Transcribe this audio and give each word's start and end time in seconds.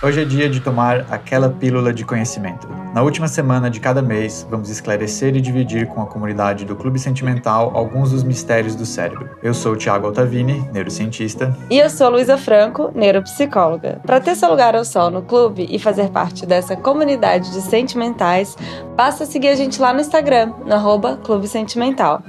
Hoje 0.00 0.20
é 0.20 0.24
dia 0.24 0.48
de 0.48 0.60
tomar 0.60 1.06
aquela 1.10 1.50
pílula 1.50 1.92
de 1.92 2.04
conhecimento. 2.04 2.77
Na 2.94 3.02
última 3.02 3.28
semana 3.28 3.70
de 3.70 3.80
cada 3.80 4.00
mês, 4.00 4.46
vamos 4.50 4.70
esclarecer 4.70 5.36
e 5.36 5.40
dividir 5.40 5.86
com 5.88 6.00
a 6.00 6.06
comunidade 6.06 6.64
do 6.64 6.74
Clube 6.74 6.98
Sentimental 6.98 7.70
alguns 7.74 8.10
dos 8.10 8.24
mistérios 8.24 8.74
do 8.74 8.86
cérebro. 8.86 9.28
Eu 9.42 9.52
sou 9.52 9.72
o 9.72 9.76
Thiago 9.76 10.06
Altavini, 10.06 10.68
neurocientista. 10.72 11.54
E 11.70 11.78
eu 11.78 11.90
sou 11.90 12.10
Luísa 12.10 12.38
Franco, 12.38 12.90
neuropsicóloga. 12.94 14.00
Para 14.04 14.20
ter 14.20 14.34
seu 14.34 14.50
lugar 14.50 14.74
ao 14.74 14.84
sol 14.84 15.10
no 15.10 15.22
clube 15.22 15.66
e 15.70 15.78
fazer 15.78 16.08
parte 16.08 16.46
dessa 16.46 16.76
comunidade 16.76 17.52
de 17.52 17.60
sentimentais, 17.60 18.56
basta 18.96 19.26
seguir 19.26 19.48
a 19.48 19.54
gente 19.54 19.80
lá 19.80 19.92
no 19.92 20.00
Instagram, 20.00 20.52
no 20.64 20.74
arroba 20.74 21.18
Clube 21.22 21.46
Sentimental. 21.46 22.22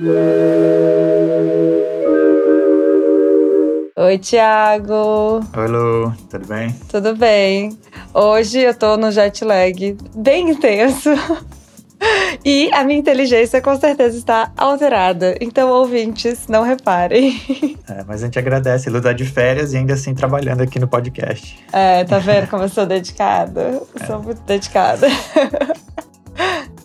Oi, 4.01 4.17
Thiago. 4.17 5.41
Oi, 5.57 5.67
Lu. 5.67 6.13
Tudo 6.29 6.47
bem? 6.47 6.73
Tudo 6.89 7.17
bem. 7.17 7.77
Hoje 8.13 8.59
eu 8.59 8.73
tô 8.73 8.95
no 8.95 9.11
jet 9.11 9.43
lag 9.43 9.97
bem 10.15 10.51
intenso. 10.51 11.09
E 12.45 12.71
a 12.71 12.85
minha 12.85 12.97
inteligência 12.97 13.61
com 13.61 13.75
certeza 13.77 14.17
está 14.17 14.53
alterada. 14.55 15.35
Então, 15.41 15.69
ouvintes, 15.69 16.47
não 16.47 16.63
reparem. 16.63 17.41
É, 17.89 18.05
mas 18.07 18.21
a 18.23 18.27
gente 18.27 18.39
agradece. 18.39 18.89
Lu 18.89 19.01
tá 19.01 19.11
de 19.11 19.25
férias 19.25 19.73
e 19.73 19.77
ainda 19.77 19.95
assim 19.95 20.15
trabalhando 20.15 20.61
aqui 20.61 20.79
no 20.79 20.87
podcast. 20.87 21.59
É, 21.73 22.05
tá 22.05 22.19
vendo 22.19 22.47
como 22.47 22.63
eu 22.63 22.69
sou 22.69 22.85
dedicada? 22.85 23.81
É. 23.99 24.05
sou 24.05 24.23
muito 24.23 24.41
dedicada. 24.43 25.07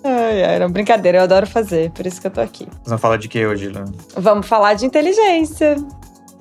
Ai, 0.02 0.44
ai, 0.44 0.58
não, 0.58 0.68
brincadeira, 0.68 1.18
eu 1.18 1.22
adoro 1.22 1.46
fazer, 1.46 1.90
por 1.92 2.04
isso 2.06 2.20
que 2.20 2.26
eu 2.26 2.30
tô 2.30 2.40
aqui. 2.40 2.68
Vamos 2.84 3.00
falar 3.00 3.16
de 3.16 3.28
que 3.28 3.46
hoje, 3.46 3.68
Lu? 3.68 3.84
Vamos 4.16 4.46
falar 4.46 4.74
de 4.74 4.84
inteligência. 4.84 5.76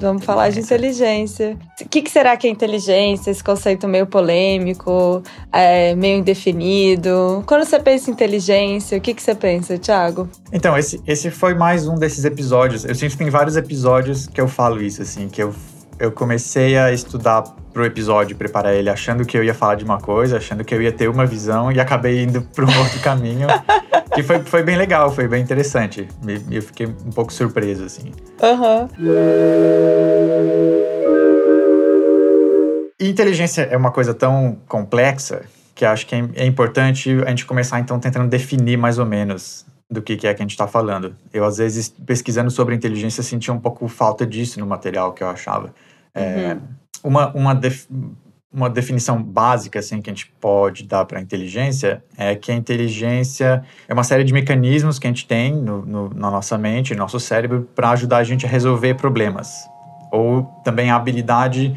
Vamos 0.03 0.25
falar 0.25 0.49
de 0.49 0.59
inteligência. 0.59 1.57
O 1.79 1.87
que, 1.87 2.01
que, 2.01 2.11
será 2.11 2.35
que 2.35 2.45
é 2.45 2.49
inteligência? 2.49 3.31
Esse 3.31 3.41
conceito 3.41 3.87
meio 3.87 4.05
polêmico, 4.05 5.23
é, 5.49 5.95
meio 5.95 6.19
indefinido. 6.19 7.41
Quando 7.45 7.63
você 7.63 7.79
pensa 7.79 8.09
em 8.09 8.13
inteligência, 8.13 8.97
o 8.97 9.01
que, 9.01 9.13
que 9.13 9.23
você 9.23 9.33
pensa, 9.33 9.77
Thiago? 9.77 10.27
Então, 10.51 10.77
esse, 10.77 11.01
esse 11.07 11.31
foi 11.31 11.53
mais 11.53 11.87
um 11.87 11.95
desses 11.95 12.25
episódios. 12.25 12.83
Eu 12.83 12.93
sinto 12.93 13.11
que 13.11 13.17
tem 13.17 13.29
vários 13.29 13.55
episódios 13.55 14.27
que 14.27 14.41
eu 14.41 14.47
falo 14.49 14.81
isso, 14.81 15.01
assim, 15.01 15.29
que 15.29 15.41
eu, 15.41 15.55
eu 16.03 16.11
comecei 16.11 16.77
a 16.77 16.91
estudar 16.91 17.43
pro 17.71 17.85
episódio, 17.85 18.35
preparar 18.35 18.73
ele 18.73 18.89
achando 18.89 19.25
que 19.25 19.37
eu 19.37 19.43
ia 19.43 19.53
falar 19.53 19.75
de 19.75 19.85
uma 19.85 19.97
coisa, 19.97 20.35
achando 20.35 20.61
que 20.63 20.75
eu 20.75 20.81
ia 20.81 20.91
ter 20.91 21.07
uma 21.07 21.25
visão 21.25 21.71
e 21.71 21.79
acabei 21.79 22.23
indo 22.23 22.41
para 22.53 22.65
um 22.65 22.79
outro 22.79 22.99
caminho. 22.99 23.47
que 24.13 24.21
foi, 24.21 24.39
foi 24.41 24.61
bem 24.63 24.75
legal, 24.75 25.09
foi 25.09 25.29
bem 25.29 25.41
interessante. 25.41 26.05
Eu 26.51 26.61
fiquei 26.61 26.87
um 26.87 27.11
pouco 27.11 27.31
surpreso, 27.31 27.85
assim. 27.85 28.11
Aham. 28.41 28.89
Uhum. 28.99 29.13
inteligência 32.99 33.61
é 33.63 33.77
uma 33.77 33.91
coisa 33.91 34.13
tão 34.13 34.57
complexa 34.67 35.43
que 35.73 35.85
acho 35.85 36.05
que 36.05 36.15
é, 36.15 36.29
é 36.35 36.45
importante 36.45 37.09
a 37.25 37.29
gente 37.29 37.45
começar, 37.45 37.79
então, 37.79 37.97
tentando 37.97 38.27
definir 38.27 38.77
mais 38.77 38.99
ou 38.99 39.05
menos 39.05 39.65
do 39.89 40.01
que, 40.01 40.17
que 40.17 40.27
é 40.27 40.33
que 40.33 40.41
a 40.41 40.43
gente 40.43 40.51
está 40.51 40.67
falando. 40.67 41.15
Eu, 41.31 41.45
às 41.45 41.57
vezes, 41.57 41.87
pesquisando 41.87 42.51
sobre 42.51 42.75
inteligência, 42.75 43.23
sentia 43.23 43.53
um 43.53 43.59
pouco 43.59 43.87
falta 43.87 44.25
disso 44.25 44.59
no 44.59 44.65
material 44.65 45.13
que 45.13 45.23
eu 45.23 45.27
achava. 45.27 45.73
É, 46.13 46.21
uhum. 46.21 46.39
É, 46.39 46.57
uma, 47.03 47.33
uma, 47.33 47.55
def, 47.55 47.87
uma 48.51 48.69
definição 48.69 49.21
básica 49.21 49.79
assim, 49.79 50.01
que 50.01 50.09
a 50.09 50.13
gente 50.13 50.31
pode 50.39 50.83
dar 50.83 51.05
para 51.05 51.19
a 51.19 51.21
inteligência 51.21 52.03
é 52.17 52.35
que 52.35 52.51
a 52.51 52.55
inteligência 52.55 53.63
é 53.87 53.93
uma 53.93 54.03
série 54.03 54.23
de 54.23 54.33
mecanismos 54.33 54.99
que 54.99 55.07
a 55.07 55.09
gente 55.09 55.27
tem 55.27 55.53
no, 55.53 55.85
no, 55.85 56.09
na 56.13 56.29
nossa 56.29 56.57
mente, 56.57 56.93
no 56.93 56.99
nosso 56.99 57.19
cérebro, 57.19 57.67
para 57.75 57.89
ajudar 57.91 58.17
a 58.17 58.23
gente 58.23 58.45
a 58.45 58.49
resolver 58.49 58.93
problemas. 58.95 59.67
Ou 60.11 60.43
também 60.63 60.91
a 60.91 60.95
habilidade 60.95 61.75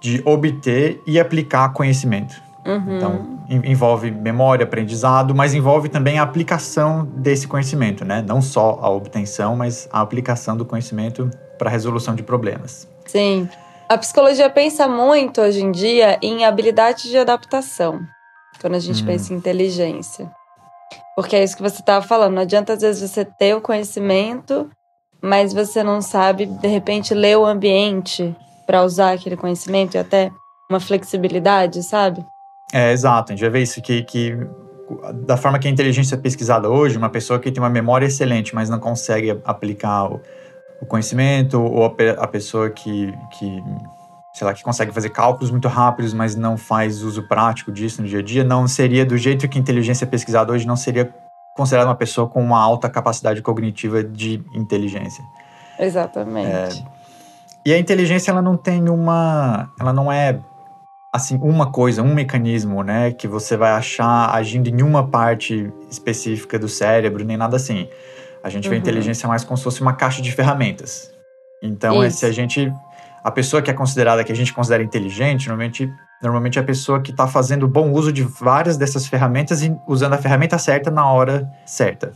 de 0.00 0.22
obter 0.24 1.00
e 1.06 1.18
aplicar 1.18 1.72
conhecimento. 1.72 2.34
Uhum. 2.64 2.96
Então, 2.96 3.38
envolve 3.64 4.10
memória, 4.10 4.64
aprendizado, 4.64 5.34
mas 5.34 5.52
envolve 5.52 5.88
também 5.88 6.18
a 6.18 6.22
aplicação 6.22 7.04
desse 7.16 7.46
conhecimento, 7.46 8.04
né? 8.04 8.24
Não 8.26 8.40
só 8.40 8.78
a 8.80 8.88
obtenção, 8.88 9.56
mas 9.56 9.88
a 9.92 10.00
aplicação 10.00 10.56
do 10.56 10.64
conhecimento 10.64 11.28
para 11.58 11.68
a 11.68 11.72
resolução 11.72 12.14
de 12.14 12.22
problemas. 12.22 12.88
Sim. 13.06 13.48
A 13.92 13.98
psicologia 13.98 14.48
pensa 14.48 14.88
muito 14.88 15.42
hoje 15.42 15.62
em 15.62 15.70
dia 15.70 16.18
em 16.22 16.46
habilidade 16.46 17.10
de 17.10 17.18
adaptação, 17.18 18.00
quando 18.58 18.74
a 18.74 18.78
gente 18.78 19.02
hum. 19.02 19.06
pensa 19.06 19.34
em 19.34 19.36
inteligência. 19.36 20.30
Porque 21.14 21.36
é 21.36 21.44
isso 21.44 21.54
que 21.54 21.62
você 21.62 21.80
estava 21.80 22.02
falando. 22.02 22.32
Não 22.32 22.40
adianta, 22.40 22.72
às 22.72 22.80
vezes, 22.80 23.10
você 23.10 23.22
ter 23.22 23.54
o 23.54 23.60
conhecimento, 23.60 24.70
mas 25.20 25.52
você 25.52 25.82
não 25.82 26.00
sabe, 26.00 26.46
de 26.46 26.68
repente, 26.68 27.12
ler 27.12 27.36
o 27.36 27.44
ambiente 27.44 28.34
para 28.66 28.82
usar 28.82 29.12
aquele 29.12 29.36
conhecimento 29.36 29.94
e 29.94 29.98
até 29.98 30.32
uma 30.70 30.80
flexibilidade, 30.80 31.82
sabe? 31.82 32.24
É, 32.72 32.92
exato. 32.92 33.30
A 33.30 33.36
gente 33.36 33.42
vai 33.42 33.50
ver 33.50 33.62
isso 33.62 33.82
que, 33.82 34.04
que 34.04 34.34
da 35.26 35.36
forma 35.36 35.58
que 35.58 35.68
a 35.68 35.70
inteligência 35.70 36.14
é 36.14 36.18
pesquisada 36.18 36.66
hoje, 36.66 36.96
uma 36.96 37.10
pessoa 37.10 37.38
que 37.38 37.52
tem 37.52 37.62
uma 37.62 37.68
memória 37.68 38.06
excelente, 38.06 38.54
mas 38.54 38.70
não 38.70 38.80
consegue 38.80 39.38
aplicar 39.44 40.10
o 40.10 40.18
o 40.82 40.86
conhecimento, 40.86 41.62
ou 41.62 41.86
a, 41.86 41.88
a 42.18 42.26
pessoa 42.26 42.68
que, 42.68 43.16
que, 43.30 43.62
sei 44.34 44.46
lá, 44.46 44.52
que 44.52 44.62
consegue 44.62 44.92
fazer 44.92 45.10
cálculos 45.10 45.50
muito 45.50 45.68
rápidos, 45.68 46.12
mas 46.12 46.34
não 46.34 46.56
faz 46.56 47.02
uso 47.02 47.22
prático 47.28 47.70
disso 47.70 48.02
no 48.02 48.08
dia 48.08 48.18
a 48.18 48.22
dia, 48.22 48.42
não 48.42 48.66
seria, 48.66 49.06
do 49.06 49.16
jeito 49.16 49.48
que 49.48 49.56
a 49.56 49.60
inteligência 49.60 50.04
é 50.04 50.08
pesquisada 50.08 50.52
hoje, 50.52 50.66
não 50.66 50.76
seria 50.76 51.14
considerada 51.56 51.88
uma 51.88 51.96
pessoa 51.96 52.28
com 52.28 52.42
uma 52.42 52.60
alta 52.60 52.90
capacidade 52.90 53.40
cognitiva 53.40 54.02
de 54.02 54.42
inteligência. 54.54 55.24
Exatamente. 55.78 56.84
É, 56.84 57.02
e 57.64 57.72
a 57.72 57.78
inteligência, 57.78 58.32
ela 58.32 58.42
não 58.42 58.56
tem 58.56 58.88
uma. 58.88 59.70
Ela 59.78 59.92
não 59.92 60.10
é 60.10 60.40
assim, 61.12 61.38
uma 61.42 61.70
coisa, 61.70 62.02
um 62.02 62.14
mecanismo, 62.14 62.82
né, 62.82 63.12
que 63.12 63.28
você 63.28 63.54
vai 63.54 63.70
achar 63.72 64.34
agindo 64.34 64.68
em 64.68 64.82
uma 64.82 65.06
parte 65.06 65.70
específica 65.90 66.58
do 66.58 66.68
cérebro, 66.68 67.22
nem 67.22 67.36
nada 67.36 67.56
assim. 67.56 67.86
A 68.42 68.48
gente 68.48 68.64
uhum. 68.64 68.70
vê 68.70 68.76
a 68.76 68.78
uhum. 68.78 68.82
inteligência 68.82 69.28
mais 69.28 69.44
como 69.44 69.56
se 69.56 69.64
fosse 69.64 69.80
uma 69.80 69.92
caixa 69.92 70.20
de 70.20 70.32
ferramentas. 70.32 71.10
Então, 71.62 72.02
é, 72.02 72.10
se 72.10 72.26
a 72.26 72.32
gente. 72.32 72.72
A 73.22 73.30
pessoa 73.30 73.62
que 73.62 73.70
é 73.70 73.74
considerada, 73.74 74.24
que 74.24 74.32
a 74.32 74.34
gente 74.34 74.52
considera 74.52 74.82
inteligente, 74.82 75.46
normalmente, 75.46 75.88
normalmente 76.20 76.58
é 76.58 76.62
a 76.62 76.64
pessoa 76.64 77.00
que 77.00 77.12
está 77.12 77.28
fazendo 77.28 77.68
bom 77.68 77.92
uso 77.92 78.12
de 78.12 78.24
várias 78.24 78.76
dessas 78.76 79.06
ferramentas 79.06 79.62
e 79.62 79.72
usando 79.86 80.14
a 80.14 80.18
ferramenta 80.18 80.58
certa 80.58 80.90
na 80.90 81.08
hora 81.08 81.48
certa. 81.64 82.12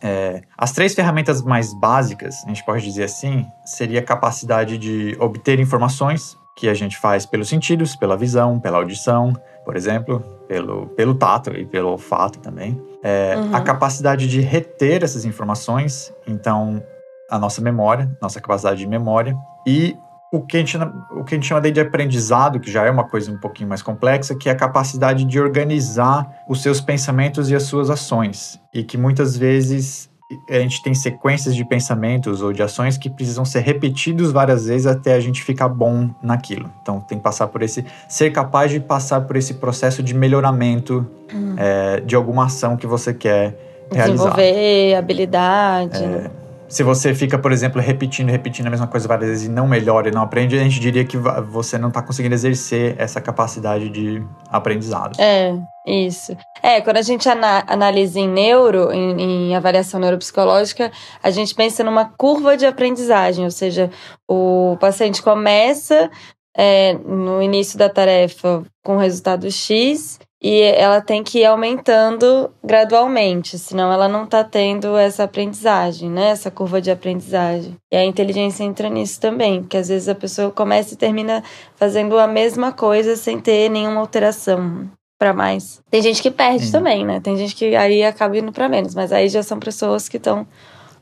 É, 0.00 0.42
as 0.56 0.70
três 0.70 0.94
ferramentas 0.94 1.42
mais 1.42 1.74
básicas, 1.74 2.44
a 2.44 2.48
gente 2.48 2.64
pode 2.64 2.84
dizer 2.84 3.04
assim, 3.04 3.44
seria 3.64 3.98
a 3.98 4.02
capacidade 4.02 4.78
de 4.78 5.16
obter 5.18 5.58
informações, 5.58 6.36
que 6.56 6.68
a 6.68 6.74
gente 6.74 6.96
faz 6.96 7.26
pelos 7.26 7.48
sentidos, 7.48 7.94
pela 7.94 8.16
visão, 8.16 8.58
pela 8.58 8.78
audição, 8.78 9.34
por 9.64 9.76
exemplo, 9.76 10.20
pelo, 10.48 10.86
pelo 10.88 11.14
tato 11.14 11.50
e 11.50 11.66
pelo 11.66 11.90
olfato 11.90 12.38
também. 12.38 12.80
É, 13.08 13.36
uhum. 13.36 13.54
A 13.54 13.60
capacidade 13.60 14.26
de 14.26 14.40
reter 14.40 15.04
essas 15.04 15.24
informações, 15.24 16.12
então 16.26 16.82
a 17.30 17.38
nossa 17.38 17.60
memória, 17.60 18.10
nossa 18.20 18.40
capacidade 18.40 18.80
de 18.80 18.86
memória, 18.88 19.32
e 19.64 19.96
o 20.32 20.40
que, 20.40 20.56
a 20.56 20.60
gente, 20.60 20.76
o 20.76 21.22
que 21.22 21.36
a 21.36 21.38
gente 21.38 21.46
chama 21.46 21.60
de 21.60 21.80
aprendizado, 21.80 22.58
que 22.58 22.68
já 22.68 22.84
é 22.84 22.90
uma 22.90 23.04
coisa 23.04 23.30
um 23.30 23.38
pouquinho 23.38 23.68
mais 23.68 23.80
complexa, 23.80 24.34
que 24.34 24.48
é 24.48 24.52
a 24.52 24.56
capacidade 24.56 25.24
de 25.24 25.38
organizar 25.38 26.28
os 26.48 26.62
seus 26.62 26.80
pensamentos 26.80 27.48
e 27.48 27.54
as 27.54 27.62
suas 27.62 27.90
ações. 27.90 28.60
E 28.74 28.82
que 28.82 28.98
muitas 28.98 29.36
vezes 29.36 30.10
a 30.48 30.58
gente 30.58 30.82
tem 30.82 30.92
sequências 30.92 31.54
de 31.54 31.64
pensamentos 31.64 32.42
ou 32.42 32.52
de 32.52 32.60
ações 32.60 32.98
que 32.98 33.08
precisam 33.08 33.44
ser 33.44 33.60
repetidos 33.60 34.32
várias 34.32 34.66
vezes 34.66 34.86
até 34.86 35.14
a 35.14 35.20
gente 35.20 35.42
ficar 35.42 35.68
bom 35.68 36.10
naquilo. 36.20 36.68
Então 36.82 37.00
tem 37.00 37.16
que 37.16 37.22
passar 37.22 37.46
por 37.46 37.62
esse, 37.62 37.84
ser 38.08 38.32
capaz 38.32 38.72
de 38.72 38.80
passar 38.80 39.20
por 39.20 39.36
esse 39.36 39.54
processo 39.54 40.02
de 40.02 40.14
melhoramento 40.14 41.06
hum. 41.32 41.54
é, 41.56 42.00
de 42.00 42.16
alguma 42.16 42.46
ação 42.46 42.76
que 42.76 42.86
você 42.86 43.14
quer 43.14 43.56
realizar. 43.92 44.30
Desenvolver 44.30 44.94
habilidade. 44.96 46.02
É, 46.02 46.06
né? 46.06 46.30
Se 46.68 46.82
você 46.82 47.14
fica, 47.14 47.38
por 47.38 47.52
exemplo, 47.52 47.80
repetindo, 47.80 48.28
repetindo 48.28 48.66
a 48.66 48.70
mesma 48.70 48.86
coisa 48.86 49.06
várias 49.06 49.30
vezes 49.30 49.46
e 49.46 49.48
não 49.48 49.66
melhora 49.66 50.08
e 50.08 50.12
não 50.12 50.22
aprende, 50.22 50.58
a 50.58 50.62
gente 50.62 50.80
diria 50.80 51.04
que 51.04 51.16
você 51.16 51.78
não 51.78 51.88
está 51.88 52.02
conseguindo 52.02 52.34
exercer 52.34 52.94
essa 52.98 53.20
capacidade 53.20 53.88
de 53.88 54.22
aprendizado. 54.48 55.20
É, 55.20 55.54
isso. 55.86 56.36
É, 56.62 56.80
quando 56.80 56.96
a 56.96 57.02
gente 57.02 57.28
ana 57.28 57.62
analisa 57.66 58.18
em 58.18 58.28
neuro, 58.28 58.92
em, 58.92 59.50
em, 59.50 59.56
avaliação 59.56 60.00
neuropsicológica, 60.00 60.90
a 61.22 61.30
gente 61.30 61.54
pensa 61.54 61.84
numa 61.84 62.06
curva 62.06 62.56
de 62.56 62.66
aprendizagem, 62.66 63.44
ou 63.44 63.50
seja, 63.50 63.90
o 64.28 64.76
paciente 64.80 65.22
começa 65.22 66.10
é, 66.56 66.94
no 66.94 67.40
início 67.42 67.78
da 67.78 67.88
tarefa 67.88 68.62
com 68.82 68.96
resultado 68.96 69.50
X 69.50 70.18
e 70.42 70.60
ela 70.60 71.00
tem 71.00 71.22
que 71.22 71.38
ir 71.40 71.44
aumentando 71.46 72.50
gradualmente, 72.62 73.58
senão 73.58 73.90
ela 73.92 74.06
não 74.08 74.24
está 74.24 74.44
tendo 74.44 74.96
essa 74.96 75.24
aprendizagem, 75.24 76.10
né? 76.10 76.28
Essa 76.28 76.50
curva 76.50 76.80
de 76.80 76.90
aprendizagem. 76.90 77.74
E 77.90 77.96
a 77.96 78.04
inteligência 78.04 78.62
entra 78.62 78.88
nisso 78.88 79.20
também, 79.20 79.62
porque 79.62 79.76
às 79.78 79.88
vezes 79.88 80.08
a 80.08 80.14
pessoa 80.14 80.50
começa 80.50 80.94
e 80.94 80.96
termina 80.96 81.42
fazendo 81.76 82.18
a 82.18 82.26
mesma 82.26 82.70
coisa 82.72 83.16
sem 83.16 83.40
ter 83.40 83.70
nenhuma 83.70 84.00
alteração. 84.00 84.90
para 85.18 85.32
mais. 85.32 85.80
Tem 85.90 86.02
gente 86.02 86.20
que 86.20 86.30
perde 86.30 86.70
também, 86.70 87.04
né? 87.04 87.20
Tem 87.20 87.36
gente 87.38 87.54
que 87.54 87.74
aí 87.74 88.04
acaba 88.04 88.36
indo 88.36 88.52
para 88.52 88.68
menos, 88.68 88.94
mas 88.94 89.12
aí 89.12 89.30
já 89.30 89.42
são 89.42 89.58
pessoas 89.58 90.10
que 90.10 90.18
estão 90.18 90.46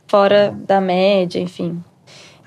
fora 0.07 0.55
da 0.57 0.81
média, 0.81 1.41
enfim. 1.41 1.83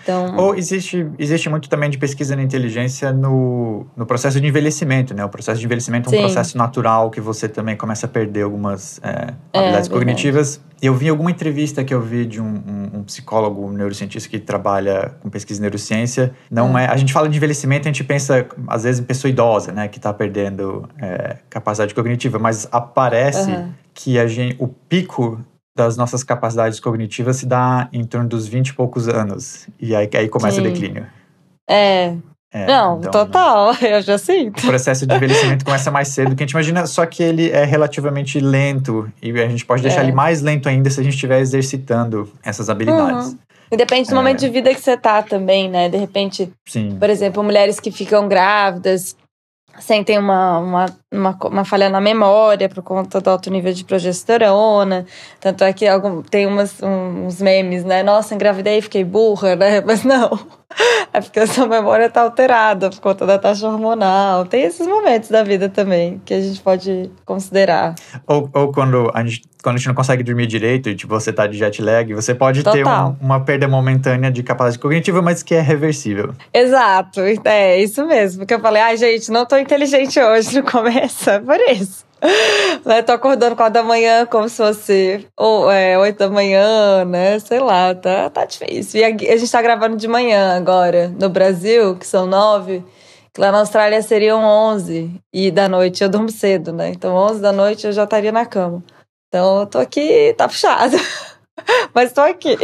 Então, 0.08 0.38
Ou 0.38 0.56
existe, 0.56 1.06
existe 1.20 1.50
muito 1.50 1.68
também 1.68 1.90
de 1.90 1.98
pesquisa 1.98 2.34
na 2.34 2.42
inteligência 2.42 3.12
no, 3.12 3.86
no 3.94 4.06
processo 4.06 4.40
de 4.40 4.48
envelhecimento, 4.48 5.14
né? 5.14 5.26
O 5.26 5.28
processo 5.28 5.60
de 5.60 5.66
envelhecimento 5.66 6.10
é 6.10 6.18
um 6.18 6.22
processo 6.22 6.58
natural 6.58 7.12
que 7.12 7.20
você 7.20 7.50
também 7.50 7.76
começa 7.76 8.06
a 8.06 8.10
perder 8.10 8.44
algumas 8.44 9.00
é, 9.04 9.08
É, 9.10 9.12
habilidades 9.12 9.34
verdade. 9.54 9.90
cognitivas. 9.90 10.62
Eu 10.82 10.94
vi 10.96 11.10
alguma 11.10 11.30
entrevista 11.30 11.84
que 11.84 11.94
eu 11.94 12.00
vi 12.00 12.26
de 12.26 12.40
um, 12.42 12.46
um- 12.46 13.00
um 13.00 13.04
psicólogo, 13.04 13.66
um 13.66 13.72
neurocientista 13.72 14.30
que 14.30 14.40
trabalha 14.40 15.12
com 15.22 15.30
pesquisa 15.30 15.60
em 15.60 15.64
neurociência. 15.64 16.32
Não 16.50 16.72
Hum. 16.74 16.78
é, 16.78 16.86
a 16.88 16.96
gente 16.96 17.12
fala 17.12 17.28
de 17.28 17.36
envelhecimento, 17.36 17.88
a 17.88 17.92
gente 17.92 18.04
pensa, 18.06 18.46
às 18.68 18.84
vezes, 18.84 19.02
em 19.02 19.04
pessoa 19.04 19.30
idosa, 19.30 19.74
né? 19.74 19.90
Que 19.90 19.98
está 19.98 20.14
perdendo 20.14 20.88
é, 21.02 21.38
capacidade 21.50 21.94
cognitiva, 21.94 22.40
mas 22.40 22.66
aparece 22.72 23.52
Aham. 23.52 23.74
que 23.94 24.18
a 24.18 24.26
gente, 24.28 24.56
o 24.58 24.68
pico 24.70 25.44
das 25.78 25.96
nossas 25.96 26.24
capacidades 26.24 26.80
cognitivas 26.80 27.38
se 27.38 27.46
dá 27.46 27.88
em 27.94 28.04
torno 28.04 28.28
dos 28.28 28.48
20 28.48 28.70
e 28.70 28.74
poucos 28.74 29.08
anos. 29.08 29.68
E 29.80 29.96
aí, 29.96 30.10
aí 30.14 30.28
começa 30.28 30.56
Sim. 30.60 30.62
o 30.68 30.72
declínio. 30.72 31.06
é. 31.70 32.16
É, 32.54 32.66
Não, 32.66 32.98
então, 33.00 33.12
total, 33.12 33.74
eu 33.84 34.02
já 34.02 34.18
sinto. 34.18 34.60
O 34.64 34.68
processo 34.68 35.06
de 35.06 35.14
envelhecimento 35.14 35.66
começa 35.66 35.92
mais 35.92 36.08
cedo 36.08 36.30
do 36.30 36.36
que 36.36 36.44
a 36.44 36.46
gente 36.46 36.54
imagina, 36.54 36.88
só 36.88 37.06
que 37.06 37.22
ele 37.22 37.52
é 37.52 37.66
relativamente 37.66 38.40
lento. 38.40 39.12
E 39.22 39.32
a 39.32 39.50
gente 39.50 39.66
pode 39.66 39.82
deixar 39.84 40.00
É. 40.00 40.04
ele 40.06 40.14
mais 40.14 40.42
lento 40.42 40.70
ainda 40.70 40.90
se 40.90 40.98
a 40.98 41.04
gente 41.04 41.14
estiver 41.16 41.42
exercitando 41.42 42.32
essas 42.42 42.70
habilidades. 42.70 43.32
Uhum. 43.32 43.38
E 43.70 43.76
depende 43.76 44.08
do 44.08 44.14
É. 44.14 44.16
momento 44.16 44.40
de 44.40 44.48
vida 44.50 44.74
que 44.74 44.80
você 44.80 44.96
tá 44.96 45.22
também, 45.22 45.70
né? 45.70 45.90
De 45.90 45.98
repente, 45.98 46.50
Sim. 46.66 46.96
por 46.98 47.10
exemplo, 47.10 47.44
mulheres 47.44 47.82
que 47.82 47.92
ficam 47.92 48.30
grávidas 48.30 49.14
sentem 49.78 50.18
uma, 50.18 50.58
uma, 50.60 50.86
uma, 51.14 51.38
uma 51.46 51.64
falha 51.66 51.90
na 51.90 52.02
memória 52.02 52.68
por 52.68 52.84
conta 52.84 53.22
do 53.22 53.30
alto 53.30 53.50
nível 53.50 53.72
de 53.74 53.84
progesterona. 53.86 55.06
Tanto 55.40 55.64
é 55.64 55.72
que 55.72 55.88
algum, 55.88 56.22
tem 56.22 56.46
umas, 56.46 56.82
um- 56.82 57.26
uns 57.26 57.42
memes, 57.42 57.84
né? 57.84 58.04
Nossa, 58.04 58.36
engravidei 58.36 58.80
e 58.80 58.82
fiquei 58.82 59.04
burra, 59.04 59.56
né? 59.56 59.82
Mas 59.86 60.04
não. 60.04 60.38
É 61.14 61.22
porque 61.22 61.40
a 61.40 61.48
sua 61.48 61.66
memória 61.66 62.10
tá 62.10 62.22
alterada 62.22 62.90
por 62.90 63.00
conta 63.00 63.26
da 63.26 63.40
taxa 63.40 63.68
hormonal. 63.68 64.46
Tem 64.46 64.64
esses 64.64 64.86
momentos 64.86 65.30
da 65.30 65.42
vida 65.42 65.70
também 65.70 66.22
que 66.26 66.34
a 66.34 66.42
gente 66.42 66.60
pode 66.60 67.10
considerar. 67.26 67.96
Ou, 68.28 68.50
ou 68.54 68.72
quando, 68.74 69.10
a 69.14 69.24
gente, 69.24 69.44
quando 69.64 69.76
a 69.76 69.78
gente 69.78 69.88
não 69.88 69.96
consegue 69.96 70.24
dormir 70.24 70.46
direito 70.46 70.90
e 70.90 70.96
tipo, 70.96 71.14
você 71.18 71.32
tá 71.32 71.48
de 71.48 71.58
jet 71.58 71.82
lag, 71.82 72.14
você 72.14 72.36
pode 72.36 72.64
ter 72.66 72.84
Total. 72.84 73.16
um- 73.22 73.26
uma 73.26 73.40
perda 73.40 73.66
momentânea 73.66 74.30
de 74.30 74.44
capacidade 74.44 74.80
cognitiva, 74.80 75.22
mas 75.22 75.42
que 75.42 75.56
é 75.56 75.62
reversível. 75.62 76.34
Exato, 76.54 77.22
é 77.46 77.80
isso 77.80 78.06
mesmo. 78.06 78.40
Porque 78.40 78.54
eu 78.54 78.60
falei, 78.60 78.82
ai, 78.82 78.98
gente, 78.98 79.32
não 79.32 79.46
tô 79.46 79.58
inteligente 79.58 80.20
hoje 80.20 80.60
no 80.62 80.70
começo, 80.70 80.97
é 80.98 81.40
por 81.40 81.60
isso. 81.70 82.06
Né, 82.84 83.04
tô 83.04 83.12
acordando 83.12 83.56
quatro 83.56 83.76
da 83.76 83.84
manhã 83.84 84.26
como 84.26 84.50
se 84.50 84.58
fosse 84.58 85.28
ou, 85.38 85.70
é, 85.70 85.98
oito 86.00 86.18
da 86.18 86.30
manhã, 86.30 87.06
né? 87.06 87.38
Sei 87.40 87.60
lá, 87.60 87.94
tá, 87.94 88.30
tá 88.30 88.44
difícil. 88.46 89.02
E 89.02 89.04
a, 89.04 89.08
a 89.08 89.38
gente 89.38 89.52
tá 89.52 89.62
gravando 89.62 89.96
de 89.96 90.08
manhã 90.08 90.56
agora, 90.58 91.10
no 91.10 91.30
Brasil, 91.30 91.96
que 91.96 92.08
são 92.08 92.26
nove. 92.26 92.84
que 93.34 93.40
Lá 93.40 93.52
na 93.52 93.60
Austrália 93.60 94.02
seriam 94.02 94.44
onze. 94.44 95.12
E 95.32 95.52
da 95.52 95.70
noite 95.70 96.04
eu 96.04 96.10
durmo 96.10 96.30
cedo, 96.30 96.74
né? 96.74 96.90
Então 96.90 97.14
onze 97.14 97.40
da 97.40 97.52
noite 97.52 97.86
eu 97.86 97.94
já 97.94 98.06
estaria 98.06 98.32
na 98.32 98.46
cama. 98.46 98.84
Então 99.28 99.60
eu 99.60 99.66
tô 99.68 99.78
aqui, 99.78 100.34
tá 100.38 100.48
puxado. 100.48 100.98
Mas 101.94 102.14
tô 102.14 102.22
aqui. 102.22 102.58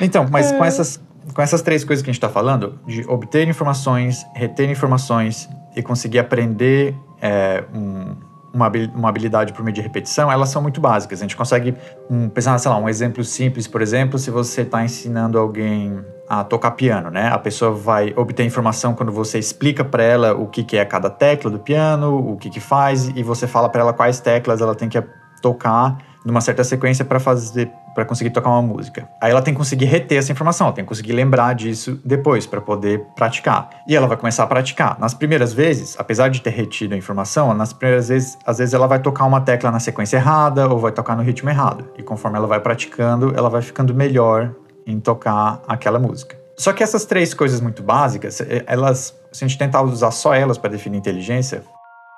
Então, 0.00 0.26
mas 0.30 0.52
É. 0.52 0.56
com 0.58 0.64
essas, 0.64 1.00
com 1.34 1.40
essas 1.40 1.62
três 1.62 1.84
coisas 1.84 2.02
que 2.02 2.10
a 2.10 2.12
gente 2.12 2.18
está 2.22 2.28
falando, 2.28 2.78
de 2.86 3.02
obter 3.08 3.48
informações, 3.48 4.26
reter 4.34 4.68
informações 4.68 5.48
e 5.74 5.82
conseguir 5.82 6.18
aprender 6.18 6.94
é, 7.20 7.64
um- 7.74 8.14
uma, 8.52 8.66
habi- 8.66 8.90
uma 8.94 9.08
habilidade 9.08 9.52
por 9.52 9.64
meio 9.64 9.74
de 9.74 9.80
repetição, 9.80 10.30
elas 10.30 10.48
são 10.48 10.62
muito 10.62 10.80
básicas. 10.80 11.18
A 11.20 11.22
gente 11.22 11.36
consegue 11.36 11.74
um, 12.08 12.28
pensar, 12.28 12.56
sei 12.58 12.70
lá, 12.70 12.76
um 12.78 12.88
exemplo 12.88 13.24
simples, 13.24 13.66
por 13.66 13.82
exemplo, 13.82 14.16
se 14.18 14.30
você 14.30 14.60
está 14.60 14.84
ensinando 14.84 15.38
alguém 15.38 15.98
a 16.28 16.44
tocar 16.44 16.70
piano, 16.72 17.10
né? 17.10 17.28
A 17.28 17.38
pessoa 17.38 17.72
vai 17.72 18.14
obter 18.16 18.44
informação 18.44 18.94
quando 18.94 19.10
você 19.10 19.38
explica 19.38 19.84
para 19.84 20.02
ela 20.04 20.34
o 20.34 20.46
que, 20.46 20.62
que 20.62 20.76
é 20.76 20.84
cada 20.84 21.10
tecla 21.10 21.50
do 21.50 21.58
piano, 21.58 22.16
o 22.32 22.36
que, 22.36 22.48
que 22.48 22.60
faz, 22.60 23.08
e 23.08 23.22
você 23.22 23.46
fala 23.46 23.68
para 23.68 23.80
ela 23.82 23.92
quais 23.92 24.20
teclas 24.20 24.60
ela 24.60 24.74
tem 24.74 24.88
que 24.88 25.02
tocar 25.42 25.98
numa 26.24 26.40
certa 26.40 26.62
sequência 26.64 27.04
para 27.04 27.18
fazer 27.20 27.70
para 27.94 28.04
conseguir 28.04 28.30
tocar 28.30 28.50
uma 28.50 28.62
música. 28.62 29.08
Aí 29.20 29.30
ela 29.30 29.40
tem 29.40 29.54
que 29.54 29.58
conseguir 29.58 29.84
reter 29.86 30.18
essa 30.18 30.32
informação, 30.32 30.66
ela 30.66 30.74
tem 30.74 30.84
que 30.84 30.88
conseguir 30.88 31.12
lembrar 31.12 31.54
disso 31.54 32.00
depois 32.04 32.46
para 32.46 32.60
poder 32.60 33.00
praticar. 33.14 33.70
E 33.86 33.94
ela 33.94 34.06
vai 34.06 34.16
começar 34.16 34.42
a 34.42 34.46
praticar. 34.46 34.98
Nas 34.98 35.14
primeiras 35.14 35.52
vezes, 35.52 35.94
apesar 35.98 36.28
de 36.28 36.40
ter 36.40 36.50
retido 36.50 36.94
a 36.94 36.96
informação, 36.96 37.54
nas 37.54 37.72
primeiras 37.72 38.08
vezes, 38.08 38.36
às 38.44 38.58
vezes 38.58 38.74
ela 38.74 38.86
vai 38.86 38.98
tocar 38.98 39.24
uma 39.24 39.40
tecla 39.40 39.70
na 39.70 39.80
sequência 39.80 40.16
errada 40.16 40.68
ou 40.68 40.78
vai 40.78 40.92
tocar 40.92 41.16
no 41.16 41.22
ritmo 41.22 41.48
errado. 41.48 41.88
E 41.96 42.02
conforme 42.02 42.36
ela 42.36 42.46
vai 42.46 42.60
praticando, 42.60 43.32
ela 43.36 43.48
vai 43.48 43.62
ficando 43.62 43.94
melhor 43.94 44.54
em 44.86 44.98
tocar 45.00 45.62
aquela 45.68 45.98
música. 45.98 46.36
Só 46.56 46.72
que 46.72 46.82
essas 46.82 47.04
três 47.04 47.34
coisas 47.34 47.60
muito 47.60 47.82
básicas, 47.82 48.40
eh, 48.40 48.62
elas, 48.66 49.14
se 49.32 49.44
a 49.44 49.48
gente 49.48 49.58
tentar 49.58 49.82
usar 49.82 50.10
só 50.10 50.34
elas 50.34 50.56
para 50.56 50.70
definir 50.70 50.98
inteligência, 50.98 51.62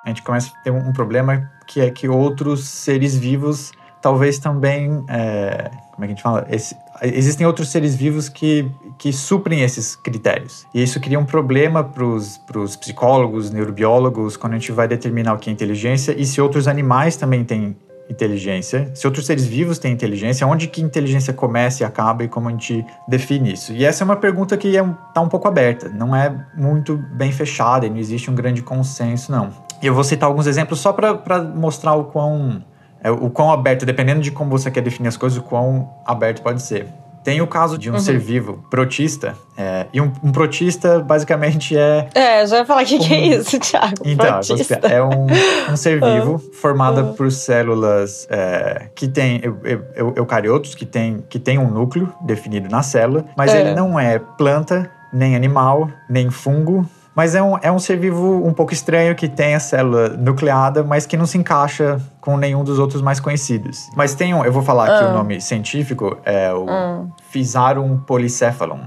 a 0.05 0.09
gente 0.09 0.21
começa 0.21 0.51
a 0.55 0.63
ter 0.63 0.71
um 0.71 0.77
um 0.87 0.93
problema 0.93 1.49
que 1.67 1.81
é 1.81 1.89
que 1.89 2.07
outros 2.07 2.63
seres 2.65 3.15
vivos 3.15 3.71
talvez 4.07 4.39
também. 4.39 5.03
é, 5.09 5.69
como 5.91 6.05
é 6.05 6.07
que 6.07 6.13
a 6.13 6.15
gente 6.15 6.23
fala? 6.23 6.47
Esse- 6.49 6.75
existem 7.01 7.45
outros 7.45 7.69
seres 7.69 7.93
vivos 7.93 8.29
que, 8.29 8.69
que 8.97 9.11
suprem 9.11 9.61
esses 9.61 9.95
critérios. 9.97 10.65
E 10.73 10.81
isso 10.81 10.99
cria 11.01 11.19
um 11.19 11.25
problema 11.25 11.83
para 11.83 12.05
os 12.05 12.75
psicólogos, 12.77 13.51
neurobiólogos, 13.51 14.37
quando 14.37 14.53
a 14.53 14.57
gente 14.57 14.71
vai 14.71 14.87
determinar 14.87 15.33
o 15.33 15.37
que 15.37 15.49
é 15.49 15.53
inteligência 15.53 16.15
e 16.17 16.25
se 16.25 16.39
outros 16.39 16.67
animais 16.67 17.17
também 17.17 17.43
têm 17.43 17.75
inteligência, 18.09 18.89
se 18.95 19.05
outros 19.05 19.25
seres 19.25 19.45
vivos 19.45 19.77
têm 19.77 19.91
inteligência, 19.91 20.47
onde 20.47 20.67
que 20.69 20.81
inteligência 20.81 21.33
começa 21.33 21.83
e 21.83 21.85
acaba 21.85 22.23
e 22.23 22.29
como 22.29 22.47
a 22.47 22.51
gente 22.51 22.85
define 23.09 23.51
isso. 23.51 23.73
E 23.73 23.83
essa 23.83 24.03
é 24.03 24.05
uma 24.05 24.15
pergunta 24.15 24.55
que 24.55 24.69
está 24.69 24.85
é, 24.85 24.95
tá 25.13 25.19
um 25.19 25.27
pouco 25.27 25.49
aberta, 25.49 25.89
não 25.89 26.15
é 26.15 26.33
muito 26.55 26.95
bem 26.95 27.33
fechada 27.33 27.85
e 27.85 27.89
não 27.89 27.97
existe 27.97 28.31
um 28.31 28.35
grande 28.35 28.61
consenso, 28.61 29.29
não. 29.29 29.51
E 29.81 29.87
eu 29.87 29.93
vou 29.93 30.05
citar 30.05 30.29
alguns 30.29 30.47
exemplos 30.47 30.79
só 30.79 30.93
para 30.93 31.41
mostrar 31.43 31.95
o 31.95 32.05
quão, 32.05 32.63
é, 33.07 33.11
o 33.11 33.29
quão 33.29 33.51
aberto, 33.51 33.85
dependendo 33.85 34.21
de 34.21 34.31
como 34.31 34.49
você 34.49 34.69
quer 34.69 34.81
definir 34.81 35.07
as 35.09 35.17
coisas, 35.17 35.37
o 35.37 35.41
quão 35.41 35.89
aberto 36.05 36.41
pode 36.41 36.61
ser. 36.61 36.87
Tem 37.23 37.41
o 37.41 37.47
caso 37.47 37.77
de 37.77 37.89
um 37.89 37.93
Uhum. 37.95 37.99
ser 37.99 38.17
vivo 38.17 38.63
protista, 38.69 39.33
é, 39.57 39.85
e 39.91 39.99
um, 39.99 40.09
um 40.23 40.31
protista 40.31 40.99
basicamente 40.99 41.75
é 41.77 42.07
É, 42.15 42.45
já 42.47 42.59
ia 42.59 42.65
falar 42.65 42.83
o 42.83 42.85
que, 42.85 42.97
que 42.99 43.13
é 43.13 43.17
Um- 43.17 43.41
isso, 43.41 43.59
Thiago. 43.59 43.95
então, 44.05 44.39
Protista. 44.39 44.75
é 44.87 45.03
um, 45.03 45.27
um 45.69 45.75
ser 45.75 45.99
vivo 45.99 46.39
formado 46.53 47.01
Ah. 47.01 47.13
por 47.17 47.29
células 47.29 48.25
é, 48.29 48.87
que 48.95 49.09
têm 49.09 49.41
eu- 49.43 49.57
eu- 49.65 49.83
eu- 49.93 50.13
eucariotos, 50.15 50.73
que 50.73 50.85
tem, 50.85 51.21
que 51.29 51.37
tem 51.37 51.57
um 51.57 51.69
núcleo 51.69 52.13
definido 52.21 52.69
na 52.69 52.81
célula, 52.81 53.25
mas 53.35 53.53
É. 53.53 53.59
ele 53.59 53.73
não 53.75 53.99
é 53.99 54.19
planta, 54.19 54.89
nem 55.11 55.35
animal, 55.35 55.89
nem 56.09 56.29
fungo. 56.29 56.85
Mas 57.17 57.33
é 57.33 57.41
um, 57.41 57.57
é 57.63 57.71
um 57.71 57.79
ser 57.79 57.97
vivo 57.97 58.45
um 58.45 58.53
pouco 58.53 58.71
estranho 58.71 59.15
que 59.15 59.27
tem 59.27 59.55
a 59.55 59.59
célula 59.59 60.09
nucleada, 60.09 60.83
mas 60.83 61.07
que 61.07 61.17
não 61.17 61.25
se 61.25 61.35
encaixa 61.35 61.99
com 62.21 62.37
nenhum 62.37 62.63
dos 62.63 62.77
outros 62.77 63.01
mais 63.01 63.19
conhecidos. 63.19 63.89
Mas 63.95 64.13
tem 64.13 64.35
um, 64.35 64.45
eu 64.45 64.51
vou 64.51 64.61
falar 64.61 64.83
aqui 64.83 65.03
Ah. 65.03 65.09
o 65.09 65.13
nome 65.13 65.41
científico, 65.41 66.15
é 66.23 66.53
o 66.53 66.67
Hum. 66.69 67.09
Physarum 67.31 67.97
polycephalum. 67.97 68.81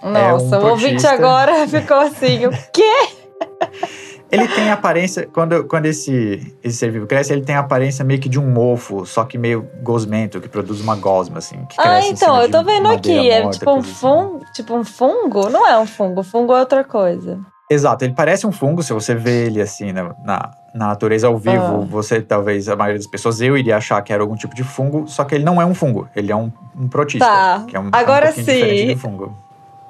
Nossa, 0.00 0.56
um 0.60 0.62
o 0.62 0.70
ouvinte 0.70 1.04
agora 1.04 1.66
ficou 1.66 1.96
assim, 1.96 2.46
o 2.46 2.50
quê? 2.72 3.08
Ele 4.30 4.46
tem 4.48 4.70
a 4.70 4.74
aparência, 4.74 5.26
quando, 5.32 5.64
quando 5.64 5.86
esse, 5.86 6.54
esse 6.62 6.76
ser 6.76 6.90
vivo 6.90 7.06
cresce, 7.06 7.32
ele 7.32 7.42
tem 7.42 7.54
a 7.54 7.60
aparência 7.60 8.04
meio 8.04 8.20
que 8.20 8.28
de 8.28 8.38
um 8.38 8.46
mofo, 8.46 9.06
só 9.06 9.24
que 9.24 9.38
meio 9.38 9.66
gosmento, 9.82 10.40
que 10.40 10.48
produz 10.48 10.80
uma 10.80 10.96
gosma, 10.96 11.38
assim. 11.38 11.64
Que 11.66 11.76
Ah, 11.78 12.00
então, 12.06 12.40
eu 12.42 12.50
tô 12.50 12.62
vendo 12.62 12.88
aqui, 12.88 13.30
é 13.30 13.42
morta, 13.42 13.58
tipo 13.58 13.70
um, 13.70 13.74
coisa 13.74 13.88
assim. 13.88 13.98
fungo, 14.00 14.40
tipo 14.52 14.74
um 14.74 14.84
fungo? 14.84 15.48
Não 15.48 15.66
é 15.66 15.78
um 15.78 15.86
fungo, 15.86 16.22
fungo 16.22 16.52
é 16.52 16.60
outra 16.60 16.84
coisa. 16.84 17.38
Exato, 17.70 18.04
ele 18.04 18.14
parece 18.14 18.46
um 18.46 18.52
fungo, 18.52 18.82
se 18.82 18.92
você 18.94 19.14
vê 19.14 19.46
ele 19.46 19.60
assim 19.60 19.92
na, 19.92 20.14
na, 20.24 20.50
na 20.74 20.86
natureza 20.88 21.26
ao 21.26 21.36
vivo, 21.36 21.82
Ah. 21.82 21.86
você 21.86 22.20
talvez, 22.20 22.66
a 22.68 22.74
maioria 22.76 22.98
das 22.98 23.06
pessoas, 23.06 23.40
eu 23.42 23.56
iria 23.58 23.76
achar 23.76 24.00
que 24.02 24.10
era 24.12 24.22
algum 24.22 24.36
tipo 24.36 24.54
de 24.54 24.64
fungo, 24.64 25.06
só 25.06 25.22
que 25.24 25.34
ele 25.34 25.44
não 25.44 25.60
é 25.60 25.66
um 25.66 25.74
fungo, 25.74 26.08
ele 26.16 26.32
é 26.32 26.36
um, 26.36 26.50
um 26.78 26.88
protista. 26.88 27.26
Tá, 27.26 27.64
que 27.66 27.76
é 27.76 27.80
um, 27.80 27.90
agora 27.92 28.28
é 28.28 28.30
um 28.30 28.34
sim. 28.34 28.96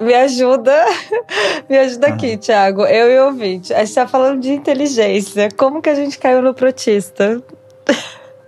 Me 0.01 0.15
ajuda, 0.15 0.73
me 1.69 1.77
ajuda 1.77 2.07
aqui, 2.09 2.37
Thiago. 2.37 2.83
Eu 2.87 3.11
e 3.11 3.19
o 3.21 3.27
ouvinte. 3.27 3.75
A 3.75 3.85
gente 3.85 3.95
tá 3.95 4.07
falando 4.07 4.41
de 4.41 4.53
inteligência. 4.53 5.49
Como 5.57 5.83
que 5.83 5.89
a 5.91 5.95
gente 5.95 6.19
caiu 6.19 6.41
no 6.43 6.55
protista? 6.55 7.43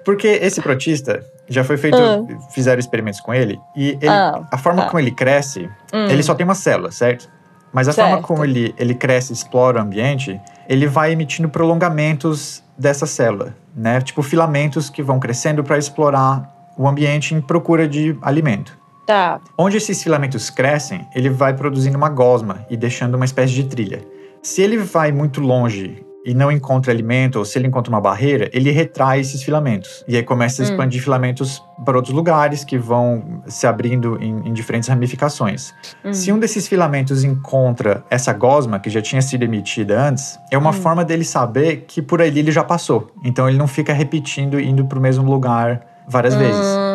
Porque 0.04 0.28
esse 0.28 0.60
protista 0.60 1.24
já 1.48 1.64
foi 1.64 1.76
feito, 1.76 1.96
Ah. 1.96 2.22
fizeram 2.52 2.78
experimentos 2.78 3.20
com 3.20 3.34
ele, 3.34 3.58
e 3.76 3.90
ele- 4.00 4.08
Ah, 4.08 4.46
a 4.52 4.56
forma 4.58 4.82
tá. 4.82 4.88
como 4.88 5.00
ele 5.00 5.10
cresce, 5.10 5.68
Hum. 5.92 6.06
ele 6.08 6.22
só 6.22 6.34
tem 6.34 6.44
uma 6.44 6.54
célula, 6.54 6.90
certo? 6.92 7.28
Mas 7.72 7.88
a 7.88 7.92
forma 7.92 8.12
Certo. 8.12 8.26
como 8.26 8.44
ele, 8.44 8.74
ele 8.78 8.94
cresce 8.94 9.32
e 9.32 9.34
explora 9.34 9.78
o 9.78 9.82
ambiente, 9.82 10.40
ele 10.68 10.86
vai 10.86 11.12
emitindo 11.12 11.48
prolongamentos 11.48 12.62
dessa 12.78 13.04
célula, 13.06 13.54
né? 13.74 14.00
Tipo 14.00 14.22
filamentos 14.22 14.88
que 14.88 15.02
vão 15.02 15.18
crescendo 15.20 15.62
para 15.62 15.76
explorar 15.76 16.48
o 16.78 16.88
ambiente 16.88 17.34
em 17.34 17.40
procura 17.40 17.86
de 17.86 18.16
alimento. 18.22 18.78
Tá. 19.10 19.40
Onde 19.58 19.76
esses 19.76 20.00
filamentos 20.00 20.50
crescem, 20.50 21.04
ele 21.12 21.28
vai 21.28 21.52
produzindo 21.52 21.96
uma 21.96 22.08
gosma 22.08 22.64
e 22.70 22.76
deixando 22.76 23.16
uma 23.16 23.24
espécie 23.24 23.52
de 23.52 23.64
trilha. 23.64 24.02
Se 24.40 24.62
ele 24.62 24.76
vai 24.78 25.10
muito 25.10 25.40
longe 25.40 26.06
e 26.24 26.32
não 26.32 26.48
encontra 26.52 26.92
alimento, 26.92 27.40
ou 27.40 27.44
se 27.44 27.58
ele 27.58 27.66
encontra 27.66 27.92
uma 27.92 28.00
barreira, 28.00 28.48
ele 28.52 28.70
retrai 28.70 29.18
esses 29.18 29.42
filamentos. 29.42 30.04
E 30.06 30.16
aí 30.16 30.22
começa 30.22 30.62
a 30.62 30.64
hum. 30.64 30.68
expandir 30.68 31.00
hum. 31.00 31.02
filamentos 31.02 31.60
para 31.84 31.96
outros 31.96 32.14
lugares 32.14 32.62
que 32.62 32.78
vão 32.78 33.42
se 33.48 33.66
abrindo 33.66 34.16
em, 34.22 34.48
em 34.48 34.52
diferentes 34.52 34.88
ramificações. 34.88 35.74
Hum. 36.04 36.12
Se 36.12 36.30
um 36.30 36.38
desses 36.38 36.68
filamentos 36.68 37.24
encontra 37.24 38.04
essa 38.08 38.32
gosma 38.32 38.78
que 38.78 38.88
já 38.88 39.02
tinha 39.02 39.20
sido 39.20 39.42
emitida 39.42 40.00
antes, 40.00 40.38
é 40.52 40.56
uma 40.56 40.70
hum. 40.70 40.74
forma 40.74 41.04
dele 41.04 41.24
saber 41.24 41.84
que 41.88 42.00
por 42.00 42.22
ali 42.22 42.38
ele 42.38 42.52
já 42.52 42.62
passou. 42.62 43.10
Então 43.24 43.48
ele 43.48 43.58
não 43.58 43.66
fica 43.66 43.92
repetindo, 43.92 44.60
indo 44.60 44.84
para 44.84 45.00
o 45.00 45.02
mesmo 45.02 45.28
lugar 45.28 45.84
várias 46.06 46.36
vezes. 46.36 46.89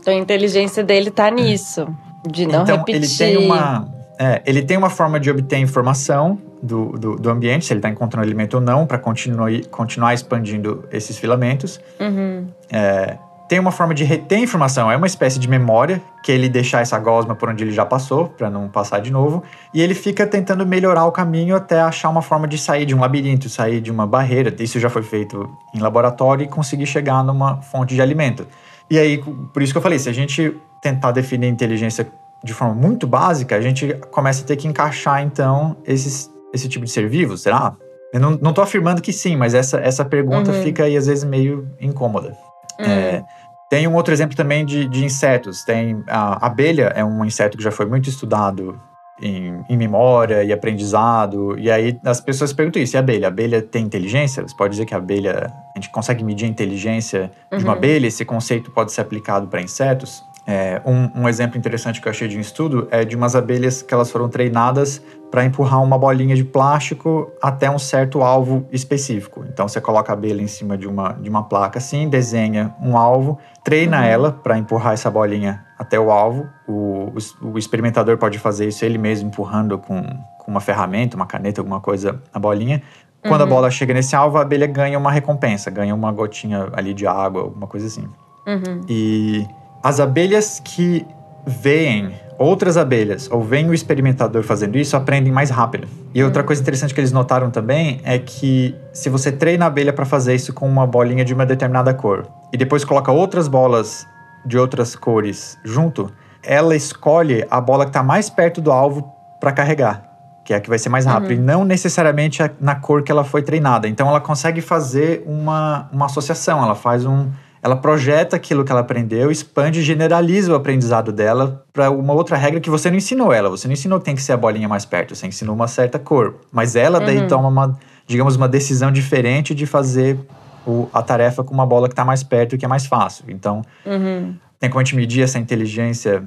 Então 0.00 0.14
a 0.14 0.16
inteligência 0.16 0.82
dele 0.84 1.08
está 1.08 1.30
nisso, 1.30 1.86
de 2.26 2.46
não 2.46 2.62
então, 2.62 2.78
repetir. 2.78 3.26
Ele 3.26 3.36
tem 3.36 3.46
uma, 3.46 3.88
é, 4.18 4.42
ele 4.46 4.62
tem 4.62 4.76
uma 4.76 4.90
forma 4.90 5.18
de 5.18 5.30
obter 5.30 5.58
informação 5.58 6.38
do, 6.62 6.92
do, 6.92 7.16
do 7.16 7.30
ambiente, 7.30 7.64
se 7.64 7.72
ele 7.72 7.78
está 7.78 7.88
encontrando 7.88 8.26
alimento 8.26 8.54
ou 8.54 8.60
não, 8.60 8.86
para 8.86 8.98
continuar, 8.98 9.50
continuar 9.70 10.14
expandindo 10.14 10.84
esses 10.92 11.18
filamentos. 11.18 11.80
Uhum. 12.00 12.46
É, 12.70 13.16
tem 13.48 13.58
uma 13.58 13.70
forma 13.70 13.94
de 13.94 14.04
reter 14.04 14.38
informação, 14.38 14.90
é 14.90 14.96
uma 14.96 15.06
espécie 15.06 15.38
de 15.38 15.48
memória, 15.48 16.02
que 16.22 16.30
ele 16.30 16.50
deixar 16.50 16.82
essa 16.82 16.98
gosma 16.98 17.34
por 17.34 17.48
onde 17.48 17.64
ele 17.64 17.72
já 17.72 17.86
passou, 17.86 18.26
para 18.26 18.50
não 18.50 18.68
passar 18.68 19.00
de 19.00 19.10
novo, 19.10 19.42
e 19.72 19.80
ele 19.80 19.94
fica 19.94 20.26
tentando 20.26 20.66
melhorar 20.66 21.06
o 21.06 21.12
caminho 21.12 21.56
até 21.56 21.80
achar 21.80 22.10
uma 22.10 22.20
forma 22.20 22.46
de 22.46 22.58
sair 22.58 22.84
de 22.84 22.94
um 22.94 23.00
labirinto, 23.00 23.48
sair 23.48 23.80
de 23.80 23.90
uma 23.90 24.06
barreira. 24.06 24.54
Isso 24.62 24.78
já 24.78 24.90
foi 24.90 25.02
feito 25.02 25.48
em 25.74 25.78
laboratório 25.78 26.44
e 26.44 26.48
conseguir 26.48 26.84
chegar 26.84 27.24
numa 27.24 27.62
fonte 27.62 27.94
de 27.94 28.02
alimento. 28.02 28.46
E 28.90 28.98
aí, 28.98 29.18
por 29.52 29.62
isso 29.62 29.72
que 29.72 29.78
eu 29.78 29.82
falei, 29.82 29.98
se 29.98 30.08
a 30.08 30.12
gente 30.12 30.56
tentar 30.80 31.12
definir 31.12 31.48
inteligência 31.48 32.10
de 32.42 32.54
forma 32.54 32.74
muito 32.74 33.06
básica, 33.06 33.56
a 33.56 33.60
gente 33.60 33.94
começa 34.10 34.42
a 34.42 34.46
ter 34.46 34.56
que 34.56 34.68
encaixar 34.68 35.22
então 35.22 35.76
esses 35.84 36.30
esse 36.52 36.68
tipo 36.68 36.84
de 36.84 36.90
ser 36.90 37.08
vivo, 37.08 37.36
será? 37.36 37.76
Eu 38.12 38.20
não, 38.20 38.30
não 38.40 38.52
tô 38.54 38.62
afirmando 38.62 39.02
que 39.02 39.12
sim, 39.12 39.36
mas 39.36 39.52
essa, 39.52 39.78
essa 39.80 40.02
pergunta 40.02 40.50
uhum. 40.50 40.62
fica 40.62 40.84
aí 40.84 40.96
às 40.96 41.06
vezes 41.06 41.24
meio 41.24 41.68
incômoda. 41.78 42.36
Uhum. 42.78 42.86
É, 42.86 43.22
tem 43.68 43.86
um 43.86 43.94
outro 43.94 44.14
exemplo 44.14 44.34
também 44.34 44.64
de, 44.64 44.88
de 44.88 45.04
insetos. 45.04 45.62
Tem 45.62 46.02
a 46.06 46.46
abelha 46.46 46.92
é 46.94 47.04
um 47.04 47.22
inseto 47.24 47.58
que 47.58 47.62
já 47.62 47.70
foi 47.70 47.84
muito 47.84 48.08
estudado 48.08 48.80
em, 49.20 49.64
em, 49.68 49.76
memória 49.76 50.44
e 50.44 50.52
aprendizado. 50.52 51.58
E 51.58 51.70
aí 51.70 51.98
as 52.04 52.20
pessoas 52.20 52.52
perguntam 52.52 52.82
isso: 52.82 52.96
e 52.96 52.98
a 52.98 53.00
abelha? 53.00 53.26
A 53.26 53.28
abelha 53.28 53.62
tem 53.62 53.84
inteligência? 53.84 54.42
Você 54.42 54.56
pode 54.56 54.72
dizer 54.72 54.86
que 54.86 54.94
a 54.94 54.98
abelha. 54.98 55.52
A 55.74 55.78
gente 55.78 55.90
consegue 55.90 56.24
medir 56.24 56.46
a 56.46 56.48
inteligência 56.48 57.30
uhum. 57.52 57.58
de 57.58 57.64
uma 57.64 57.72
uhum. 57.72 57.78
abelha? 57.78 58.06
Esse 58.06 58.24
conceito 58.24 58.70
pode 58.70 58.92
ser 58.92 59.00
aplicado 59.00 59.46
para 59.46 59.60
insetos? 59.60 60.24
É, 60.50 60.80
um, 60.86 61.24
um, 61.24 61.28
exemplo 61.28 61.58
interessante 61.58 62.00
que 62.00 62.08
eu 62.08 62.10
achei 62.10 62.26
de 62.26 62.38
um 62.38 62.40
estudo 62.40 62.88
é 62.90 63.04
de 63.04 63.14
umas 63.14 63.36
abelhas 63.36 63.82
que 63.82 63.92
elas 63.92 64.10
foram 64.10 64.30
treinadas 64.30 65.02
para 65.30 65.44
empurrar 65.44 65.82
uma 65.82 65.98
bolinha 65.98 66.34
de 66.34 66.44
plástico 66.44 67.30
até 67.42 67.70
um 67.70 67.78
certo 67.78 68.22
alvo 68.22 68.66
específico. 68.72 69.44
Então 69.48 69.68
você 69.68 69.80
coloca 69.80 70.12
a 70.12 70.14
abelha 70.14 70.40
em 70.40 70.46
cima 70.46 70.76
de 70.76 70.86
uma, 70.86 71.12
de 71.12 71.28
uma 71.28 71.42
placa 71.42 71.78
assim, 71.78 72.08
desenha 72.08 72.74
um 72.80 72.96
alvo, 72.96 73.38
treina 73.62 73.98
uhum. 73.98 74.04
ela 74.04 74.32
para 74.32 74.56
empurrar 74.56 74.94
essa 74.94 75.10
bolinha 75.10 75.64
até 75.78 75.98
o 76.00 76.10
alvo. 76.10 76.48
O, 76.66 77.12
o, 77.42 77.48
o, 77.52 77.58
experimentador 77.58 78.16
pode 78.16 78.38
fazer 78.38 78.68
isso 78.68 78.84
ele 78.84 78.98
mesmo 78.98 79.28
empurrando 79.28 79.78
com, 79.78 80.02
com 80.38 80.50
uma 80.50 80.60
ferramenta, 80.60 81.16
uma 81.16 81.26
caneta, 81.26 81.60
alguma 81.60 81.80
coisa 81.80 82.20
a 82.32 82.38
bolinha. 82.38 82.82
Quando 83.22 83.40
uhum. 83.40 83.46
a 83.46 83.50
bola 83.50 83.70
chega 83.70 83.92
nesse 83.92 84.16
alvo, 84.16 84.38
a 84.38 84.42
abelha 84.42 84.66
ganha 84.66 84.98
uma 84.98 85.10
recompensa, 85.10 85.70
ganha 85.70 85.94
uma 85.94 86.10
gotinha 86.12 86.68
ali 86.72 86.94
de 86.94 87.06
água, 87.06 87.42
alguma 87.42 87.66
coisa 87.66 87.86
assim. 87.86 88.08
Uhum. 88.46 88.80
E 88.88 89.46
as 89.82 90.00
abelhas 90.00 90.60
que 90.60 91.06
veem 91.46 92.12
outras 92.38 92.76
abelhas 92.76 93.28
ou 93.30 93.42
veem 93.42 93.68
o 93.68 93.74
experimentador 93.74 94.42
fazendo 94.44 94.78
isso 94.78 94.96
aprendem 94.96 95.32
mais 95.32 95.50
rápido. 95.50 95.88
E 96.14 96.22
outra 96.22 96.42
hum. 96.42 96.46
coisa 96.46 96.62
interessante 96.62 96.94
que 96.94 97.00
eles 97.00 97.12
notaram 97.12 97.50
também 97.50 98.00
é 98.04 98.18
que 98.18 98.74
se 98.92 99.10
você 99.10 99.32
treina 99.32 99.64
a 99.64 99.68
abelha 99.68 99.92
para 99.92 100.06
fazer 100.06 100.34
isso 100.34 100.52
com 100.52 100.68
uma 100.68 100.86
bolinha 100.86 101.24
de 101.24 101.34
uma 101.34 101.44
determinada 101.44 101.92
cor 101.92 102.26
e 102.52 102.56
depois 102.56 102.84
coloca 102.84 103.10
outras 103.10 103.48
bolas 103.48 104.06
de 104.46 104.56
outras 104.56 104.94
cores 104.94 105.58
junto, 105.64 106.10
ela 106.42 106.76
escolhe 106.76 107.44
a 107.50 107.60
bola 107.60 107.84
que 107.84 107.90
está 107.90 108.02
mais 108.02 108.30
perto 108.30 108.60
do 108.60 108.70
alvo 108.70 109.12
para 109.40 109.52
carregar, 109.52 110.04
que 110.44 110.54
é 110.54 110.56
a 110.56 110.60
que 110.60 110.68
vai 110.68 110.78
ser 110.78 110.88
mais 110.88 111.04
rápido, 111.04 111.30
uhum. 111.30 111.36
e 111.36 111.40
não 111.40 111.64
necessariamente 111.64 112.38
na 112.60 112.76
cor 112.76 113.02
que 113.02 113.10
ela 113.10 113.24
foi 113.24 113.42
treinada. 113.42 113.88
Então 113.88 114.08
ela 114.08 114.20
consegue 114.20 114.60
fazer 114.60 115.22
uma, 115.26 115.88
uma 115.92 116.06
associação, 116.06 116.62
ela 116.62 116.74
faz 116.74 117.04
um 117.04 117.28
ela 117.68 117.76
projeta 117.76 118.34
aquilo 118.34 118.64
que 118.64 118.72
ela 118.72 118.80
aprendeu, 118.80 119.30
expande 119.30 119.80
e 119.80 119.82
generaliza 119.82 120.52
o 120.52 120.56
aprendizado 120.56 121.12
dela 121.12 121.64
para 121.72 121.90
uma 121.90 122.14
outra 122.14 122.36
regra 122.36 122.60
que 122.60 122.70
você 122.70 122.90
não 122.90 122.96
ensinou 122.96 123.32
ela. 123.32 123.50
Você 123.50 123.68
não 123.68 123.74
ensinou 123.74 123.98
que 123.98 124.06
tem 124.06 124.14
que 124.14 124.22
ser 124.22 124.32
a 124.32 124.36
bolinha 124.36 124.68
mais 124.68 124.84
perto, 124.84 125.14
você 125.14 125.26
ensinou 125.26 125.54
uma 125.54 125.68
certa 125.68 125.98
cor. 125.98 126.36
Mas 126.50 126.74
ela 126.74 126.98
daí 126.98 127.18
uhum. 127.18 127.28
toma 127.28 127.48
uma, 127.48 127.78
digamos, 128.06 128.36
uma 128.36 128.48
decisão 128.48 128.90
diferente 128.90 129.54
de 129.54 129.66
fazer 129.66 130.18
o, 130.66 130.88
a 130.92 131.02
tarefa 131.02 131.44
com 131.44 131.52
uma 131.52 131.66
bola 131.66 131.88
que 131.88 131.92
está 131.92 132.04
mais 132.04 132.22
perto 132.22 132.54
e 132.54 132.58
que 132.58 132.64
é 132.64 132.68
mais 132.68 132.86
fácil. 132.86 133.26
Então, 133.28 133.62
uhum. 133.84 134.34
tem 134.58 134.70
como 134.70 134.80
a 134.80 134.84
gente 134.84 134.96
medir 134.96 135.22
essa 135.22 135.38
inteligência 135.38 136.22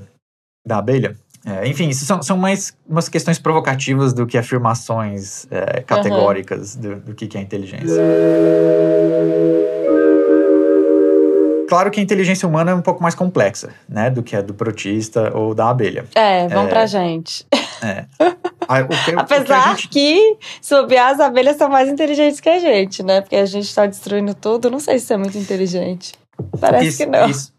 da 0.66 0.78
abelha? 0.78 1.16
É, 1.44 1.68
enfim, 1.68 1.90
isso 1.90 2.06
são, 2.06 2.22
são 2.22 2.38
mais 2.38 2.78
umas 2.88 3.10
questões 3.10 3.40
provocativas 3.40 4.14
do 4.14 4.28
que 4.28 4.38
afirmações 4.38 5.48
é, 5.50 5.82
categóricas 5.82 6.76
uhum. 6.76 6.82
do, 6.82 6.96
do 6.98 7.16
que, 7.16 7.26
que 7.26 7.36
é 7.36 7.42
inteligência 7.42 8.00
claro 11.72 11.90
que 11.90 12.02
a 12.02 12.04
inteligência 12.04 12.46
humana 12.46 12.72
é 12.72 12.76
um 12.76 12.82
pouco 12.82 13.02
mais 13.02 13.16
complexa, 13.16 13.70
né, 13.88 14.10
do 14.10 14.22
que 14.22 14.36
a 14.36 14.42
do 14.42 14.54
protista 14.54 15.32
ou 15.34 15.56
da 15.56 15.70
abelha. 15.70 16.04
É, 16.14 16.46
vamos 16.50 16.66
é, 16.66 16.70
pra 16.70 16.86
gente. 16.86 17.48
É. 17.82 18.04
que, 19.06 19.12
Apesar 19.16 19.76
que, 19.76 19.82
gente... 19.84 19.88
que, 19.88 20.38
se 20.62 20.76
as 20.76 21.20
abelhas 21.22 21.56
são 21.56 21.70
mais 21.70 21.88
inteligentes 21.88 22.42
que 22.42 22.50
a 22.50 22.60
gente, 22.60 23.02
né? 23.02 23.22
Porque 23.22 23.38
a 23.38 23.46
gente 23.46 23.74
tá 23.74 23.86
destruindo 23.86 24.34
tudo, 24.34 24.70
não 24.70 24.82
sei 24.82 25.00
se 25.00 25.14
é 25.14 25.18
muito 25.18 25.38
inteligente. 25.38 26.12
Parece 26.60 26.88
isso, 26.88 26.98
que 26.98 27.06
não. 27.06 27.30
Isso. 27.30 27.54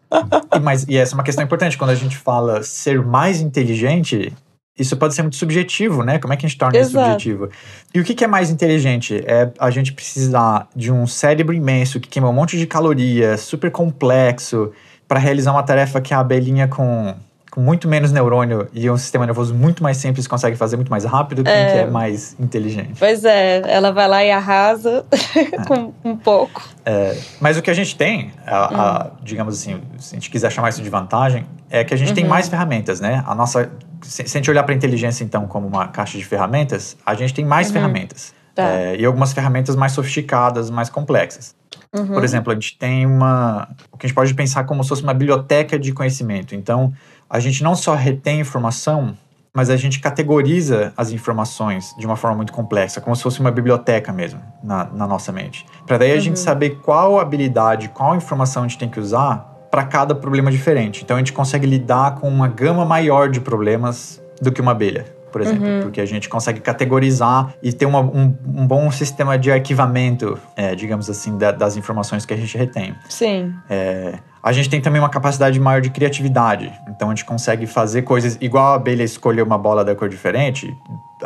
E, 0.55 0.59
mas, 0.61 0.85
e 0.87 0.99
essa 0.99 1.15
é 1.15 1.17
uma 1.17 1.25
questão 1.25 1.43
importante, 1.43 1.79
quando 1.79 1.91
a 1.91 1.95
gente 1.95 2.19
fala 2.19 2.63
ser 2.63 3.01
mais 3.01 3.41
inteligente, 3.41 4.31
isso 4.79 4.97
pode 4.97 5.15
ser 5.15 5.23
muito 5.23 5.37
subjetivo, 5.37 6.03
né? 6.03 6.19
Como 6.19 6.33
é 6.33 6.37
que 6.37 6.47
a 6.47 6.49
gente 6.49 6.59
torna 6.59 6.79
Exato. 6.79 6.97
isso 6.97 7.05
subjetivo? 7.05 7.51
E 7.95 8.01
o 8.01 8.05
que, 8.05 8.15
que, 8.15 8.25
é 8.25 8.27
mais 8.27 8.51
inteligente? 8.51 9.23
É 9.27 9.51
a 9.59 9.71
gente 9.71 9.93
precisar 9.93 10.67
de 10.75 10.91
um 10.91 11.07
cérebro 11.07 11.55
imenso 11.55 12.01
que 12.01 12.09
queima 12.09 12.29
um 12.29 12.33
monte 12.33 12.59
de 12.59 12.67
calorias, 12.67 13.43
super 13.43 13.71
complexo, 13.71 14.73
para 15.07 15.19
realizar 15.19 15.53
uma 15.53 15.63
tarefa 15.63 16.01
que 16.01 16.15
a 16.15 16.21
abelhinha 16.21 16.67
com, 16.69 17.15
com 17.51 17.61
muito 17.61 17.87
menos 17.87 18.13
neurônio 18.13 18.67
e 18.73 18.89
um 18.89 18.97
sistema 18.97 19.27
nervoso 19.27 19.55
muito 19.55 19.83
mais 19.83 19.99
simples 19.99 20.27
consegue 20.27 20.57
fazer 20.57 20.77
muito 20.77 20.89
mais 20.89 21.05
rápido. 21.05 21.45
Quem 21.45 21.53
é, 21.53 21.73
que 21.73 21.79
é 21.81 21.87
mais 21.87 22.35
inteligente? 22.41 22.95
Pois 22.99 23.27
é, 23.27 23.61
ela 23.67 23.93
vai 23.93 24.09
lá 24.09 24.25
e 24.25 24.31
arrasa 24.31 25.05
é. 25.37 25.59
com 25.69 25.93
um 26.03 26.17
pouco. 26.17 26.67
É, 26.87 27.15
mas 27.43 27.59
o 27.59 27.63
que 27.63 27.71
a 27.71 27.75
gente 27.75 27.95
tem, 27.95 28.33
a, 28.47 28.51
hum. 28.51 28.81
a, 28.81 29.11
digamos 29.23 29.61
assim, 29.61 29.83
se 29.99 30.15
a 30.15 30.17
gente 30.17 30.31
quiser 30.31 30.51
chamar 30.51 30.71
isso 30.71 30.81
de 30.81 30.89
vantagem, 30.89 31.45
é 31.69 31.85
que 31.85 31.93
a 31.93 31.97
gente 31.97 32.09
uhum. 32.09 32.15
tem 32.15 32.25
mais 32.25 32.49
ferramentas, 32.49 33.01
né? 33.01 33.23
A 33.27 33.35
nossa 33.35 33.71
se, 34.03 34.23
a 34.23 34.27
gente 34.27 34.51
olhar 34.51 34.63
para 34.63 34.75
a 34.75 34.77
inteligência, 34.77 35.25
então, 35.25 35.47
como 35.47 35.67
uma 35.67 35.89
caixa 35.89 36.19
de 36.19 36.25
ferramentas, 36.25 36.97
a 37.05 37.15
gente 37.15 37.33
tem 37.35 37.45
mais 37.45 37.69
uhum. 37.69 37.75
ferramentas. 37.75 38.35
Tá. 38.55 38.69
É, 38.69 38.97
e 38.97 39.05
algumas 39.05 39.33
ferramentas 39.33 39.75
mais 39.75 39.93
sofisticadas, 39.93 40.69
mais 40.71 40.91
complexas. 40.91 41.55
Uhum. 41.97 42.07
Por 42.07 42.25
exemplo, 42.25 42.53
a 42.53 42.55
gente 42.55 42.77
tem 42.79 43.07
uma. 43.07 43.69
O 43.91 43.97
que 43.97 44.07
a 44.07 44.09
gente 44.09 44.15
pode 44.15 44.35
pensar 44.35 44.65
como 44.65 44.83
se 44.83 44.89
fosse 44.89 45.03
uma 45.03 45.15
biblioteca 45.15 45.79
de 45.79 45.93
conhecimento. 45.93 46.55
Então, 46.55 46.93
a 47.29 47.41
gente 47.41 47.63
não 47.63 47.75
só 47.75 47.95
retém 47.95 48.41
informação, 48.41 49.17
mas 49.55 49.71
a 49.71 49.77
gente 49.77 50.01
categoriza 50.01 50.93
as 50.97 51.13
informações 51.13 51.95
de 51.99 52.07
uma 52.07 52.17
forma 52.17 52.39
muito 52.39 52.53
complexa, 52.53 53.01
como 53.01 53.15
se 53.15 53.23
fosse 53.23 53.41
uma 53.41 53.51
biblioteca 53.51 54.13
mesmo 54.13 54.41
na, 54.63 54.85
na 54.85 55.07
nossa 55.07 55.33
mente. 55.33 55.67
Para 55.87 55.99
daí 55.99 56.13
a 56.13 56.15
uhum. 56.15 56.21
gente 56.21 56.39
saber 56.39 56.79
qual 56.83 57.19
habilidade, 57.21 57.89
qual 57.91 58.17
informação 58.17 58.65
a 58.65 58.69
gente 58.69 58.79
tem 58.79 58.89
que 58.89 59.01
usar 59.01 59.52
para 59.73 59.85
cada 59.85 60.15
problema 60.15 60.51
diferente. 60.51 61.03
Então 61.03 61.17
a 61.17 61.19
gente 61.19 61.33
consegue 61.33 61.67
lidar 61.67 62.17
com 62.17 62.29
uma 62.29 62.47
gama 62.47 62.85
maior 62.85 63.31
de 63.31 63.41
problemas 63.41 64.23
do 64.39 64.53
que 64.53 64.61
uma 64.61 64.73
abelha, 64.73 65.07
por 65.33 65.41
exemplo, 65.41 65.67
uhum. 65.67 65.81
porque 65.81 65.99
a 65.99 66.05
gente 66.05 66.29
consegue 66.29 66.61
categorizar 66.61 67.55
e 67.63 67.73
ter 67.73 67.87
uma, 67.87 68.01
um, 68.01 68.37
um, 68.45 68.67
bom 68.67 68.91
sistema 68.91 69.39
de 69.39 69.51
arquivamento, 69.51 70.39
é, 70.55 70.75
digamos 70.75 71.09
assim, 71.09 71.39
da, 71.39 71.53
das 71.53 71.75
informações 71.79 72.27
que 72.27 72.35
a 72.35 72.37
gente 72.37 72.57
retém. 72.59 72.95
Sim. 73.09 73.55
É, 73.71 74.19
a 74.43 74.53
gente 74.53 74.69
tem 74.69 74.79
também 74.79 75.01
uma 75.01 75.09
capacidade 75.09 75.59
maior 75.59 75.81
de 75.81 75.89
criatividade. 75.89 76.71
Então 76.89 77.09
a 77.09 77.15
gente 77.15 77.25
consegue 77.25 77.67
fazer 77.67 78.03
coisas 78.03 78.37
igual 78.43 78.73
a 78.73 78.75
abelha 78.75 79.03
escolher 79.03 79.41
uma 79.41 79.57
bola 79.57 79.83
da 79.83 79.95
cor 79.95 80.09
diferente. 80.09 80.77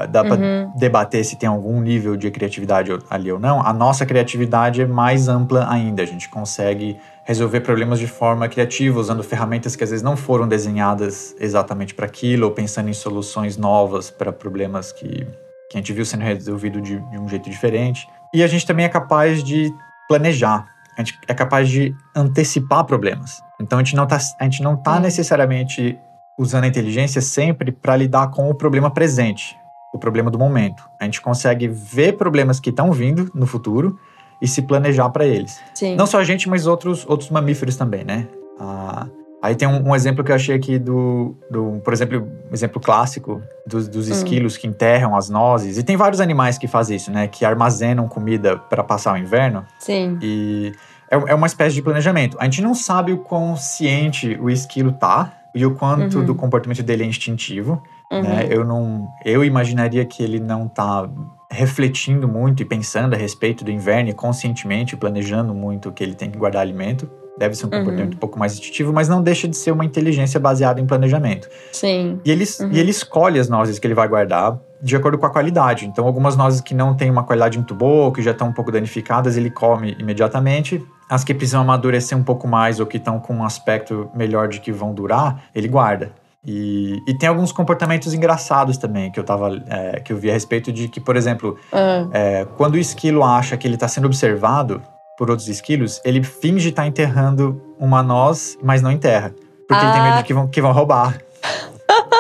Dá 0.09 0.23
uhum. 0.23 0.29
para 0.29 0.79
debater 0.79 1.25
se 1.25 1.37
tem 1.37 1.49
algum 1.49 1.81
nível 1.81 2.17
de 2.17 2.31
criatividade 2.31 2.93
ali 3.11 3.33
ou 3.33 3.41
não. 3.41 3.61
A 3.67 3.73
nossa 3.73 4.07
criatividade 4.07 4.83
é 4.83 4.87
mais 4.87 5.27
ampla 5.27 5.67
ainda. 5.69 6.03
A 6.03 6.07
gente 6.07 6.29
consegue 6.29 6.97
resolver 7.27 7.61
problemas 7.61 7.99
de 7.99 8.07
forma 8.07 8.49
criativa, 8.49 9.01
usando 9.01 9.23
ferramentas 9.23 9.75
que 9.75 9.83
às 9.83 9.91
vezes 9.91 10.03
não 10.03 10.17
foram 10.17 10.47
desenhadas 10.47 11.35
exatamente 11.41 11.93
para 11.93 12.07
aquilo, 12.07 12.47
ou 12.47 12.53
pensando 12.53 12.89
em 12.89 12.93
soluções 12.93 13.57
novas 13.57 14.11
para 14.11 14.33
problemas 14.33 14.93
que, 14.93 15.27
que 15.69 15.75
a 15.75 15.79
gente 15.79 15.93
viu 15.93 16.05
sendo 16.05 16.23
resolvido 16.23 16.81
de, 16.81 17.01
de 17.01 17.19
um 17.19 17.29
jeito 17.29 17.51
diferente. 17.51 18.09
E 18.33 18.45
a 18.45 18.47
gente 18.47 18.65
também 18.65 18.85
é 18.85 18.89
capaz 18.89 19.43
de 19.43 19.75
planejar, 20.09 20.65
a 20.97 21.03
gente 21.03 21.19
é 21.27 21.35
capaz 21.35 21.69
de 21.69 21.93
antecipar 22.15 22.85
problemas. 22.85 23.43
Então 23.61 23.81
a 23.81 23.83
gente 23.83 23.97
não 23.97 24.05
está 24.05 24.19
a 24.39 24.45
gente 24.45 24.63
não 24.63 24.77
tá 24.77 25.01
necessariamente 25.01 25.99
usando 26.39 26.65
a 26.65 26.69
inteligência 26.69 27.21
sempre 27.21 27.73
para 27.73 27.97
lidar 27.97 28.31
com 28.31 28.49
o 28.49 28.55
problema 28.55 28.91
presente. 28.91 29.57
o 29.95 29.99
problema 29.99 30.31
do 30.31 30.39
momento. 30.39 30.87
A 31.01 31.05
gente 31.05 31.23
consegue 31.23 31.67
ver 31.67 32.19
problemas 32.19 32.61
que 32.61 32.69
estão 32.69 32.93
vindo 32.93 33.31
no 33.35 33.47
futuro 33.47 33.99
e 34.41 34.47
se 34.47 34.63
planejar 34.63 35.09
para 35.11 35.25
eles. 35.25 35.61
Sim. 35.75 35.97
Não 35.97 36.07
só 36.07 36.19
a 36.19 36.25
gente, 36.25 36.49
mas 36.49 36.67
outros, 36.67 37.05
outros 37.09 37.31
mamíferos 37.31 37.77
também, 37.77 38.05
né? 38.05 38.27
Ah, 38.59 39.07
aí 39.43 39.55
tem 39.55 39.69
um, 39.69 39.89
um, 39.89 39.95
exemplo 39.95 40.25
que 40.25 40.31
eu 40.31 40.37
achei 40.37 40.55
aqui 40.55 40.79
do, 40.79 41.35
do 41.51 41.81
por 41.85 41.93
exemplo, 41.93 42.27
um 42.51 42.55
exemplo 42.55 42.81
clássico 42.81 43.43
dos, 43.67 43.89
dos 43.89 44.09
hum. 44.09 44.13
esquilos 44.13 44.57
hum. 44.57 44.61
que 44.61 44.67
enterram 44.67 45.17
as 45.17 45.29
nozes. 45.29 45.79
E 45.79 45.83
tem 45.83 45.97
vários 45.97 46.21
animais 46.21 46.59
que 46.59 46.67
fazem 46.67 46.97
isso, 46.97 47.11
né? 47.11 47.27
Que 47.29 47.45
armazenam 47.45 48.09
comida 48.09 48.57
para 48.57 48.83
passar 48.83 49.15
o 49.15 49.17
inverno. 49.17 49.65
Sim. 49.79 50.19
E 50.23 50.73
é, 51.11 51.17
é 51.17 51.35
uma 51.35 51.47
espécie 51.47 51.75
de 51.75 51.83
planejamento. 51.83 52.37
A 52.41 52.45
gente 52.45 52.63
não 52.63 52.75
sabe 52.75 53.13
o 53.13 53.19
quão 53.19 53.57
ciente 53.57 54.39
o 54.41 54.51
esquilo 54.51 54.93
tá 54.93 55.33
e 55.55 55.65
o 55.65 55.75
quanto 55.75 56.19
uhum. 56.19 56.25
do 56.25 56.35
comportamento 56.35 56.83
dele 56.83 57.05
é 57.05 57.07
instintivo. 57.07 57.83
Né? 58.11 58.19
Uhum. 58.19 58.23
Né? 58.23 58.47
Eu 58.51 58.65
não, 58.65 59.09
eu 59.25 59.45
imaginaria 59.45 60.05
que 60.05 60.23
ele 60.23 60.39
não 60.41 60.69
tá 60.69 61.09
refletindo 61.51 62.29
muito 62.29 62.63
e 62.63 62.65
pensando 62.65 63.15
a 63.15 63.17
respeito 63.17 63.65
do 63.65 63.71
inverno 63.71 64.11
e 64.11 64.13
conscientemente 64.13 64.97
planejando 64.97 65.55
muito 65.55 65.93
que 65.93 66.03
ele 66.03 66.15
tem 66.15 66.31
que 66.31 66.39
guardar 66.39 66.63
alimento. 66.63 67.09
Deve 67.39 67.55
ser 67.55 67.67
um 67.67 67.69
uhum. 67.71 67.79
comportamento 67.79 68.15
um 68.15 68.19
pouco 68.19 68.39
mais 68.39 68.55
instintivo, 68.55 68.93
mas 68.93 69.09
não 69.09 69.23
deixa 69.23 69.47
de 69.47 69.57
ser 69.57 69.71
uma 69.71 69.85
inteligência 69.85 70.41
baseada 70.41 70.81
em 70.81 70.87
planejamento. 70.87 71.49
Sim. 71.71 72.19
E 72.25 72.31
ele, 72.31 72.45
uhum. 72.61 72.73
e 72.73 72.79
ele 72.79 72.91
escolhe 72.91 73.39
as 73.39 73.49
nozes 73.49 73.79
que 73.79 73.87
ele 73.87 73.95
vai 73.95 74.09
guardar 74.09 74.59
de 74.81 74.97
acordo 74.97 75.19
com 75.19 75.27
a 75.27 75.31
qualidade. 75.31 75.87
Então, 75.87 76.07
algumas 76.07 76.37
nozes 76.37 76.61
que 76.61 76.75
não 76.75 76.95
têm 76.95 77.11
uma 77.11 77.25
qualidade 77.25 77.59
muito 77.59 77.75
boa, 77.75 78.13
que 78.13 78.23
já 78.23 78.31
estão 78.31 78.49
um 78.49 78.53
pouco 78.53 78.71
danificadas, 78.73 79.37
ele 79.37 79.51
come 79.51 79.97
imediatamente. 79.99 80.83
As 81.09 81.25
que 81.25 81.35
precisam 81.35 81.61
amadurecer 81.61 82.17
um 82.17 82.23
pouco 82.23 82.49
mais 82.49 82.81
ou 82.81 82.87
que 82.87 82.97
estão 82.97 83.19
com 83.19 83.35
um 83.35 83.45
aspecto 83.45 84.11
melhor 84.15 84.49
de 84.49 84.61
que 84.61 84.73
vão 84.73 84.93
durar, 84.93 85.45
ele 85.55 85.69
guarda. 85.69 86.13
E, 86.47 87.03
e, 87.09 87.15
tem 87.15 87.29
alguns 87.29 87.51
comportamentos 87.51 88.15
engraçados 88.15 88.79
também 88.79 89.11
que 89.11 89.19
eu 89.19 89.25
tava, 89.25 89.61
é, 89.69 89.99
que 89.99 90.13
eu 90.13 90.17
vi 90.17 90.31
a 90.31 90.33
respeito 90.33 90.73
de 90.73 90.87
que, 90.87 91.01
por 91.01 91.17
exemplo, 91.17 91.59
uhum. 91.73 92.11
é, 92.13 92.47
quando 92.57 92.75
o 92.75 92.79
esquilo 92.79 93.25
acha 93.25 93.57
que 93.57 93.67
ele 93.67 93.75
está 93.75 93.89
sendo 93.89 94.05
observado 94.05 94.81
por 95.19 95.29
outros 95.29 95.49
esquilos, 95.49 96.01
ele 96.05 96.23
finge 96.23 96.69
estar 96.69 96.83
tá 96.83 96.89
enterrando 96.89 97.61
uma 97.81 98.01
noz, 98.01 98.57
mas 98.63 98.81
não 98.81 98.93
enterra. 98.93 99.35
Porque 99.67 99.85
ah. 99.85 99.89
ele 99.89 99.93
tem 99.93 100.03
medo 100.03 100.17
de 100.19 100.23
que 100.23 100.35
vão, 100.35 100.47
que 100.47 100.61
vão 100.61 100.71
roubar. 100.71 101.19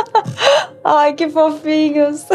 Ai, 0.82 1.12
que 1.12 1.28
fofinhos! 1.28 2.26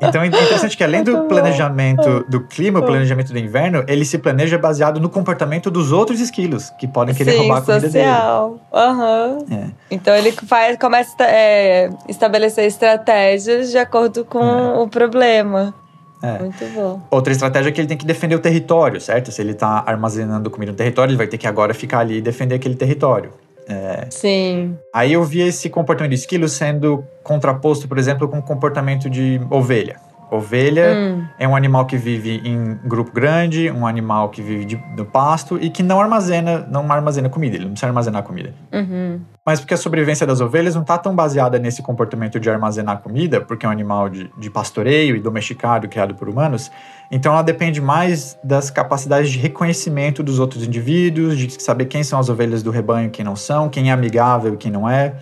Então 0.00 0.22
é 0.22 0.26
interessante 0.26 0.76
que 0.76 0.84
além 0.84 1.02
do 1.02 1.24
planejamento 1.24 2.24
do 2.28 2.40
clima, 2.40 2.80
o 2.80 2.82
planejamento 2.82 3.32
do 3.32 3.38
inverno, 3.38 3.84
ele 3.88 4.04
se 4.04 4.18
planeja 4.18 4.58
baseado 4.58 5.00
no 5.00 5.08
comportamento 5.08 5.70
dos 5.70 5.92
outros 5.92 6.20
esquilos, 6.20 6.70
que 6.78 6.86
podem 6.86 7.14
querer 7.14 7.32
Sim, 7.32 7.38
roubar 7.38 7.58
a 7.58 7.62
comida 7.62 7.90
social. 7.90 8.50
dele. 8.50 8.86
Uhum. 8.86 9.46
É. 9.50 9.70
Então 9.90 10.14
ele 10.14 10.32
faz, 10.32 10.76
começa 10.78 11.14
a 11.20 11.26
é, 11.26 11.90
estabelecer 12.08 12.64
estratégias 12.64 13.70
de 13.70 13.78
acordo 13.78 14.24
com 14.24 14.44
é. 14.44 14.78
o 14.78 14.88
problema. 14.88 15.74
É. 16.22 16.38
Muito 16.38 16.64
bom. 16.74 17.00
Outra 17.10 17.32
estratégia 17.32 17.68
é 17.68 17.72
que 17.72 17.80
ele 17.80 17.88
tem 17.88 17.96
que 17.96 18.06
defender 18.06 18.34
o 18.34 18.38
território, 18.38 19.00
certo? 19.00 19.30
Se 19.30 19.40
ele 19.40 19.52
está 19.52 19.84
armazenando 19.86 20.50
comida 20.50 20.72
no 20.72 20.78
território, 20.78 21.10
ele 21.10 21.18
vai 21.18 21.26
ter 21.26 21.38
que 21.38 21.46
agora 21.46 21.74
ficar 21.74 22.00
ali 22.00 22.18
e 22.18 22.20
defender 22.20 22.54
aquele 22.54 22.74
território. 22.74 23.30
É, 23.68 24.06
Sim. 24.10 24.78
Aí 24.92 25.12
eu 25.12 25.24
vi 25.24 25.40
esse 25.40 25.68
comportamento 25.68 26.10
de 26.10 26.16
esquilo 26.16 26.48
sendo 26.48 27.04
contraposto, 27.22 27.88
por 27.88 27.98
exemplo, 27.98 28.28
com 28.28 28.38
o 28.38 28.42
comportamento 28.42 29.10
de 29.10 29.40
ovelha. 29.50 30.00
Ovelha 30.30 30.92
hum. 30.92 31.24
é 31.38 31.46
um 31.46 31.54
animal 31.54 31.86
que 31.86 31.96
vive 31.96 32.40
em 32.44 32.78
grupo 32.84 33.12
grande, 33.12 33.70
um 33.70 33.86
animal 33.86 34.28
que 34.28 34.42
vive 34.42 34.64
de, 34.64 34.76
do 34.96 35.04
pasto 35.04 35.56
e 35.60 35.70
que 35.70 35.82
não 35.82 36.00
armazena, 36.00 36.66
não 36.68 36.90
armazena 36.90 37.28
comida, 37.28 37.54
ele 37.54 37.64
não 37.64 37.72
precisa 37.72 37.86
armazenar 37.86 38.24
comida. 38.24 38.52
Uhum. 38.72 39.20
Mas 39.44 39.60
porque 39.60 39.74
a 39.74 39.76
sobrevivência 39.76 40.26
das 40.26 40.40
ovelhas 40.40 40.74
não 40.74 40.82
está 40.82 40.98
tão 40.98 41.14
baseada 41.14 41.60
nesse 41.60 41.80
comportamento 41.80 42.40
de 42.40 42.50
armazenar 42.50 42.98
comida, 42.98 43.40
porque 43.40 43.64
é 43.64 43.68
um 43.68 43.72
animal 43.72 44.08
de, 44.08 44.28
de 44.36 44.50
pastoreio 44.50 45.14
e 45.14 45.20
domesticado, 45.20 45.88
criado 45.88 46.14
por 46.16 46.28
humanos, 46.28 46.72
então 47.10 47.32
ela 47.32 47.42
depende 47.42 47.80
mais 47.80 48.36
das 48.42 48.68
capacidades 48.68 49.30
de 49.30 49.38
reconhecimento 49.38 50.22
dos 50.22 50.40
outros 50.40 50.64
indivíduos, 50.64 51.38
de 51.38 51.62
saber 51.62 51.84
quem 51.84 52.02
são 52.02 52.18
as 52.18 52.28
ovelhas 52.28 52.62
do 52.64 52.70
rebanho 52.70 53.06
e 53.06 53.10
quem 53.10 53.24
não 53.24 53.36
são, 53.36 53.68
quem 53.68 53.90
é 53.90 53.92
amigável 53.92 54.54
e 54.54 54.56
quem 54.56 54.72
não 54.72 54.88
é, 54.88 55.14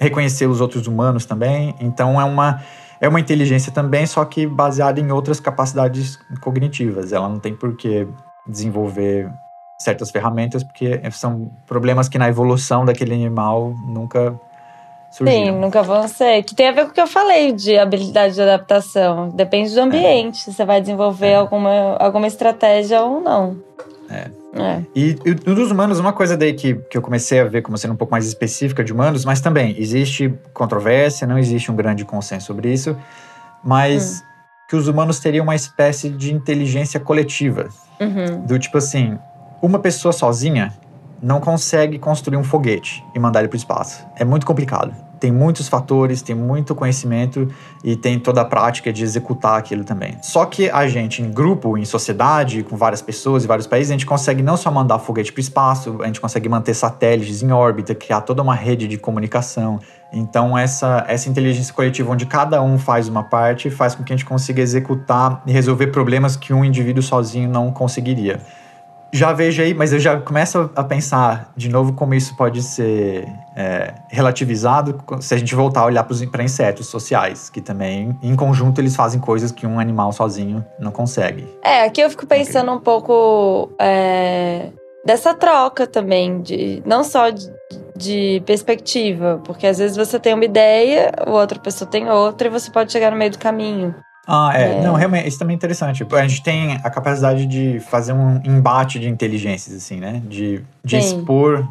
reconhecer 0.00 0.46
os 0.46 0.60
outros 0.60 0.86
humanos 0.86 1.26
também. 1.26 1.74
Então 1.80 2.20
é 2.20 2.24
uma 2.24 2.62
é 3.00 3.08
uma 3.08 3.20
inteligência 3.20 3.72
também, 3.72 4.06
só 4.06 4.24
que 4.24 4.46
baseada 4.46 5.00
em 5.00 5.10
outras 5.10 5.40
capacidades 5.40 6.18
cognitivas. 6.40 7.12
Ela 7.12 7.28
não 7.28 7.38
tem 7.38 7.54
por 7.54 7.76
que 7.76 8.06
desenvolver 8.46 9.30
certas 9.78 10.10
ferramentas, 10.10 10.64
porque 10.64 11.00
são 11.12 11.50
problemas 11.66 12.08
que 12.08 12.18
na 12.18 12.28
evolução 12.28 12.84
daquele 12.84 13.14
animal 13.14 13.74
nunca 13.86 14.38
surgiram. 15.10 15.46
Sim, 15.46 15.60
nunca 15.60 15.82
vão 15.82 16.08
ser. 16.08 16.42
Que 16.42 16.54
tem 16.54 16.68
a 16.68 16.72
ver 16.72 16.84
com 16.84 16.90
o 16.90 16.94
que 16.94 17.00
eu 17.00 17.06
falei 17.06 17.52
de 17.52 17.76
habilidade 17.76 18.34
de 18.34 18.42
adaptação. 18.42 19.28
Depende 19.28 19.74
do 19.74 19.80
ambiente, 19.80 20.38
é. 20.38 20.44
se 20.44 20.52
você 20.52 20.64
vai 20.64 20.80
desenvolver 20.80 21.28
é. 21.28 21.36
alguma, 21.36 21.96
alguma 21.98 22.26
estratégia 22.26 23.02
ou 23.02 23.20
não. 23.20 23.56
É. 24.08 24.30
É. 24.60 24.82
E, 24.94 25.16
e 25.24 25.34
dos 25.34 25.70
humanos, 25.70 25.98
uma 25.98 26.12
coisa 26.12 26.36
daí 26.36 26.54
que, 26.54 26.74
que 26.74 26.96
eu 26.96 27.02
comecei 27.02 27.40
a 27.40 27.44
ver 27.44 27.62
como 27.62 27.76
sendo 27.76 27.94
um 27.94 27.96
pouco 27.96 28.10
mais 28.10 28.26
específica 28.26 28.82
de 28.82 28.92
humanos, 28.92 29.24
mas 29.24 29.40
também 29.40 29.74
existe 29.78 30.32
controvérsia, 30.52 31.26
não 31.26 31.38
existe 31.38 31.70
um 31.70 31.76
grande 31.76 32.04
consenso 32.04 32.46
sobre 32.46 32.72
isso, 32.72 32.96
mas 33.62 34.20
hum. 34.20 34.24
que 34.68 34.76
os 34.76 34.88
humanos 34.88 35.18
teriam 35.20 35.44
uma 35.44 35.54
espécie 35.54 36.08
de 36.08 36.32
inteligência 36.32 36.98
coletiva. 36.98 37.68
Uhum. 38.00 38.42
Do 38.46 38.58
tipo 38.58 38.78
assim, 38.78 39.18
uma 39.62 39.78
pessoa 39.78 40.12
sozinha 40.12 40.72
não 41.22 41.40
consegue 41.40 41.98
construir 41.98 42.36
um 42.36 42.44
foguete 42.44 43.02
e 43.14 43.18
mandar 43.18 43.40
ele 43.40 43.48
para 43.48 43.56
o 43.56 43.58
espaço. 43.58 44.04
É 44.16 44.24
muito 44.24 44.44
complicado 44.44 45.05
tem 45.18 45.32
muitos 45.32 45.68
fatores, 45.68 46.22
tem 46.22 46.34
muito 46.34 46.74
conhecimento 46.74 47.48
e 47.82 47.96
tem 47.96 48.18
toda 48.18 48.40
a 48.40 48.44
prática 48.44 48.92
de 48.92 49.02
executar 49.02 49.58
aquilo 49.58 49.84
também. 49.84 50.16
Só 50.22 50.44
que 50.44 50.70
a 50.70 50.86
gente, 50.88 51.22
em 51.22 51.30
grupo, 51.30 51.76
em 51.78 51.84
sociedade, 51.84 52.62
com 52.62 52.76
várias 52.76 53.02
pessoas 53.02 53.44
e 53.44 53.46
vários 53.46 53.66
países, 53.66 53.90
a 53.90 53.94
gente 53.94 54.06
consegue 54.06 54.42
não 54.42 54.56
só 54.56 54.70
mandar 54.70 54.98
foguete 54.98 55.32
para 55.32 55.40
o 55.40 55.42
espaço, 55.42 55.98
a 56.02 56.06
gente 56.06 56.20
consegue 56.20 56.48
manter 56.48 56.74
satélites 56.74 57.42
em 57.42 57.50
órbita, 57.52 57.94
criar 57.94 58.20
toda 58.20 58.42
uma 58.42 58.54
rede 58.54 58.86
de 58.86 58.98
comunicação. 58.98 59.78
Então, 60.12 60.56
essa, 60.56 61.04
essa 61.08 61.28
inteligência 61.28 61.74
coletiva, 61.74 62.10
onde 62.10 62.26
cada 62.26 62.62
um 62.62 62.78
faz 62.78 63.08
uma 63.08 63.24
parte, 63.24 63.70
faz 63.70 63.94
com 63.94 64.04
que 64.04 64.12
a 64.12 64.16
gente 64.16 64.26
consiga 64.26 64.62
executar 64.62 65.42
e 65.46 65.52
resolver 65.52 65.88
problemas 65.88 66.36
que 66.36 66.52
um 66.52 66.64
indivíduo 66.64 67.02
sozinho 67.02 67.48
não 67.48 67.72
conseguiria 67.72 68.40
já 69.12 69.32
vejo 69.32 69.62
aí, 69.62 69.72
mas 69.72 69.92
eu 69.92 69.98
já 69.98 70.20
começo 70.20 70.70
a 70.74 70.84
pensar 70.84 71.52
de 71.56 71.68
novo 71.68 71.92
como 71.92 72.14
isso 72.14 72.36
pode 72.36 72.62
ser 72.62 73.26
é, 73.56 73.94
relativizado 74.08 75.02
se 75.20 75.34
a 75.34 75.38
gente 75.38 75.54
voltar 75.54 75.80
a 75.80 75.84
olhar 75.86 76.04
para 76.04 76.42
insetos 76.42 76.86
sociais, 76.86 77.48
que 77.48 77.60
também, 77.60 78.16
em 78.22 78.36
conjunto, 78.36 78.80
eles 78.80 78.94
fazem 78.94 79.20
coisas 79.20 79.50
que 79.50 79.66
um 79.66 79.80
animal 79.80 80.12
sozinho 80.12 80.64
não 80.78 80.90
consegue. 80.90 81.46
É, 81.64 81.84
aqui 81.84 82.00
eu 82.00 82.10
fico 82.10 82.26
pensando 82.26 82.70
um 82.72 82.80
pouco 82.80 83.70
é, 83.78 84.70
dessa 85.04 85.32
troca 85.32 85.86
também, 85.86 86.42
de 86.42 86.82
não 86.84 87.04
só 87.04 87.30
de, 87.30 87.50
de 87.96 88.42
perspectiva, 88.44 89.40
porque 89.44 89.66
às 89.66 89.78
vezes 89.78 89.96
você 89.96 90.18
tem 90.18 90.34
uma 90.34 90.44
ideia, 90.44 91.12
outra 91.26 91.58
pessoa 91.58 91.88
tem 91.88 92.10
outra, 92.10 92.48
e 92.48 92.50
você 92.50 92.70
pode 92.70 92.92
chegar 92.92 93.10
no 93.10 93.16
meio 93.16 93.30
do 93.30 93.38
caminho. 93.38 93.94
Ah, 94.26 94.52
é. 94.54 94.78
é. 94.78 94.82
Não, 94.82 94.94
realmente, 94.94 95.28
isso 95.28 95.38
também 95.38 95.54
é 95.54 95.56
interessante. 95.56 96.06
A 96.10 96.26
gente 96.26 96.42
tem 96.42 96.74
a 96.82 96.90
capacidade 96.90 97.46
de 97.46 97.80
fazer 97.80 98.12
um 98.12 98.40
embate 98.44 98.98
de 98.98 99.08
inteligências, 99.08 99.76
assim, 99.76 100.00
né? 100.00 100.20
De, 100.24 100.64
de 100.84 100.96
expor 100.96 101.66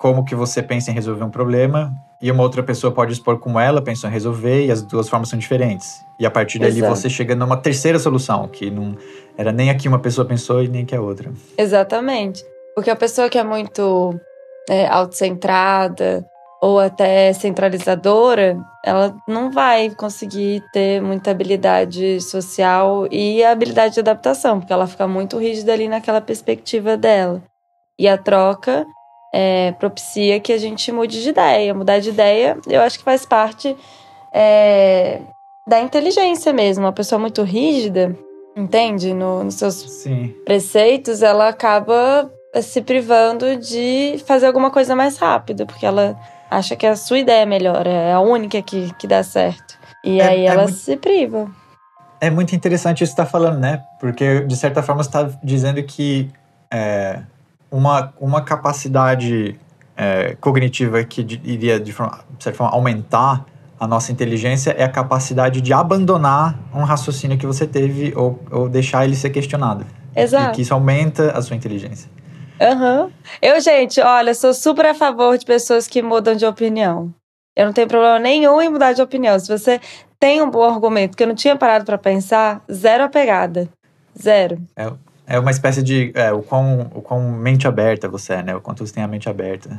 como 0.00 0.24
que 0.24 0.34
você 0.34 0.62
pensa 0.62 0.90
em 0.90 0.94
resolver 0.94 1.24
um 1.24 1.30
problema 1.30 1.92
e 2.22 2.30
uma 2.30 2.42
outra 2.42 2.62
pessoa 2.62 2.92
pode 2.92 3.12
expor 3.12 3.38
como 3.38 3.58
ela 3.58 3.82
pensou 3.82 4.08
em 4.08 4.12
resolver 4.12 4.66
e 4.66 4.70
as 4.70 4.82
duas 4.82 5.08
formas 5.08 5.28
são 5.28 5.38
diferentes. 5.38 6.00
E 6.18 6.26
a 6.26 6.30
partir 6.30 6.58
dali 6.58 6.78
Exato. 6.78 6.96
você 6.96 7.10
chega 7.10 7.34
numa 7.34 7.56
terceira 7.56 7.98
solução, 7.98 8.48
que 8.48 8.70
não 8.70 8.96
era 9.36 9.52
nem 9.52 9.70
aqui 9.70 9.86
uma 9.86 9.98
pessoa 9.98 10.26
pensou 10.26 10.62
e 10.62 10.68
nem 10.68 10.84
que 10.84 10.94
a 10.94 11.00
outra. 11.00 11.30
Exatamente. 11.56 12.44
Porque 12.74 12.90
a 12.90 12.96
pessoa 12.96 13.28
que 13.28 13.38
é 13.38 13.44
muito 13.44 14.18
é, 14.68 14.86
autocentrada, 14.86 16.24
ou 16.60 16.80
até 16.80 17.32
centralizadora, 17.32 18.58
ela 18.84 19.14
não 19.28 19.50
vai 19.50 19.90
conseguir 19.90 20.62
ter 20.72 21.00
muita 21.00 21.30
habilidade 21.30 22.20
social 22.20 23.06
e 23.10 23.44
habilidade 23.44 23.94
de 23.94 24.00
adaptação, 24.00 24.58
porque 24.58 24.72
ela 24.72 24.86
fica 24.86 25.06
muito 25.06 25.38
rígida 25.38 25.72
ali 25.72 25.88
naquela 25.88 26.20
perspectiva 26.20 26.96
dela. 26.96 27.42
E 27.98 28.08
a 28.08 28.18
troca 28.18 28.84
é, 29.32 29.72
propicia 29.72 30.40
que 30.40 30.52
a 30.52 30.58
gente 30.58 30.90
mude 30.90 31.22
de 31.22 31.28
ideia. 31.28 31.74
Mudar 31.74 32.00
de 32.00 32.10
ideia, 32.10 32.58
eu 32.66 32.80
acho 32.80 32.98
que 32.98 33.04
faz 33.04 33.24
parte 33.24 33.76
é, 34.32 35.20
da 35.66 35.80
inteligência 35.80 36.52
mesmo. 36.52 36.84
Uma 36.84 36.92
pessoa 36.92 37.18
muito 37.20 37.42
rígida, 37.42 38.16
entende? 38.56 39.14
No, 39.14 39.44
nos 39.44 39.54
seus 39.54 39.74
Sim. 39.74 40.34
preceitos, 40.44 41.22
ela 41.22 41.48
acaba 41.48 42.30
se 42.62 42.80
privando 42.82 43.56
de 43.56 44.20
fazer 44.26 44.46
alguma 44.46 44.70
coisa 44.70 44.96
mais 44.96 45.18
rápido, 45.18 45.66
porque 45.66 45.86
ela 45.86 46.18
acha 46.50 46.76
que 46.76 46.86
a 46.86 46.96
sua 46.96 47.18
ideia 47.18 47.42
é 47.42 47.46
melhor, 47.46 47.86
é 47.86 48.12
a 48.12 48.20
única 48.20 48.60
que, 48.62 48.92
que 48.94 49.06
dá 49.06 49.22
certo. 49.22 49.78
E 50.04 50.20
é, 50.20 50.26
aí 50.26 50.40
é 50.40 50.46
ela 50.46 50.64
muito, 50.64 50.76
se 50.76 50.96
priva. 50.96 51.50
É 52.20 52.30
muito 52.30 52.54
interessante 52.54 53.04
isso 53.04 53.12
que 53.12 53.16
você 53.16 53.22
está 53.22 53.26
falando, 53.26 53.58
né? 53.58 53.82
Porque, 54.00 54.40
de 54.40 54.56
certa 54.56 54.82
forma, 54.82 55.02
você 55.02 55.08
está 55.08 55.30
dizendo 55.42 55.82
que 55.82 56.30
é, 56.70 57.20
uma, 57.70 58.12
uma 58.20 58.42
capacidade 58.42 59.58
é, 59.96 60.36
cognitiva 60.40 61.02
que 61.04 61.20
iria, 61.44 61.78
de, 61.78 61.92
forma, 61.92 62.20
de 62.36 62.44
certa 62.44 62.56
forma, 62.56 62.74
aumentar 62.74 63.44
a 63.78 63.86
nossa 63.86 64.10
inteligência 64.10 64.72
é 64.72 64.82
a 64.82 64.88
capacidade 64.88 65.60
de 65.60 65.72
abandonar 65.72 66.58
um 66.74 66.82
raciocínio 66.82 67.38
que 67.38 67.46
você 67.46 67.66
teve 67.66 68.12
ou, 68.16 68.42
ou 68.50 68.68
deixar 68.68 69.04
ele 69.04 69.14
ser 69.14 69.30
questionado. 69.30 69.86
Exato. 70.16 70.50
E 70.50 70.54
que 70.56 70.62
isso 70.62 70.74
aumenta 70.74 71.30
a 71.30 71.40
sua 71.40 71.54
inteligência. 71.54 72.10
Uhum. 72.60 73.10
Eu, 73.40 73.60
gente, 73.60 74.00
olha, 74.00 74.34
sou 74.34 74.52
super 74.52 74.86
a 74.86 74.94
favor 74.94 75.38
de 75.38 75.46
pessoas 75.46 75.86
que 75.86 76.02
mudam 76.02 76.34
de 76.34 76.44
opinião. 76.44 77.12
Eu 77.56 77.66
não 77.66 77.72
tenho 77.72 77.88
problema 77.88 78.18
nenhum 78.18 78.60
em 78.60 78.68
mudar 78.68 78.92
de 78.92 79.02
opinião. 79.02 79.38
Se 79.38 79.48
você 79.48 79.80
tem 80.20 80.42
um 80.42 80.50
bom 80.50 80.64
argumento 80.64 81.16
que 81.16 81.22
eu 81.22 81.26
não 81.26 81.34
tinha 81.34 81.56
parado 81.56 81.84
para 81.84 81.98
pensar, 81.98 82.62
zero 82.70 83.04
a 83.04 83.08
pegada. 83.08 83.68
Zero. 84.20 84.60
É, 84.76 84.92
é 85.26 85.38
uma 85.38 85.50
espécie 85.50 85.82
de. 85.82 86.12
É, 86.14 86.32
o, 86.32 86.42
quão, 86.42 86.90
o 86.94 87.02
quão 87.02 87.20
mente 87.32 87.66
aberta 87.66 88.08
você 88.08 88.34
é, 88.34 88.42
né? 88.42 88.56
O 88.56 88.60
quanto 88.60 88.86
você 88.86 88.94
tem 88.94 89.02
a 89.02 89.08
mente 89.08 89.28
aberta. 89.28 89.70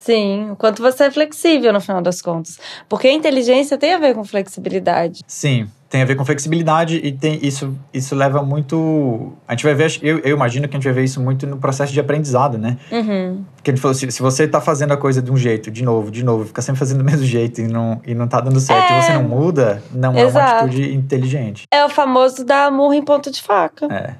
Sim, 0.00 0.50
o 0.50 0.56
quanto 0.56 0.82
você 0.82 1.04
é 1.04 1.10
flexível 1.10 1.72
no 1.72 1.80
final 1.80 2.00
das 2.00 2.20
contas. 2.20 2.58
Porque 2.88 3.08
a 3.08 3.12
inteligência 3.12 3.78
tem 3.78 3.94
a 3.94 3.98
ver 3.98 4.14
com 4.14 4.24
flexibilidade. 4.24 5.22
Sim, 5.26 5.68
tem 5.88 6.02
a 6.02 6.04
ver 6.04 6.16
com 6.16 6.24
flexibilidade 6.24 6.96
e 6.96 7.12
tem 7.12 7.38
isso, 7.42 7.76
isso 7.94 8.14
leva 8.14 8.42
muito. 8.42 9.32
A 9.46 9.52
gente 9.52 9.64
vai 9.64 9.74
ver, 9.74 9.96
eu, 10.02 10.18
eu 10.18 10.36
imagino 10.36 10.66
que 10.66 10.76
a 10.76 10.78
gente 10.78 10.84
vai 10.84 10.92
ver 10.92 11.04
isso 11.04 11.20
muito 11.20 11.46
no 11.46 11.58
processo 11.58 11.92
de 11.92 12.00
aprendizado, 12.00 12.58
né? 12.58 12.76
Uhum. 12.90 13.44
Porque 13.54 13.70
ele 13.70 13.78
falou: 13.78 13.94
se, 13.94 14.10
se 14.10 14.20
você 14.20 14.48
tá 14.48 14.60
fazendo 14.60 14.92
a 14.92 14.96
coisa 14.96 15.22
de 15.22 15.30
um 15.30 15.36
jeito, 15.36 15.70
de 15.70 15.84
novo, 15.84 16.10
de 16.10 16.24
novo, 16.24 16.44
fica 16.44 16.60
sempre 16.60 16.80
fazendo 16.80 16.98
do 16.98 17.04
mesmo 17.04 17.24
jeito 17.24 17.60
e 17.60 17.68
não, 17.68 18.00
e 18.04 18.14
não 18.14 18.26
tá 18.26 18.40
dando 18.40 18.58
certo, 18.58 18.92
é... 18.92 18.98
e 18.98 19.02
você 19.02 19.12
não 19.12 19.22
muda, 19.22 19.82
não 19.92 20.16
Exato. 20.16 20.38
é 20.38 20.40
uma 20.40 20.60
atitude 20.60 20.94
inteligente. 20.94 21.62
É 21.72 21.84
o 21.84 21.88
famoso 21.88 22.44
dar 22.44 22.70
murro 22.72 22.94
em 22.94 23.04
ponto 23.04 23.30
de 23.30 23.40
faca. 23.40 23.86
É. 23.86 24.14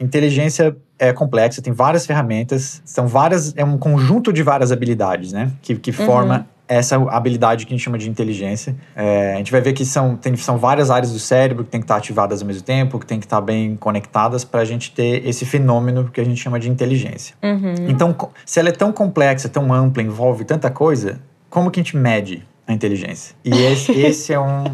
Inteligência 0.00 0.76
é 0.96 1.12
complexa, 1.12 1.60
tem 1.60 1.72
várias 1.72 2.06
ferramentas, 2.06 2.80
são 2.84 3.08
várias, 3.08 3.52
é 3.56 3.64
um 3.64 3.76
conjunto 3.76 4.32
de 4.32 4.42
várias 4.44 4.70
habilidades, 4.70 5.32
né? 5.32 5.50
Que, 5.60 5.74
que 5.74 5.90
uhum. 5.90 6.06
forma 6.06 6.46
essa 6.68 6.96
habilidade 7.10 7.64
que 7.64 7.72
a 7.72 7.76
gente 7.76 7.82
chama 7.82 7.98
de 7.98 8.08
inteligência. 8.08 8.76
É, 8.94 9.34
a 9.34 9.36
gente 9.38 9.50
vai 9.50 9.60
ver 9.60 9.72
que 9.72 9.84
são, 9.84 10.16
tem, 10.16 10.36
são 10.36 10.58
várias 10.58 10.90
áreas 10.90 11.12
do 11.12 11.18
cérebro 11.18 11.64
que 11.64 11.70
tem 11.70 11.80
que 11.80 11.84
estar 11.84 11.96
ativadas 11.96 12.42
ao 12.42 12.46
mesmo 12.46 12.62
tempo, 12.62 12.98
que 12.98 13.06
tem 13.06 13.18
que 13.18 13.26
estar 13.26 13.40
bem 13.40 13.74
conectadas 13.76 14.44
para 14.44 14.60
a 14.60 14.64
gente 14.64 14.92
ter 14.92 15.26
esse 15.26 15.46
fenômeno 15.46 16.10
que 16.12 16.20
a 16.20 16.24
gente 16.24 16.40
chama 16.40 16.60
de 16.60 16.68
inteligência. 16.68 17.34
Uhum. 17.42 17.88
Então, 17.88 18.14
se 18.44 18.60
ela 18.60 18.68
é 18.68 18.72
tão 18.72 18.92
complexa, 18.92 19.48
tão 19.48 19.72
ampla, 19.72 20.02
envolve 20.02 20.44
tanta 20.44 20.70
coisa, 20.70 21.18
como 21.48 21.70
que 21.70 21.80
a 21.80 21.82
gente 21.82 21.96
mede 21.96 22.46
a 22.66 22.72
inteligência? 22.72 23.34
E 23.44 23.50
esse, 23.50 23.92
esse 23.98 24.32
é 24.32 24.38
um 24.38 24.64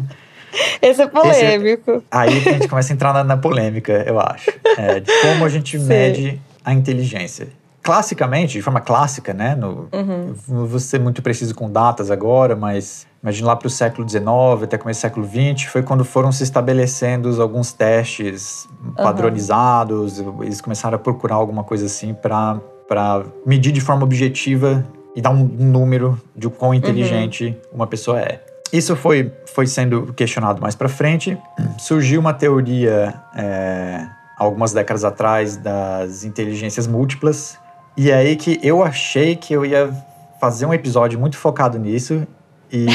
esse 0.81 1.01
é 1.01 1.07
polêmico. 1.07 1.91
Esse, 1.91 2.05
aí 2.11 2.29
a 2.29 2.53
gente 2.53 2.67
começa 2.67 2.91
a 2.91 2.95
entrar 2.95 3.13
na, 3.13 3.23
na 3.23 3.37
polêmica, 3.37 4.03
eu 4.07 4.19
acho. 4.19 4.51
É, 4.77 4.99
de 4.99 5.11
como 5.21 5.45
a 5.45 5.49
gente 5.49 5.77
Sim. 5.77 5.85
mede 5.85 6.41
a 6.63 6.73
inteligência. 6.73 7.47
Classicamente, 7.85 8.53
de 8.53 8.63
forma 8.63 8.81
clássica, 8.81 9.31
né? 9.31 9.53
No, 9.53 9.87
uhum. 9.93 10.33
Vou 10.65 10.79
ser 10.79 10.99
muito 10.99 11.21
preciso 11.21 11.53
com 11.53 11.69
datas 11.69 12.09
agora, 12.09 12.55
mas 12.55 13.05
imagina 13.21 13.49
lá 13.49 13.55
para 13.55 13.67
o 13.67 13.69
século 13.69 14.09
XIX 14.09 14.25
até 14.63 14.75
começo 14.75 14.97
do 14.97 15.01
século 15.01 15.27
XX, 15.27 15.67
foi 15.69 15.83
quando 15.83 16.03
foram 16.03 16.31
se 16.31 16.41
estabelecendo 16.41 17.39
alguns 17.39 17.71
testes 17.71 18.67
padronizados, 18.97 20.19
uhum. 20.19 20.43
eles 20.43 20.59
começaram 20.61 20.95
a 20.95 20.99
procurar 20.99 21.35
alguma 21.35 21.63
coisa 21.63 21.85
assim 21.85 22.15
para 22.15 22.59
medir 23.45 23.71
de 23.71 23.81
forma 23.81 24.03
objetiva 24.03 24.83
e 25.15 25.21
dar 25.21 25.29
um, 25.29 25.43
um 25.43 25.69
número 25.69 26.19
de 26.35 26.49
quão 26.49 26.73
inteligente 26.73 27.45
uhum. 27.45 27.75
uma 27.75 27.85
pessoa 27.85 28.19
é. 28.19 28.43
Isso 28.73 28.95
foi, 28.95 29.31
foi 29.53 29.67
sendo 29.67 30.11
questionado 30.13 30.59
mais 30.59 30.73
para 30.73 30.89
frente. 30.89 31.37
Surgiu 31.77 32.19
uma 32.19 32.33
teoria 32.33 33.13
é, 33.35 34.07
algumas 34.35 34.73
décadas 34.73 35.03
atrás 35.03 35.55
das 35.55 36.23
inteligências 36.23 36.87
múltiplas. 36.87 37.59
E 37.97 38.11
aí 38.11 38.35
que 38.35 38.59
eu 38.61 38.83
achei 38.83 39.35
que 39.35 39.53
eu 39.53 39.65
ia 39.65 39.91
fazer 40.39 40.65
um 40.65 40.73
episódio 40.73 41.19
muito 41.19 41.37
focado 41.37 41.79
nisso. 41.79 42.27
E 42.71 42.85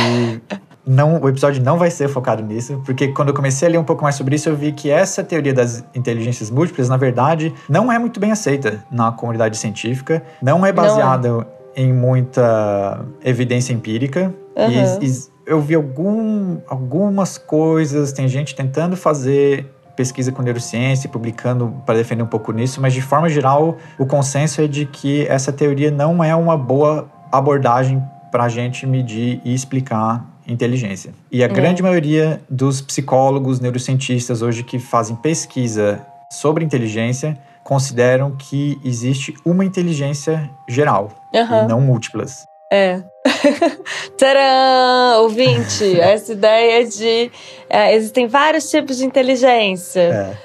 não, 0.87 1.21
o 1.21 1.29
episódio 1.29 1.63
não 1.63 1.79
vai 1.79 1.91
ser 1.91 2.09
focado 2.09 2.43
nisso, 2.43 2.83
porque 2.85 3.09
quando 3.09 3.29
eu 3.29 3.35
comecei 3.35 3.69
a 3.69 3.71
ler 3.71 3.79
um 3.79 3.85
pouco 3.85 4.03
mais 4.03 4.15
sobre 4.15 4.37
isso, 4.37 4.49
eu 4.49 4.57
vi 4.57 4.73
que 4.73 4.91
essa 4.91 5.23
teoria 5.23 5.55
das 5.55 5.85
inteligências 5.95 6.51
múltiplas, 6.51 6.89
na 6.89 6.97
verdade, 6.97 7.55
não 7.69 7.93
é 7.93 7.99
muito 7.99 8.19
bem 8.19 8.33
aceita 8.33 8.85
na 8.91 9.13
comunidade 9.13 9.57
científica, 9.57 10.23
não 10.43 10.65
é 10.65 10.73
baseada 10.73 11.29
não 11.29 11.41
é. 11.43 11.47
em 11.77 11.93
muita 11.93 13.05
evidência 13.25 13.73
empírica. 13.73 14.35
Uhum. 14.57 14.99
E, 15.01 15.07
e 15.07 15.31
eu 15.47 15.61
vi 15.61 15.75
algum, 15.75 16.59
algumas 16.69 17.39
coisas, 17.39 18.13
tem 18.13 18.29
gente 18.29 18.55
tentando 18.55 18.97
fazer 18.97 19.67
pesquisa 19.97 20.33
com 20.33 20.43
neurociência, 20.43 21.09
publicando 21.09 21.75
para 21.85 21.97
defender 21.97 22.23
um 22.23 22.27
pouco 22.27 22.53
nisso, 22.53 22.81
mas 22.81 22.93
de 22.93 23.03
forma 23.03 23.29
geral, 23.29 23.77
o 23.99 24.07
consenso 24.07 24.61
é 24.63 24.67
de 24.67 24.87
que 24.87 25.27
essa 25.27 25.53
teoria 25.53 25.91
não 25.91 26.23
é 26.23 26.35
uma 26.35 26.57
boa 26.57 27.09
abordagem 27.31 28.03
para 28.31 28.45
a 28.45 28.49
gente 28.49 28.87
medir 28.87 29.41
e 29.45 29.55
explicar 29.55 30.25
inteligência. 30.47 31.13
E 31.31 31.43
a 31.43 31.47
é. 31.47 31.49
grande 31.49 31.83
maioria 31.83 32.41
dos 32.49 32.81
psicólogos, 32.81 33.61
neurocientistas 33.61 34.43
hoje 34.43 34.63
que 34.63 34.79
fazem 34.79 35.17
pesquisa 35.17 36.05
sobre 36.31 36.65
inteligência 36.65 37.39
consideram 37.63 38.33
que 38.37 38.81
existe 38.85 39.35
uma 39.45 39.65
inteligência 39.65 40.51
geral 40.69 41.11
uhum. 41.35 41.65
e 41.65 41.69
não 41.69 41.81
múltiplas. 41.81 42.45
É. 42.73 43.03
Tcharam! 44.17 45.23
Ouvinte, 45.23 45.99
essa 46.01 46.33
ideia 46.33 46.87
de. 46.87 47.31
É, 47.69 47.95
existem 47.95 48.27
vários 48.27 48.71
tipos 48.71 48.99
de 48.99 49.05
inteligência. 49.05 50.01
É. 50.01 50.37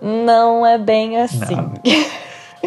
Não 0.00 0.66
é 0.66 0.78
bem 0.78 1.20
assim. 1.20 1.54
Não. 1.54 1.74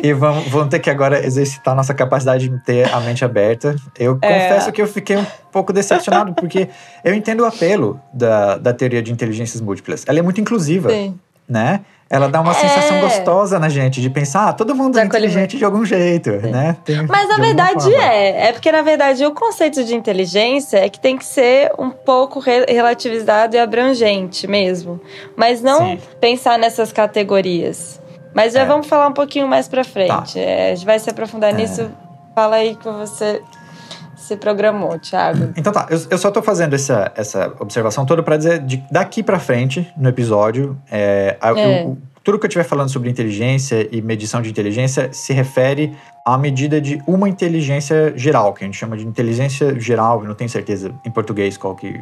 E 0.02 0.14
vamos, 0.14 0.48
vamos 0.50 0.70
ter 0.70 0.80
que 0.80 0.90
agora 0.90 1.26
exercitar 1.26 1.74
nossa 1.76 1.94
capacidade 1.94 2.50
de 2.50 2.60
ter 2.64 2.94
a 2.94 3.00
mente 3.00 3.24
aberta. 3.24 3.76
Eu 3.98 4.18
é. 4.22 4.34
confesso 4.34 4.72
que 4.72 4.82
eu 4.82 4.88
fiquei 4.88 5.18
um 5.18 5.26
pouco 5.52 5.72
decepcionado, 5.72 6.34
porque 6.34 6.68
eu 7.04 7.14
entendo 7.14 7.42
o 7.42 7.46
apelo 7.46 8.00
da, 8.14 8.58
da 8.58 8.74
teoria 8.74 9.02
de 9.02 9.12
inteligências 9.12 9.62
múltiplas. 9.62 10.04
Ela 10.08 10.20
é 10.20 10.22
muito 10.22 10.40
inclusiva, 10.42 10.90
Sim. 10.90 11.18
Né? 11.48 11.82
Ela 12.08 12.30
dá 12.30 12.40
uma 12.40 12.52
é. 12.52 12.54
sensação 12.54 13.02
gostosa 13.02 13.58
na 13.58 13.68
gente 13.68 14.00
de 14.00 14.10
pensar, 14.12 14.50
ah, 14.50 14.54
todo 14.54 14.76
mundo 14.76 15.00
é 15.00 15.04
inteligente 15.04 15.58
de 15.58 15.66
algum 15.66 15.84
jeito, 15.84 16.30
Sim. 16.40 16.52
né? 16.52 16.78
Tem, 16.86 17.06
Mas 17.08 17.28
na 17.28 17.38
verdade 17.38 17.94
é. 17.94 18.50
É 18.50 18.52
porque, 18.52 18.72
na 18.72 18.84
verdade, 18.84 19.26
o 19.26 19.32
conceito 19.32 19.84
de 19.84 19.96
inteligência 19.96 20.78
é 20.78 20.88
que 20.88 21.00
tem 21.00 21.18
que 21.18 21.26
ser 21.26 21.72
um 21.80 21.90
pouco 21.90 22.40
re 22.40 22.66
relativizado 22.68 23.56
e 23.56 23.60
abrangente 23.60 24.48
mesmo. 24.48 25.02
Mas 25.36 25.62
não 25.62 25.80
Sim. 25.80 26.00
pensar 26.22 26.60
nessas 26.60 26.94
categorias. 26.94 28.00
Mas 28.36 28.54
já 28.54 28.62
é. 28.62 28.66
vamos 28.66 28.86
falar 28.86 29.08
um 29.08 29.14
pouquinho 29.14 29.48
mais 29.48 29.68
pra 29.68 29.84
frente. 29.84 30.36
Tá. 30.36 30.40
É, 30.40 30.72
a 30.72 30.76
gente 30.76 30.86
vai 30.86 31.00
se 31.00 31.10
aprofundar 31.10 31.52
é. 31.52 31.54
nisso. 31.54 31.90
Fala 32.36 32.58
aí 32.58 32.76
que 32.76 32.88
você 32.88 33.42
se 34.26 34.36
programou, 34.38 34.98
Thiago. 35.00 35.54
Então 35.56 35.72
tá, 35.72 35.88
eu, 35.90 36.00
eu 36.10 36.18
só 36.18 36.32
tô 36.32 36.42
fazendo 36.42 36.74
essa, 36.74 37.12
essa 37.16 37.54
observação 37.60 38.06
toda 38.06 38.24
para 38.24 38.38
dizer 38.38 38.60
de 38.60 38.84
daqui 38.92 39.22
para 39.22 39.40
frente 39.40 39.88
no 39.96 40.10
episódio, 40.10 40.78
é, 40.92 41.38
é. 41.42 41.84
Eu, 41.84 41.98
tudo 42.24 42.40
que 42.40 42.46
eu 42.46 42.48
estiver 42.48 42.64
falando 42.64 42.90
sobre 42.90 43.08
inteligência 43.08 43.88
e 43.92 44.02
medição 44.02 44.42
de 44.42 44.50
inteligência 44.50 45.14
se 45.14 45.32
refere 45.32 45.96
à 46.26 46.38
medida 46.40 46.82
de 46.82 47.00
uma 47.06 47.30
inteligência 47.30 48.18
geral, 48.18 48.52
que 48.52 48.64
a 48.64 48.66
gente 48.66 48.76
chama 48.76 48.98
de 48.98 49.06
inteligência 49.06 49.80
geral, 49.80 50.22
eu 50.22 50.28
não 50.28 50.34
tenho 50.34 50.50
certeza 50.50 50.92
em 51.06 51.12
português 51.12 51.56
qual 51.56 51.76
que 51.76 52.02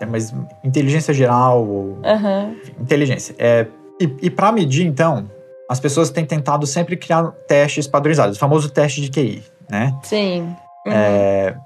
é, 0.00 0.04
mas 0.04 0.34
inteligência 0.64 1.14
geral 1.14 1.64
ou 1.64 1.98
uhum. 2.02 2.56
inteligência. 2.80 3.36
É, 3.38 3.66
e 4.00 4.12
e 4.22 4.30
para 4.30 4.50
medir, 4.50 4.84
então, 4.84 5.30
as 5.68 5.78
pessoas 5.78 6.10
têm 6.10 6.24
tentado 6.24 6.66
sempre 6.66 6.96
criar 6.96 7.30
testes 7.46 7.86
padronizados, 7.86 8.36
o 8.36 8.40
famoso 8.40 8.68
teste 8.68 9.00
de 9.00 9.10
QI, 9.10 9.42
né? 9.70 9.96
Sim. 10.02 10.54
Uhum. 10.86 10.92
É, 10.92 11.56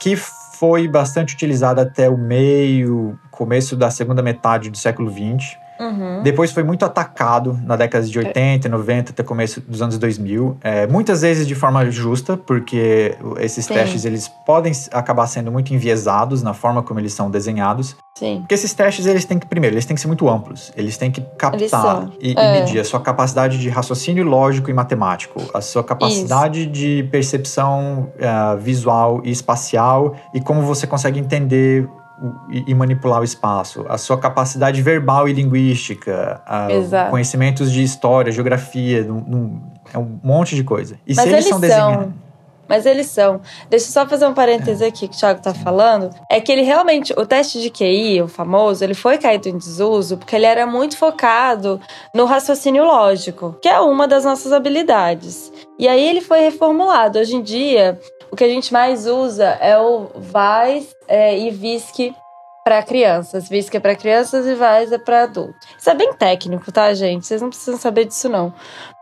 que 0.00 0.16
foi 0.16 0.88
bastante 0.88 1.34
utilizado 1.34 1.80
até 1.80 2.08
o 2.08 2.16
meio, 2.16 3.18
começo 3.30 3.76
da 3.76 3.90
segunda 3.90 4.22
metade 4.22 4.70
do 4.70 4.76
século 4.76 5.10
XX. 5.10 5.58
Uhum. 5.78 6.22
Depois 6.22 6.52
foi 6.52 6.62
muito 6.62 6.84
atacado 6.84 7.58
na 7.64 7.76
década 7.76 8.06
de 8.06 8.18
80, 8.18 8.68
90, 8.68 9.12
até 9.12 9.22
começo 9.22 9.60
dos 9.60 9.82
anos 9.82 9.98
2000. 9.98 10.58
É, 10.62 10.86
muitas 10.86 11.22
vezes 11.22 11.46
de 11.46 11.54
forma 11.54 11.90
justa, 11.90 12.36
porque 12.36 13.16
esses 13.38 13.64
Sim. 13.64 13.74
testes 13.74 14.04
eles 14.04 14.28
podem 14.46 14.72
acabar 14.92 15.26
sendo 15.26 15.52
muito 15.52 15.72
enviesados 15.74 16.42
na 16.42 16.54
forma 16.54 16.82
como 16.82 17.00
eles 17.00 17.12
são 17.12 17.30
desenhados. 17.30 17.96
Sim. 18.16 18.38
Porque 18.40 18.54
esses 18.54 18.72
testes, 18.72 19.04
eles 19.04 19.26
têm 19.26 19.38
que, 19.38 19.46
primeiro, 19.46 19.74
eles 19.74 19.84
têm 19.84 19.94
que 19.94 20.00
ser 20.00 20.06
muito 20.06 20.26
amplos. 20.28 20.72
Eles 20.74 20.96
têm 20.96 21.10
que 21.10 21.20
captar 21.36 22.08
e, 22.18 22.34
é. 22.34 22.58
e, 22.58 22.60
medir 22.60 22.80
a 22.80 22.84
sua 22.84 22.98
capacidade 22.98 23.58
de 23.58 23.68
raciocínio 23.68 24.24
lógico 24.24 24.70
e 24.70 24.72
matemático, 24.72 25.42
a 25.52 25.60
sua 25.60 25.84
capacidade 25.84 26.62
Isso. 26.62 26.70
de 26.70 27.08
percepção 27.10 28.10
uh, 28.16 28.56
visual 28.56 29.20
e 29.22 29.30
espacial 29.30 30.16
e 30.32 30.40
como 30.40 30.62
você 30.62 30.86
consegue 30.86 31.20
entender 31.20 31.86
e, 32.50 32.74
manipular 32.74 33.20
o 33.20 33.24
espaço, 33.24 33.84
a 33.88 33.98
sua 33.98 34.18
capacidade 34.18 34.80
verbal 34.80 35.28
e 35.28 35.32
linguística, 35.32 36.42
conhecimentos 37.10 37.70
de 37.70 37.82
história, 37.82 38.32
geografia, 38.32 39.04
num, 39.04 39.60
é 39.92 39.98
um 39.98 40.18
monte 40.22 40.54
de 40.54 40.64
coisa. 40.64 40.98
E 41.06 41.14
Mas 41.14 41.24
se 41.24 41.32
eles, 41.32 41.46
eles 41.46 41.72
são. 41.72 42.14
Mas 42.68 42.84
eles 42.84 43.06
são. 43.06 43.40
Deixa 43.70 43.86
eu 43.86 43.92
só 43.92 44.08
fazer 44.08 44.26
um 44.26 44.34
parêntese 44.34 44.84
é. 44.84 44.88
aqui 44.88 45.06
que 45.06 45.14
o 45.14 45.18
Thiago 45.18 45.40
tá 45.40 45.54
falando. 45.54 46.10
É 46.28 46.40
que 46.40 46.50
ele 46.50 46.62
realmente, 46.62 47.12
o 47.16 47.24
teste 47.24 47.60
de 47.60 47.70
QI, 47.70 48.20
o 48.22 48.28
famoso, 48.28 48.82
ele 48.82 48.94
foi 48.94 49.18
caído 49.18 49.48
em 49.48 49.56
desuso 49.56 50.16
porque 50.16 50.34
ele 50.34 50.46
era 50.46 50.66
muito 50.66 50.96
focado 50.96 51.80
no 52.12 52.24
raciocínio 52.24 52.84
lógico, 52.84 53.56
que 53.62 53.68
é 53.68 53.78
uma 53.78 54.08
das 54.08 54.24
nossas 54.24 54.52
habilidades. 54.52 55.52
E 55.78 55.86
aí 55.86 56.08
ele 56.08 56.20
foi 56.20 56.40
reformulado. 56.40 57.18
Hoje 57.18 57.36
em 57.36 57.42
dia, 57.42 58.00
o 58.36 58.38
que 58.38 58.44
a 58.44 58.48
gente 58.50 58.70
mais 58.70 59.06
usa 59.06 59.46
é 59.62 59.78
o 59.78 60.10
VAIS 60.14 60.94
é, 61.08 61.38
e 61.38 61.50
VISC 61.50 62.14
para 62.62 62.82
crianças. 62.82 63.48
VISC 63.48 63.74
é 63.74 63.80
para 63.80 63.96
crianças 63.96 64.44
e 64.44 64.54
VAIS 64.54 64.92
é 64.92 64.98
para 64.98 65.22
adultos. 65.22 65.66
Isso 65.78 65.88
é 65.88 65.94
bem 65.94 66.12
técnico, 66.12 66.70
tá, 66.70 66.92
gente? 66.92 67.26
Vocês 67.26 67.40
não 67.40 67.48
precisam 67.48 67.78
saber 67.78 68.04
disso, 68.04 68.28
não. 68.28 68.52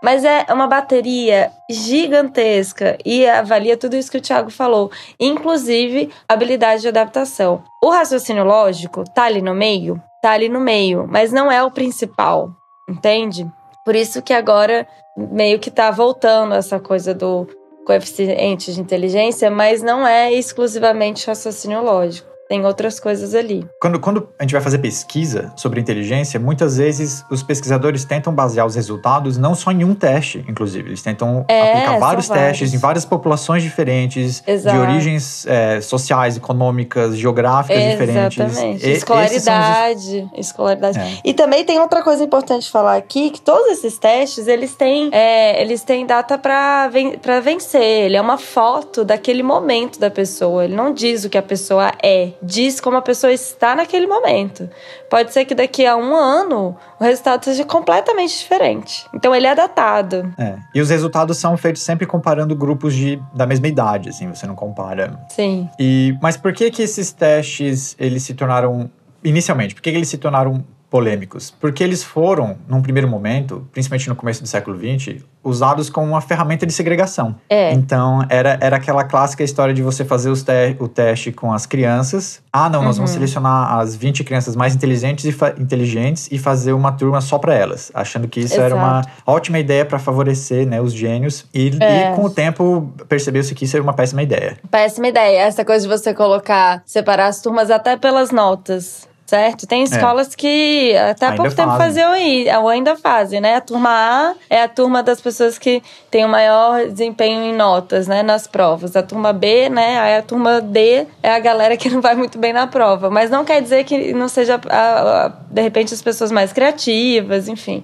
Mas 0.01 0.23
é 0.23 0.47
uma 0.51 0.69
bateria 0.69 1.51
gigantesca 1.69 2.97
e 3.05 3.27
avalia 3.27 3.77
tudo 3.77 3.97
isso 3.97 4.09
que 4.09 4.19
o 4.19 4.21
Thiago 4.21 4.51
falou, 4.51 4.89
inclusive 5.19 6.13
habilidade 6.29 6.83
de 6.83 6.89
adaptação. 6.89 7.65
O 7.83 7.91
raciocínio 7.91 8.45
lógico 8.45 9.03
tá 9.03 9.25
ali 9.25 9.43
no 9.43 9.53
meio? 9.53 10.01
Tá 10.23 10.31
ali 10.31 10.49
no 10.49 10.61
meio, 10.61 11.09
mas 11.09 11.33
não 11.33 11.51
é 11.51 11.61
o 11.61 11.73
principal, 11.73 12.53
entende? 12.89 13.51
Por 13.85 13.97
isso 13.97 14.23
que 14.23 14.33
agora 14.33 14.87
meio 15.17 15.59
que 15.59 15.73
tá 15.73 15.91
voltando 15.91 16.55
essa 16.55 16.79
coisa 16.79 17.13
do 17.13 17.49
coeficiente 17.85 18.73
de 18.73 18.81
inteligência, 18.81 19.51
mas 19.51 19.83
não 19.83 20.07
é 20.07 20.33
exclusivamente 20.33 21.27
raciocínio 21.27 21.83
lógico. 21.83 22.34
Tem 22.49 22.65
outras 22.67 23.01
coisas 23.01 23.35
ali. 23.35 23.67
Quando, 23.81 23.99
quando 23.99 24.29
a 24.39 24.43
gente 24.43 24.53
vai 24.53 24.61
fazer 24.61 24.79
pesquisa 24.79 25.53
sobre 25.57 25.81
inteligência, 25.81 26.39
muitas 26.39 26.77
vezes 26.77 27.25
os 27.31 27.43
pesquisadores 27.43 28.05
tentam 28.05 28.35
basear 28.35 28.67
os 28.67 28.75
resultados 28.75 29.39
não 29.39 29.55
só 29.55 29.73
em 29.73 29.83
um 29.85 29.95
teste, 29.95 30.45
inclusive. 30.49 30.91
Eles 30.91 31.03
tentam 31.03 31.45
É, 31.49 31.73
aplicar 31.73 31.99
vários 31.99 32.29
testes 32.29 32.59
vários. 32.61 32.75
em 32.75 32.79
várias 32.79 33.05
populações 33.05 33.63
diferentes, 33.63 34.43
Exato. 34.47 34.77
de 34.77 34.83
origens 34.83 35.47
é, 35.47 35.81
sociais, 35.81 36.37
econômicas, 36.37 37.17
geográficas 37.17 37.83
diferentes. 37.83 38.39
Exatamente. 38.39 38.87
E- 38.87 38.91
esses 38.91 39.05
são 39.05 39.17
os- 39.17 39.31
Escolaridade. 39.31 40.29
Escolaridade. 40.37 40.99
É. 40.99 41.19
E 41.25 41.33
também 41.35 41.65
tem 41.65 41.81
outra 41.81 42.03
coisa 42.03 42.23
importante 42.25 42.71
falar 42.71 42.97
aqui, 42.97 43.31
que 43.31 43.41
todos 43.41 43.69
esses 43.73 43.99
testes, 43.99 44.47
eles 44.47 44.75
têm, 44.75 45.09
é, 45.13 45.61
eles 45.63 45.83
têm 45.83 46.07
data 46.07 46.37
para 46.37 46.89
ven 46.89 47.19
vencer. 47.43 47.81
Ele 48.05 48.17
é 48.17 48.21
uma 48.21 48.37
foto 48.39 49.05
daquele 49.05 49.43
momento 49.43 49.99
da 49.99 50.11
pessoa. 50.11 50.65
Ele 50.65 50.75
não 50.75 50.93
diz 50.93 51.25
o 51.25 51.31
que 51.31 51.39
a 51.39 51.43
pessoa 51.43 51.93
é, 52.03 52.31
diz 52.43 52.81
como 52.81 52.97
a 52.97 53.03
pessoa 53.03 53.33
está 53.33 53.75
naquele 53.75 54.07
momento. 54.07 54.69
Pode 55.11 55.33
ser 55.33 55.45
que 55.45 55.55
daqui 55.55 55.87
a 55.87 55.97
um 55.97 56.15
ano 56.15 56.77
o 57.01 57.05
resultado 57.05 57.45
seja 57.45 57.65
completamente 57.65 58.39
diferente. 58.39 59.07
Então 59.15 59.35
ele 59.35 59.47
é 59.47 59.55
datado. 59.55 60.33
É. 60.39 60.57
E 60.75 60.81
os 60.81 60.91
resultados 60.91 61.39
são 61.39 61.57
feitos 61.57 61.83
sempre 61.83 62.07
comparando 62.07 62.55
grupos 62.55 62.95
de, 62.95 63.21
da 63.35 63.47
mesma 63.47 63.69
idade, 63.69 64.09
assim, 64.09 64.29
você 64.29 64.47
não 64.47 64.55
compara 64.55 65.05
Sim. 65.29 65.69
E, 65.79 66.17
mas 66.23 66.37
por 66.37 66.53
que 66.53 66.71
que 66.71 66.83
esses 66.83 67.13
testes 67.13 67.97
eles 67.99 68.23
se 68.23 68.35
tornaram 68.35 68.91
inicialmente? 69.23 69.75
Por 69.75 69.83
que, 69.83 69.91
que 69.91 69.97
eles 69.97 70.09
se 70.09 70.19
tornaram 70.19 70.65
polêmicos? 70.91 71.51
Porque 71.51 71.83
eles 71.83 72.03
foram, 72.03 72.57
num 72.69 72.83
primeiro 72.83 73.09
momento, 73.09 73.67
principalmente 73.73 74.09
no 74.09 74.17
começo 74.17 74.43
do 74.43 74.49
século 74.49 74.79
XX, 74.79 75.25
usados 75.45 75.91
como 75.91 76.07
uma 76.09 76.21
ferramenta 76.21 76.65
de 76.67 76.73
segregação. 76.73 77.35
É. 77.49 77.73
Então 77.73 78.25
era, 78.29 78.59
era 78.61 78.77
aquela 78.77 79.05
clássica 79.05 79.45
história 79.45 79.75
de 79.75 79.83
você 79.83 80.05
fazer 80.05 80.31
os 80.31 80.43
te- 80.43 80.77
o 80.81 80.89
teste 80.89 81.31
com 81.31 81.53
as 81.53 81.67
crianças. 81.67 82.43
Ah, 82.53 82.69
não, 82.71 82.83
nós 82.83 82.97
vamos 82.97 83.11
Uhum. 83.11 83.17
selecionar 83.19 83.79
as 83.79 83.95
20 83.95 84.25
crianças 84.25 84.57
mais 84.57 84.75
inteligentes 84.75 85.25
e, 85.25 85.37
inteligentes 85.61 86.29
e 86.33 86.39
fazer 86.39 86.73
uma 86.73 86.93
turma 86.93 87.21
só 87.21 87.39
para 87.39 87.55
elas, 87.55 87.91
achando 87.95 88.27
que 88.27 88.41
isso 88.41 88.61
era 88.61 88.75
uma 88.75 89.03
ótima 89.27 89.59
ideia 89.59 89.85
para 89.85 89.99
favorecer 89.99 90.67
né, 90.67 90.81
os 90.81 90.93
gênios. 90.93 91.45
E, 91.53 91.77
É. 91.81 92.13
e 92.13 92.15
com 92.17 92.25
o 92.25 92.31
tempo 92.31 92.93
percebeu-se 93.09 93.55
que 93.55 93.65
isso 93.65 93.77
era 93.77 93.83
uma 93.83 93.93
péssima 93.93 94.23
ideia. 94.23 94.57
Péssima 94.71 95.09
ideia. 95.09 95.41
Essa 95.43 95.65
coisa 95.65 95.87
de 95.87 95.93
você 95.93 96.15
colocar, 96.15 96.83
separar 96.87 97.27
as 97.27 97.41
turmas 97.43 97.71
até 97.71 97.97
pelas 97.97 98.31
notas. 98.31 99.07
Certo? 99.27 99.67
Tem 99.67 99.83
escolas 99.83 100.35
que 100.35 100.95
até 100.97 101.25
É. 101.25 101.29
Ainda 101.31 101.37
pouco 101.43 101.57
tempo 101.57 101.69
fazem. 101.71 101.87
faziam 101.87 102.13
aí, 102.13 102.47
ou 102.61 102.69
ainda 102.69 102.95
fazem, 102.95 103.41
né? 103.41 103.55
A 103.57 103.61
turma 103.63 103.89
A 103.91 104.35
é 104.51 104.61
a 104.63 104.69
turma 104.69 105.03
das 105.03 105.19
pessoas 105.19 105.57
que 105.57 105.83
tem 106.11 106.27
o 106.27 106.29
maior 106.29 106.87
desempenho 106.87 107.43
em 107.43 107.55
notas, 107.55 108.07
né? 108.07 108.23
Nas 108.23 108.47
provas. 108.47 108.95
A 108.95 109.03
turma 109.03 109.33
B, 109.33 109.71
né? 109.71 109.99
Aí 109.99 110.17
a 110.17 110.23
turma 110.23 110.61
D 110.61 111.07
é 111.23 111.31
a 111.31 111.39
galera 111.39 111.75
que 111.75 111.89
não 111.89 112.03
vai 112.03 112.15
muito 112.15 112.39
bem 112.39 112.53
na 112.53 112.67
prova. 112.67 113.09
Mas 113.09 113.31
não 113.31 113.47
quer 113.47 113.63
dizer 113.63 113.85
que 113.85 114.13
não 114.13 114.29
seja, 114.29 114.61
a- 114.69 115.25
a- 115.27 115.33
de 115.51 115.63
repente, 115.63 115.95
as 115.95 116.03
pessoas 116.03 116.31
mais 116.31 116.53
criativas, 116.53 117.49
enfim. 117.49 117.83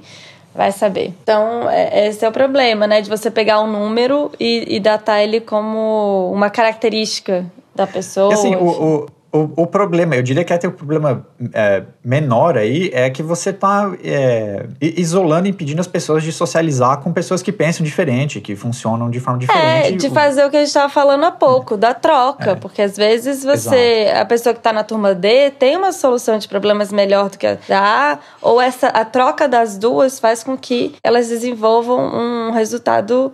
Vai 0.54 0.72
saber. 0.72 1.14
Então, 1.22 1.70
é- 1.70 2.08
esse 2.08 2.22
é 2.22 2.28
o 2.28 2.32
problema, 2.32 2.86
né? 2.86 3.00
De 3.00 3.08
você 3.08 3.30
pegar 3.30 3.60
um 3.62 3.66
número 3.66 4.30
e, 4.38 4.76
e 4.76 4.78
datar 4.80 5.22
ele 5.22 5.40
como 5.40 6.30
uma 6.34 6.50
característica 6.50 7.46
da 7.74 7.86
pessoa. 7.86 8.30
E 8.30 8.34
assim, 8.34 8.54
o, 8.56 8.66
o, 8.68 9.06
o, 9.32 9.62
o 9.62 9.66
problema, 9.66 10.16
eu 10.16 10.22
diria 10.22 10.44
que 10.44 10.52
até 10.52 10.66
o 10.66 10.72
problema 10.72 11.26
é, 11.52 11.82
menor 12.04 12.58
aí 12.58 12.90
é 12.92 13.08
que 13.10 13.22
você 13.22 13.52
tá 13.52 13.92
é, 14.02 14.66
isolando 14.80 15.46
e 15.46 15.50
impedindo 15.50 15.80
as 15.80 15.86
pessoas 15.86 16.22
de 16.22 16.32
socializar 16.32 16.98
com 16.98 17.12
pessoas 17.12 17.42
que 17.42 17.52
pensam 17.52 17.84
diferente, 17.84 18.40
que 18.40 18.56
funcionam 18.56 19.08
de 19.10 19.20
forma 19.20 19.38
diferente. 19.38 19.94
É, 19.94 19.96
de 19.96 20.06
O- 20.08 20.10
fazer 20.12 20.44
o 20.44 20.50
que 20.50 20.56
a 20.56 20.60
gente 20.60 20.68
estava 20.68 20.88
falando 20.88 21.24
há 21.24 21.30
pouco, 21.30 21.76
da 21.76 21.94
troca. 21.94 22.50
É. 22.52 22.54
Porque 22.54 22.82
às 22.82 22.96
vezes 22.96 23.44
você, 23.44 24.12
a 24.14 24.24
pessoa 24.24 24.52
que 24.52 24.60
está 24.60 24.72
na 24.72 24.82
turma 24.84 25.14
D, 25.14 25.50
tem 25.52 25.76
uma 25.76 25.92
solução 25.92 26.38
de 26.38 26.48
problemas 26.48 26.92
melhor 26.92 27.30
do 27.30 27.38
que 27.38 27.46
a 27.46 27.56
da 27.68 28.12
A, 28.14 28.18
ou 28.42 28.60
essa, 28.60 28.88
a 28.88 29.04
troca 29.04 29.48
das 29.48 29.78
duas 29.78 30.18
faz 30.18 30.42
com 30.42 30.56
que 30.56 30.94
elas 31.04 31.28
desenvolvam 31.28 32.00
um 32.00 32.50
resultado. 32.52 33.32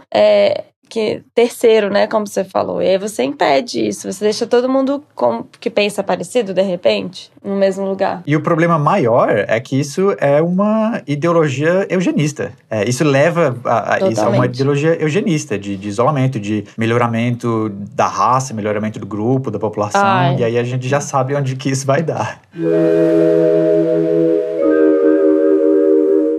Que 0.88 1.22
terceiro, 1.34 1.90
né, 1.90 2.06
como 2.06 2.26
você 2.26 2.44
falou. 2.44 2.80
E 2.82 2.86
aí 2.88 2.98
você 2.98 3.22
impede 3.24 3.86
isso, 3.86 4.10
você 4.10 4.24
deixa 4.24 4.46
todo 4.46 4.68
mundo 4.68 5.02
com, 5.14 5.44
que 5.60 5.68
pensa 5.70 6.02
parecido 6.02 6.54
de 6.54 6.62
repente 6.62 7.30
no 7.44 7.56
mesmo 7.56 7.84
lugar. 7.86 8.22
E 8.26 8.34
o 8.34 8.40
problema 8.40 8.78
maior 8.78 9.28
é 9.48 9.58
que 9.60 9.78
isso 9.78 10.14
é 10.18 10.40
uma 10.42 11.00
ideologia 11.06 11.86
eugenista. 11.88 12.52
É, 12.70 12.88
isso 12.88 13.04
leva 13.04 13.56
a, 13.64 13.94
a- 13.94 14.08
isso 14.10 14.20
é 14.20 14.28
uma 14.28 14.46
ideologia 14.46 14.94
eugenista, 15.00 15.58
de, 15.58 15.76
de 15.76 15.88
isolamento, 15.88 16.40
de 16.40 16.64
melhoramento 16.76 17.68
da 17.94 18.06
raça, 18.06 18.52
melhoramento 18.54 18.98
do 18.98 19.06
grupo, 19.06 19.50
da 19.50 19.58
população. 19.58 20.00
Ai. 20.02 20.36
E 20.38 20.44
aí 20.44 20.58
a 20.58 20.64
gente 20.64 20.88
já 20.88 21.00
sabe 21.00 21.34
onde 21.34 21.56
que 21.56 21.68
isso 21.70 21.86
vai 21.86 22.02
dar. 22.02 22.40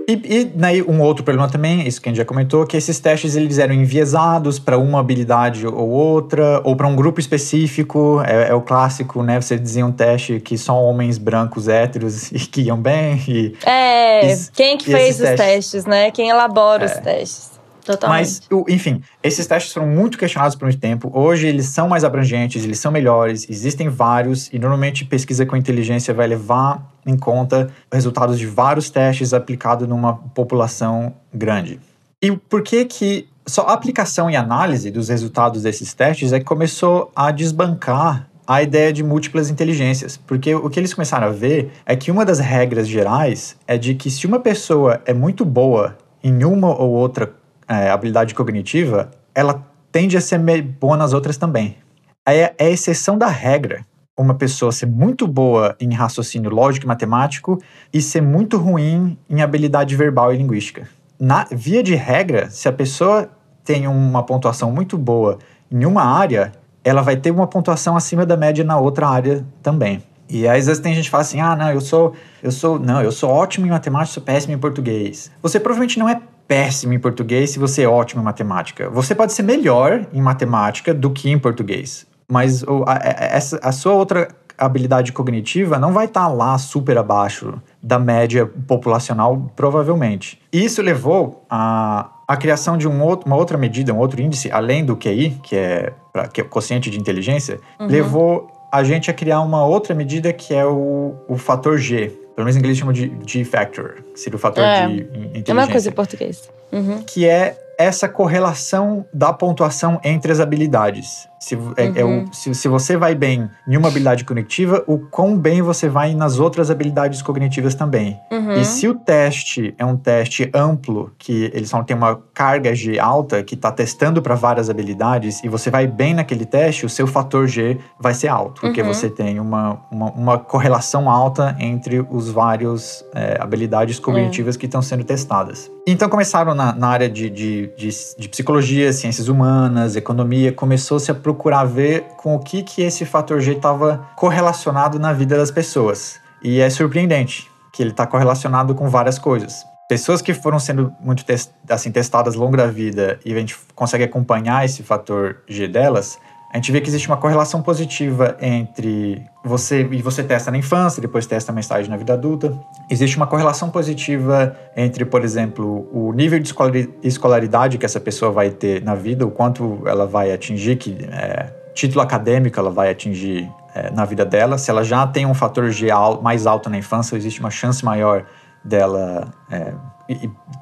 E, 0.09 0.13
e 0.13 0.45
daí 0.45 0.81
um 0.81 1.01
outro 1.01 1.21
problema 1.21 1.49
também, 1.49 1.85
isso 1.85 2.01
que 2.01 2.07
a 2.07 2.11
gente 2.11 2.17
já 2.17 2.23
comentou, 2.23 2.65
que 2.65 2.77
esses 2.77 2.97
testes 2.97 3.35
eles 3.35 3.57
eram 3.59 3.73
enviesados 3.73 4.57
para 4.57 4.77
uma 4.77 5.01
habilidade 5.01 5.67
ou 5.67 5.89
outra, 5.89 6.61
ou 6.63 6.77
para 6.77 6.87
um 6.87 6.95
grupo 6.95 7.19
específico. 7.19 8.21
É, 8.25 8.47
é 8.49 8.53
o 8.53 8.61
clássico, 8.61 9.21
né? 9.21 9.41
Você 9.41 9.59
dizia 9.59 9.85
um 9.85 9.91
teste 9.91 10.39
que 10.39 10.57
só 10.57 10.81
homens 10.81 11.17
brancos 11.17 11.67
héteros 11.67 12.31
e 12.31 12.39
que 12.39 12.61
iam 12.61 12.77
bem. 12.79 13.21
E, 13.27 13.53
É, 13.65 14.31
Is- 14.31 14.49
quem 14.55 14.77
que 14.77 14.89
e 14.89 14.93
fez 14.93 15.15
os 15.15 15.21
testes? 15.23 15.37
testes, 15.45 15.85
né? 15.85 16.09
Quem 16.11 16.29
elabora 16.29 16.85
os 16.85 16.91
É. 16.93 17.01
testes. 17.01 17.56
Totalmente. 17.87 18.41
Mas, 18.51 18.65
enfim, 18.67 19.01
esses 19.23 19.47
testes 19.47 19.71
foram 19.71 19.87
muito 19.87 20.17
questionados 20.17 20.57
por 20.57 20.65
muito 20.65 20.77
tempo. 20.77 21.09
Hoje 21.13 21.47
eles 21.47 21.67
são 21.67 21.87
mais 21.87 22.03
abrangentes, 22.03 22.65
eles 22.65 22.79
são 22.79 22.91
melhores, 22.91 23.49
existem 23.49 23.87
vários, 23.87 24.51
e 24.51 24.59
normalmente 24.59 25.05
pesquisa 25.05 25.45
com 25.45 25.55
inteligência 25.55 26.13
vai 26.13 26.27
levar 26.27 26.85
em 27.05 27.17
conta 27.17 27.69
resultados 27.89 28.37
de 28.37 28.45
vários 28.45 28.89
testes 28.89 29.33
aplicados 29.33 29.87
numa 29.87 30.15
população 30.15 31.13
grande. 31.33 31.79
E 32.21 32.29
por 32.33 32.61
que 32.61 32.83
que 32.83 33.29
só 33.45 33.61
a 33.61 33.73
aplicação 33.73 34.29
e 34.29 34.35
análise 34.35 34.91
dos 34.91 35.07
resultados 35.07 35.63
desses 35.63 35.93
testes 35.93 36.33
é 36.33 36.39
que 36.39 36.45
começou 36.45 37.09
a 37.15 37.31
desbancar 37.31 38.27
a 38.45 38.61
ideia 38.61 38.91
de 38.91 39.01
múltiplas 39.01 39.49
inteligências? 39.49 40.17
Porque 40.17 40.53
o 40.53 40.69
que 40.69 40.77
eles 40.77 40.93
começaram 40.93 41.27
a 41.27 41.31
ver 41.31 41.71
é 41.85 41.95
que 41.95 42.11
uma 42.11 42.25
das 42.25 42.39
regras 42.39 42.85
gerais 42.85 43.55
é 43.65 43.77
de 43.77 43.95
que 43.95 44.11
se 44.11 44.27
uma 44.27 44.41
pessoa 44.41 45.01
é 45.05 45.13
muito 45.13 45.45
boa 45.45 45.97
em 46.21 46.43
uma 46.43 46.75
ou 46.77 46.91
outra 46.91 47.33
é, 47.67 47.89
habilidade 47.89 48.33
cognitiva, 48.33 49.11
ela 49.33 49.65
tende 49.91 50.17
a 50.17 50.21
ser 50.21 50.39
boa 50.61 50.97
nas 50.97 51.13
outras 51.13 51.37
também. 51.37 51.77
É, 52.25 52.53
é 52.57 52.71
exceção 52.71 53.17
da 53.17 53.27
regra 53.27 53.85
uma 54.17 54.33
pessoa 54.33 54.71
ser 54.71 54.87
muito 54.87 55.27
boa 55.27 55.75
em 55.79 55.93
raciocínio 55.93 56.49
lógico 56.49 56.85
e 56.85 56.87
matemático 56.87 57.61
e 57.93 58.01
ser 58.01 58.21
muito 58.21 58.57
ruim 58.57 59.15
em 59.29 59.41
habilidade 59.41 59.95
verbal 59.95 60.33
e 60.33 60.37
linguística. 60.37 60.89
Na 61.19 61.45
via 61.51 61.83
de 61.83 61.93
regra, 61.93 62.49
se 62.49 62.67
a 62.67 62.73
pessoa 62.73 63.29
tem 63.63 63.87
uma 63.87 64.23
pontuação 64.23 64.71
muito 64.71 64.97
boa 64.97 65.37
em 65.71 65.85
uma 65.85 66.03
área, 66.03 66.51
ela 66.83 67.01
vai 67.01 67.15
ter 67.15 67.31
uma 67.31 67.45
pontuação 67.45 67.95
acima 67.95 68.25
da 68.25 68.35
média 68.35 68.63
na 68.63 68.79
outra 68.79 69.07
área 69.07 69.45
também. 69.61 70.01
E 70.29 70.47
aí, 70.47 70.59
às 70.59 70.65
vezes 70.65 70.81
tem 70.81 70.93
gente 70.93 71.05
que 71.05 71.11
fala 71.11 71.21
assim: 71.21 71.39
"Ah, 71.39 71.55
não, 71.55 71.71
eu 71.71 71.79
sou, 71.79 72.13
eu 72.41 72.51
sou, 72.51 72.79
não, 72.79 73.01
eu 73.01 73.11
sou 73.11 73.29
ótimo 73.29 73.65
em 73.65 73.69
matemática, 73.69 74.13
sou 74.13 74.23
péssimo 74.23 74.53
em 74.53 74.57
português". 74.57 75.31
Você 75.41 75.59
provavelmente 75.59 75.97
não 75.99 76.09
é 76.09 76.19
péssimo 76.47 76.93
em 76.93 76.99
português 76.99 77.51
se 77.51 77.59
você 77.59 77.83
é 77.83 77.87
ótimo 77.87 78.21
em 78.21 78.25
matemática. 78.25 78.89
Você 78.89 79.13
pode 79.13 79.33
ser 79.33 79.43
melhor 79.43 80.05
em 80.13 80.21
matemática 80.21 80.93
do 80.93 81.09
que 81.11 81.29
em 81.29 81.37
português, 81.37 82.07
mas 82.31 82.63
a, 82.85 83.67
a- 83.69 83.71
sua 83.71 83.93
outra 83.93 84.27
habilidade 84.57 85.11
cognitiva 85.11 85.77
não 85.77 85.93
vai 85.93 86.05
estar 86.05 86.27
lá 86.29 86.57
super 86.57 86.97
abaixo 86.97 87.61
da 87.83 87.99
média 87.99 88.45
populacional, 88.67 89.51
provavelmente. 89.55 90.39
Isso 90.51 90.81
levou 90.81 91.45
a, 91.49 92.09
a 92.27 92.35
criação 92.35 92.75
de 92.75 92.87
um 92.87 93.01
outro, 93.03 93.27
uma 93.27 93.35
outra 93.35 93.55
medida, 93.57 93.93
um 93.93 93.97
outro 93.99 94.19
índice, 94.19 94.51
além 94.51 94.83
do 94.83 94.95
QI, 94.97 95.37
que 95.43 95.55
é, 95.55 95.93
pra, 96.11 96.27
que 96.27 96.41
é 96.41 96.43
o 96.43 96.47
quociente 96.49 96.89
de 96.89 96.99
inteligência, 96.99 97.59
levou 97.79 98.51
a 98.71 98.83
gente 98.83 99.11
a 99.11 99.13
criar 99.13 99.41
uma 99.41 99.63
outra 99.63 99.93
medida 99.93 100.33
que 100.33 100.53
é 100.55 100.65
o, 100.65 101.13
o 101.29 101.37
fator 101.37 101.77
G. 101.77 102.11
Pelo 102.37 102.45
menos 102.45 102.55
em 102.55 102.59
inglês 102.59 102.77
chamam 102.77 102.93
de 102.93 103.11
G-factor, 103.25 103.95
que 104.13 104.19
seria 104.19 104.37
o 104.37 104.39
fator 104.39 104.63
É. 104.63 104.85
de 104.85 104.93
in- 104.93 104.97
inteligência 104.99 105.51
É 105.51 105.53
uma 105.55 105.67
coisa 105.67 105.89
em 105.89 105.91
português. 105.91 106.47
Uhum. 106.71 107.01
que 107.01 107.25
é 107.27 107.57
essa 107.79 108.07
correlação 108.07 109.05
da 109.11 109.33
pontuação 109.33 109.99
entre 110.03 110.31
as 110.31 110.39
habilidades. 110.39 111.27
Se, 111.47 111.55
é, 111.77 112.01
é 112.01 112.03
o, 112.03 112.07
Uhum. 112.07 112.33
se, 112.33 112.53
se 112.53 112.67
você 112.67 112.97
vai 112.97 113.15
bem 113.15 113.49
em 113.67 113.77
uma 113.77 113.87
habilidade 113.87 114.25
cognitiva, 114.25 114.83
o 114.87 114.97
quão 114.99 115.37
bem 115.37 115.61
você 115.61 115.87
vai 115.87 116.13
nas 116.13 116.39
outras 116.39 116.69
habilidades 116.69 117.21
cognitivas 117.21 117.73
também. 117.73 118.17
Uhum. 118.31 118.53
E 118.53 118.65
se 118.65 118.87
o 118.87 118.93
teste 118.95 119.73
é 119.77 119.85
um 119.85 119.95
teste 119.95 120.49
amplo, 120.53 121.11
que 121.17 121.49
eles 121.53 121.69
só 121.69 121.81
tem 121.83 121.95
uma 121.95 122.19
carga 122.33 122.75
G 122.75 122.99
alta, 122.99 123.43
que 123.43 123.55
está 123.55 123.71
testando 123.71 124.21
para 124.21 124.35
várias 124.35 124.69
habilidades, 124.69 125.41
e 125.43 125.47
você 125.47 125.69
vai 125.69 125.87
bem 125.87 126.13
naquele 126.13 126.45
teste, 126.45 126.85
o 126.85 126.89
seu 126.89 127.07
fator 127.07 127.47
G 127.47 127.77
vai 127.99 128.13
ser 128.13 128.27
alto, 128.27 128.59
porque 128.61 128.81
Uhum. 128.81 128.93
você 128.93 129.09
tem 129.09 129.39
uma, 129.39 129.79
uma, 129.89 130.11
uma 130.11 130.37
correlação 130.37 131.09
alta 131.09 131.55
entre 131.59 132.05
os 132.09 132.29
vários 132.29 133.05
é, 133.15 133.37
habilidades 133.39 133.99
cognitivas 133.99 134.57
que 134.57 134.65
estão 134.65 134.81
sendo 134.81 135.03
testadas. 135.03 135.71
Então 135.87 136.09
começaram 136.09 136.53
na, 136.53 136.73
na 136.73 136.87
área 136.89 137.09
de, 137.09 137.29
de, 137.29 137.71
de, 137.77 137.89
de 138.19 138.27
psicologia, 138.27 138.91
ciências 138.91 139.29
humanas, 139.29 139.95
economia, 139.95 140.51
começou-se 140.51 141.09
a 141.09 141.15
procurar 141.15 141.36
ver 141.63 142.03
com 142.17 142.35
o 142.35 142.39
que, 142.39 142.63
que 142.63 142.81
esse 142.81 143.05
fator 143.05 143.39
G 143.39 143.53
estava 143.53 144.07
correlacionado 144.15 144.99
na 144.99 145.13
vida 145.13 145.37
das 145.37 145.51
pessoas. 145.51 146.19
E 146.43 146.59
é 146.59 146.69
surpreendente 146.69 147.49
que 147.73 147.81
ele 147.83 147.91
está 147.91 148.05
correlacionado 148.05 148.75
com 148.75 148.89
várias 148.89 149.17
coisas. 149.17 149.65
Pessoas 149.87 150.21
que 150.21 150.33
foram 150.33 150.59
sendo 150.59 150.93
muito 150.99 151.23
tes- 151.23 151.51
assim, 151.69 151.91
testadas 151.91 152.35
ao 152.35 152.41
longo 152.41 152.57
da 152.57 152.67
vida 152.67 153.19
e 153.23 153.33
a 153.33 153.39
gente 153.39 153.55
consegue 153.73 154.03
acompanhar 154.03 154.65
esse 154.65 154.83
fator 154.83 155.37
G 155.47 155.67
delas, 155.67 156.19
a 156.51 156.57
gente 156.57 156.71
vê 156.71 156.81
que 156.81 156.89
existe 156.89 157.07
uma 157.07 157.17
correlação 157.17 157.61
positiva 157.61 158.37
entre 158.41 159.25
você 159.47 159.87
e 159.91 160.01
você 160.01 160.23
testa 160.23 160.51
na 160.51 160.57
infância, 160.57 161.01
depois 161.01 161.25
testa 161.25 161.51
mais 161.51 161.67
tarde 161.67 161.89
na 161.89 161.97
vida 161.97 162.13
adulta. 162.13 162.53
Existe 162.89 163.17
uma 163.17 163.25
correlação 163.25 163.69
positiva 163.69 164.55
entre, 164.75 165.05
por 165.05 165.23
exemplo, 165.23 165.87
o 165.91 166.11
nível 166.13 166.39
de 166.39 166.47
escolari- 166.47 166.93
escolaridade 167.01 167.77
que 167.77 167.85
essa 167.85 167.99
pessoa 167.99 168.31
vai 168.31 168.49
ter 168.49 168.83
na 168.83 168.93
vida, 168.93 169.25
o 169.25 169.31
quanto 169.31 169.81
ela 169.85 170.05
vai 170.05 170.31
atingir, 170.31 170.75
que 170.75 170.97
é, 171.11 171.53
título 171.73 172.01
acadêmico 172.01 172.59
ela 172.59 172.71
vai 172.71 172.89
atingir 172.89 173.49
é, 173.73 173.89
na 173.91 174.05
vida 174.05 174.25
dela. 174.25 174.57
Se 174.57 174.69
ela 174.69 174.83
já 174.83 175.07
tem 175.07 175.25
um 175.25 175.33
fator 175.33 175.69
G 175.71 175.87
mais 176.21 176.45
alto 176.45 176.69
na 176.69 176.77
infância, 176.77 177.15
existe 177.15 177.39
uma 177.39 177.51
chance 177.51 177.83
maior 177.83 178.25
dela 178.63 179.31
é, 179.49 179.73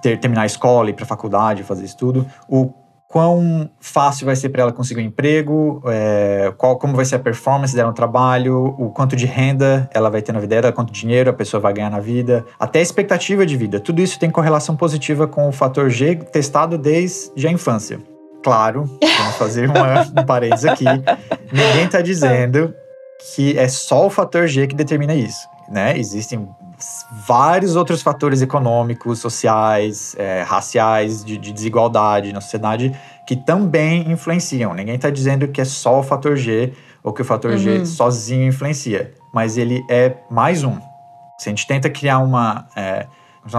ter, 0.02 0.20
terminar 0.20 0.44
a 0.44 0.46
escola, 0.46 0.90
ir 0.90 0.94
para 0.94 1.06
a 1.06 1.08
faculdade, 1.08 1.64
fazer 1.64 1.86
estudo. 1.86 2.26
O 2.48 2.74
quão 3.16 3.70
fácil 3.80 4.26
vai 4.26 4.36
ser 4.36 4.50
para 4.50 4.64
ela 4.64 4.74
conseguir 4.74 5.00
um 5.00 5.06
emprego, 5.06 5.82
é, 5.86 6.52
qual, 6.58 6.78
como 6.78 6.98
vai 6.98 7.06
ser 7.06 7.16
a 7.16 7.20
performance 7.20 7.74
dela 7.74 7.88
no 7.88 7.96
trabalho, 7.96 8.76
o 8.78 8.90
quanto 8.90 9.16
de 9.16 9.26
renda 9.26 9.90
ela 9.94 10.10
vai 10.10 10.22
ter 10.22 10.34
na 10.34 10.40
vida 10.42 10.54
dela, 10.54 10.74
quanto 10.74 10.92
dinheiro 10.92 11.30
a 11.30 11.34
pessoa 11.34 11.62
vai 11.62 11.72
ganhar 11.72 11.90
na 11.90 12.02
vida, 12.02 12.46
até 12.60 12.80
a 12.80 12.82
expectativa 12.82 13.46
de 13.46 13.56
vida. 13.56 13.80
Tudo 13.80 14.02
isso 14.02 14.20
tem 14.20 14.30
correlação 14.30 14.76
positiva 14.76 15.30
com 15.30 15.48
o 15.48 15.52
fator 15.54 15.90
G 15.90 16.18
testado 16.18 16.78
desde 16.78 17.48
a 17.48 17.52
infância. 17.54 18.02
Claro, 18.44 18.84
vamos 19.02 19.36
fazer 19.38 19.70
uma, 19.70 20.02
um 20.22 20.26
parênteses 20.26 20.66
aqui. 20.66 20.84
Ninguém 21.54 21.86
está 21.86 22.02
dizendo 22.02 22.76
que 23.34 23.58
é 23.58 23.70
só 23.70 24.08
o 24.08 24.10
fator 24.10 24.46
G 24.46 24.68
que 24.68 24.76
determina 24.76 25.16
isso, 25.16 25.48
né? 25.70 25.98
Existem 25.98 26.50
vários 27.28 27.76
outros 27.76 28.02
fatores 28.02 28.42
econômicos, 28.42 29.20
sociais, 29.20 30.16
é, 30.18 30.42
raciais, 30.44 31.24
de, 31.24 31.38
de 31.38 31.52
desigualdade 31.52 32.34
na 32.34 32.42
sociedade 32.42 32.96
que 33.28 33.36
também 33.36 34.12
influenciam. 34.12 34.74
Ninguém 34.74 34.96
está 34.96 35.10
dizendo 35.10 35.48
que 35.48 35.62
é 35.62 35.66
só 35.66 36.00
o 36.00 36.04
fator 36.04 36.36
G 36.36 36.74
ou 37.04 37.14
que 37.14 37.22
o 37.22 37.26
fator 37.26 37.58
G 37.58 37.80
Uhum. 37.80 37.86
sozinho 37.86 38.48
influencia, 38.48 39.14
mas 39.34 39.58
ele 39.58 39.84
é 39.90 40.16
mais 40.30 40.64
um. 40.64 40.78
Se 41.38 41.50
a 41.50 41.52
gente 41.52 41.68
tenta 41.68 41.90
criar 41.90 42.20
uma, 42.20 42.68
é, 42.76 43.08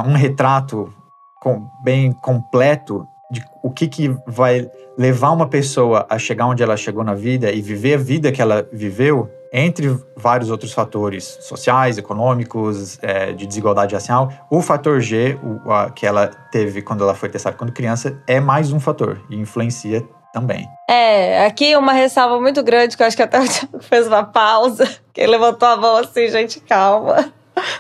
um 0.07 0.15
retrato 0.15 0.93
com- 1.41 1.69
bem 1.85 2.13
completo 2.13 3.07
de 3.31 3.43
o 3.63 3.71
que, 3.71 3.89
que 3.89 4.17
vai 4.27 4.69
levar 4.97 5.31
uma 5.31 5.47
pessoa 5.49 6.07
a 6.09 6.19
chegar 6.19 6.47
onde 6.47 6.63
ela 6.63 6.77
chegou 6.77 7.05
na 7.05 7.15
vida 7.15 7.51
e 7.53 7.61
viver 7.61 7.95
a 7.95 7.99
vida 7.99 8.33
que 8.33 8.41
ela 8.41 8.67
viveu, 8.73 9.29
entre 9.53 9.99
vários 10.17 10.51
outros 10.51 10.73
fatores 10.73 11.39
sociais, 11.41 11.99
econômicos, 11.99 12.99
é, 13.03 13.33
de 13.33 13.47
desigualdade 13.47 13.95
racial, 13.95 14.31
o 14.51 14.61
fator 14.61 15.01
G, 15.01 15.39
o, 15.43 15.71
a- 15.73 15.91
que 15.91 16.07
ela 16.07 16.29
teve 16.51 16.83
quando 16.83 17.03
ela 17.05 17.15
foi 17.15 17.29
testada 17.29 17.57
quando 17.57 17.73
criança, 17.73 18.21
é 18.27 18.41
mais 18.41 18.73
um 18.73 18.81
fator 18.81 19.21
e 19.31 19.37
influencia 19.37 20.05
também. 20.33 20.67
É, 20.91 21.47
aqui 21.47 21.75
uma 21.77 21.93
ressalva 21.93 22.39
muito 22.41 22.63
grande, 22.63 22.97
que 22.97 23.03
eu 23.03 23.07
acho 23.07 23.17
que 23.17 23.23
até 23.23 23.41
o 23.41 23.49
Thiago 23.49 23.81
fez 23.81 24.07
uma 24.07 24.23
pausa, 24.25 24.87
que 25.13 25.27
levantou 25.27 25.67
a 25.69 25.77
mão 25.77 25.97
assim, 25.97 26.29
gente, 26.29 26.61
calma. 26.61 27.33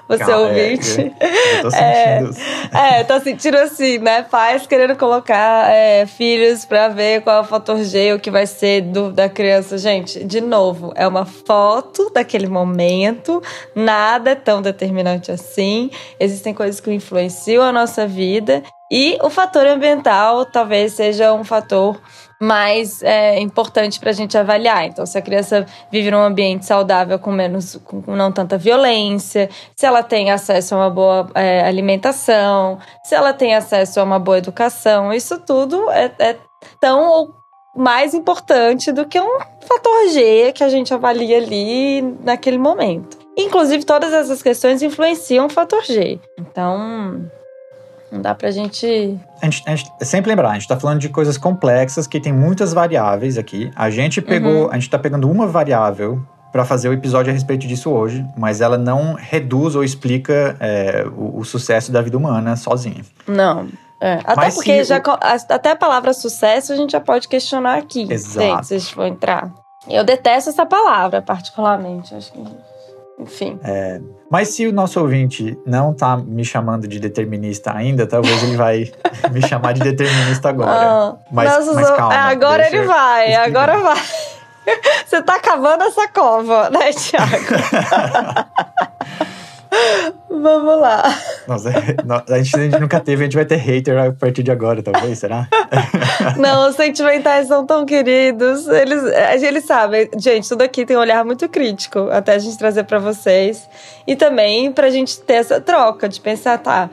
Você 0.08 0.24
Calma, 0.24 0.34
é, 0.34 0.48
ouvinte. 0.48 1.12
Eu 1.20 1.62
tô 1.62 1.76
É. 1.76 2.20
sentindo. 2.20 2.46
É, 2.76 3.04
tô 3.04 3.20
sentindo 3.20 3.56
assim, 3.58 3.98
né? 3.98 4.22
Pais 4.22 4.66
querendo 4.66 4.96
colocar 4.96 5.70
é, 5.70 6.06
filhos 6.06 6.64
pra 6.64 6.88
ver 6.88 7.22
qual 7.22 7.38
é 7.38 7.40
o 7.40 7.44
fator 7.44 7.82
G, 7.82 8.14
o 8.14 8.20
que 8.20 8.30
vai 8.30 8.46
ser 8.46 8.82
do, 8.82 9.12
da 9.12 9.28
criança. 9.28 9.76
Gente, 9.76 10.24
de 10.24 10.40
novo, 10.40 10.92
é 10.96 11.06
uma 11.06 11.26
foto 11.26 12.10
daquele 12.14 12.46
momento, 12.46 13.42
nada 13.74 14.30
é 14.30 14.34
tão 14.34 14.62
determinante 14.62 15.30
assim. 15.30 15.90
Existem 16.18 16.54
coisas 16.54 16.80
que 16.80 16.92
influenciam 16.92 17.62
a 17.62 17.72
nossa 17.72 18.06
vida. 18.06 18.62
E 18.90 19.18
o 19.20 19.28
fator 19.28 19.66
ambiental 19.66 20.46
talvez 20.46 20.92
seja 20.92 21.32
um 21.32 21.42
fator 21.42 22.00
mais 22.40 23.03
é, 23.03 23.40
importante 23.40 23.99
para 23.99 24.11
a 24.11 24.12
gente 24.12 24.37
avaliar. 24.37 24.87
Então, 24.87 25.05
se 25.07 25.16
a 25.16 25.22
criança 25.22 25.66
vive 25.90 26.11
num 26.11 26.22
ambiente 26.22 26.66
saudável 26.66 27.18
com 27.18 27.33
menos, 27.33 27.77
com 27.85 28.03
com 28.03 28.14
não 28.14 28.31
tanta 28.31 28.57
violência, 28.59 29.49
se 29.75 29.87
ela 29.87 30.03
tem 30.03 30.31
acesso 30.31 30.75
a 30.75 30.79
uma 30.79 30.90
boa 30.90 31.29
é, 31.35 31.66
alimentação, 31.66 32.79
se 33.05 33.14
ela 33.14 33.33
tem 33.33 33.55
acesso 33.55 34.01
a 34.01 34.05
uma 34.05 34.18
boa 34.18 34.38
educação, 34.38 35.12
isso 35.12 35.38
tudo 35.40 35.90
é, 35.90 36.12
é 36.18 36.37
tão 36.81 37.09
ou 37.09 37.35
mais 37.77 38.14
importante 38.14 38.90
do 38.90 39.05
que 39.05 39.20
um 39.20 39.38
fator 39.61 40.09
G 40.11 40.53
que 40.53 40.64
a 40.64 40.68
gente 40.68 40.94
avalia 40.94 41.37
ali 41.37 42.01
naquele 42.25 42.59
momento. 42.59 43.18
Inclusive, 43.37 43.85
todas 43.85 44.12
essas 44.14 44.42
questões 44.42 44.83
influenciam 44.83 45.44
o 45.44 45.51
fator 45.51 45.85
G. 45.85 46.18
Então, 46.38 47.31
não 48.10 48.20
dá 48.20 48.34
pra 48.34 48.50
gente. 48.50 49.18
A 49.42 49.44
gente, 49.46 49.62
a 49.66 49.74
gente- 49.76 49.90
sempre 50.02 50.30
lembrar, 50.30 50.50
a 50.50 50.54
gente 50.54 50.68
tá 50.68 50.78
falando 50.78 51.00
de 51.00 51.08
coisas 51.08 51.36
complexas 51.36 52.06
que 52.06 52.20
tem 52.20 52.32
muitas 52.32 52.72
variáveis 52.72 53.36
aqui. 53.38 53.70
A 53.74 53.90
gente 53.90 54.20
pegou, 54.22 54.70
a 54.70 54.74
gente 54.74 54.88
tá 54.90 54.98
pegando 54.98 55.30
uma 55.30 55.46
variável 55.46 56.22
para 56.52 56.64
fazer 56.64 56.88
o 56.88 56.92
episódio 56.92 57.30
a 57.30 57.34
respeito 57.34 57.66
disso 57.66 57.90
hoje, 57.90 58.24
mas 58.36 58.60
ela 58.60 58.78
não 58.78 59.14
reduz 59.14 59.74
ou 59.76 59.84
explica 59.84 60.56
é, 60.58 61.04
o, 61.16 61.40
o 61.40 61.44
sucesso 61.44 61.92
da 61.92 62.00
vida 62.00 62.16
humana 62.16 62.56
sozinha. 62.56 63.04
Não. 63.26 63.68
É, 64.00 64.14
Até 64.24 64.36
Mas 64.36 64.54
porque 64.54 64.84
já, 64.84 65.02
até 65.50 65.70
a 65.70 65.76
palavra 65.76 66.12
sucesso 66.12 66.72
a 66.72 66.76
gente 66.76 66.92
já 66.92 67.00
pode 67.00 67.28
questionar 67.28 67.78
aqui. 67.78 68.06
Exato. 68.10 68.66
Se 68.66 68.78
gente 68.78 68.94
for 68.94 69.06
entrar. 69.06 69.50
Eu 69.88 70.04
detesto 70.04 70.50
essa 70.50 70.66
palavra, 70.66 71.22
particularmente. 71.22 72.14
Acho 72.14 72.32
que. 72.32 72.44
Enfim. 73.18 73.59
Mas 74.31 74.48
se 74.48 74.66
o 74.66 74.72
nosso 74.72 75.00
ouvinte 75.00 75.57
não 75.64 75.94
tá 75.94 76.16
me 76.16 76.44
chamando 76.44 76.87
de 76.87 76.98
determinista 77.00 77.74
ainda, 77.74 78.07
talvez 78.07 78.42
ele 78.42 78.57
vai 78.57 78.90
me 79.33 79.40
chamar 79.46 79.72
de 79.72 79.81
determinista 79.81 80.48
agora. 80.50 80.70
Ah, 80.70 81.16
Mas- 81.33 81.50
nossos 81.55 81.74
mas 81.74 81.90
calma, 81.92 82.14
É, 82.14 82.18
agora 82.18 82.66
ele 82.66 82.83
vai, 82.85 83.31
explicar. 83.33 83.46
agora 83.70 83.79
vai. 83.79 83.96
Você 85.07 85.22
tá 85.22 85.38
cavando 85.38 85.85
essa 85.85 86.09
cova, 86.09 86.68
né, 86.70 86.90
Thiago? 86.92 87.31
Vamos 90.28 90.80
lá. 90.80 91.02
Nossa, 91.46 91.70
a 91.70 92.38
gente, 92.38 92.56
a 92.56 92.62
gente 92.62 92.80
nunca 92.80 93.00
teve, 93.00 93.22
a 93.22 93.24
gente 93.26 93.36
vai 93.36 93.44
ter 93.44 93.56
hater 93.56 93.98
a 93.98 94.12
partir 94.12 94.42
de 94.42 94.50
agora, 94.50 94.82
talvez, 94.82 95.18
será? 95.18 95.48
Não, 96.36 96.68
os 96.68 96.76
sentimentais 96.76 97.48
são 97.48 97.64
tão 97.64 97.86
queridos. 97.86 98.66
Eles, 98.68 99.02
eles 99.42 99.64
sabem. 99.64 100.08
Gente, 100.18 100.48
tudo 100.48 100.62
aqui 100.62 100.84
tem 100.84 100.96
um 100.96 101.00
olhar 101.00 101.24
muito 101.24 101.48
crítico 101.48 102.08
até 102.10 102.34
a 102.34 102.38
gente 102.38 102.58
trazer 102.58 102.84
pra 102.84 102.98
vocês. 102.98 103.68
E 104.06 104.14
também 104.14 104.70
pra 104.72 104.90
gente 104.90 105.20
ter 105.20 105.34
essa 105.34 105.60
troca 105.60 106.08
de 106.08 106.20
pensar, 106.20 106.58
tá. 106.58 106.90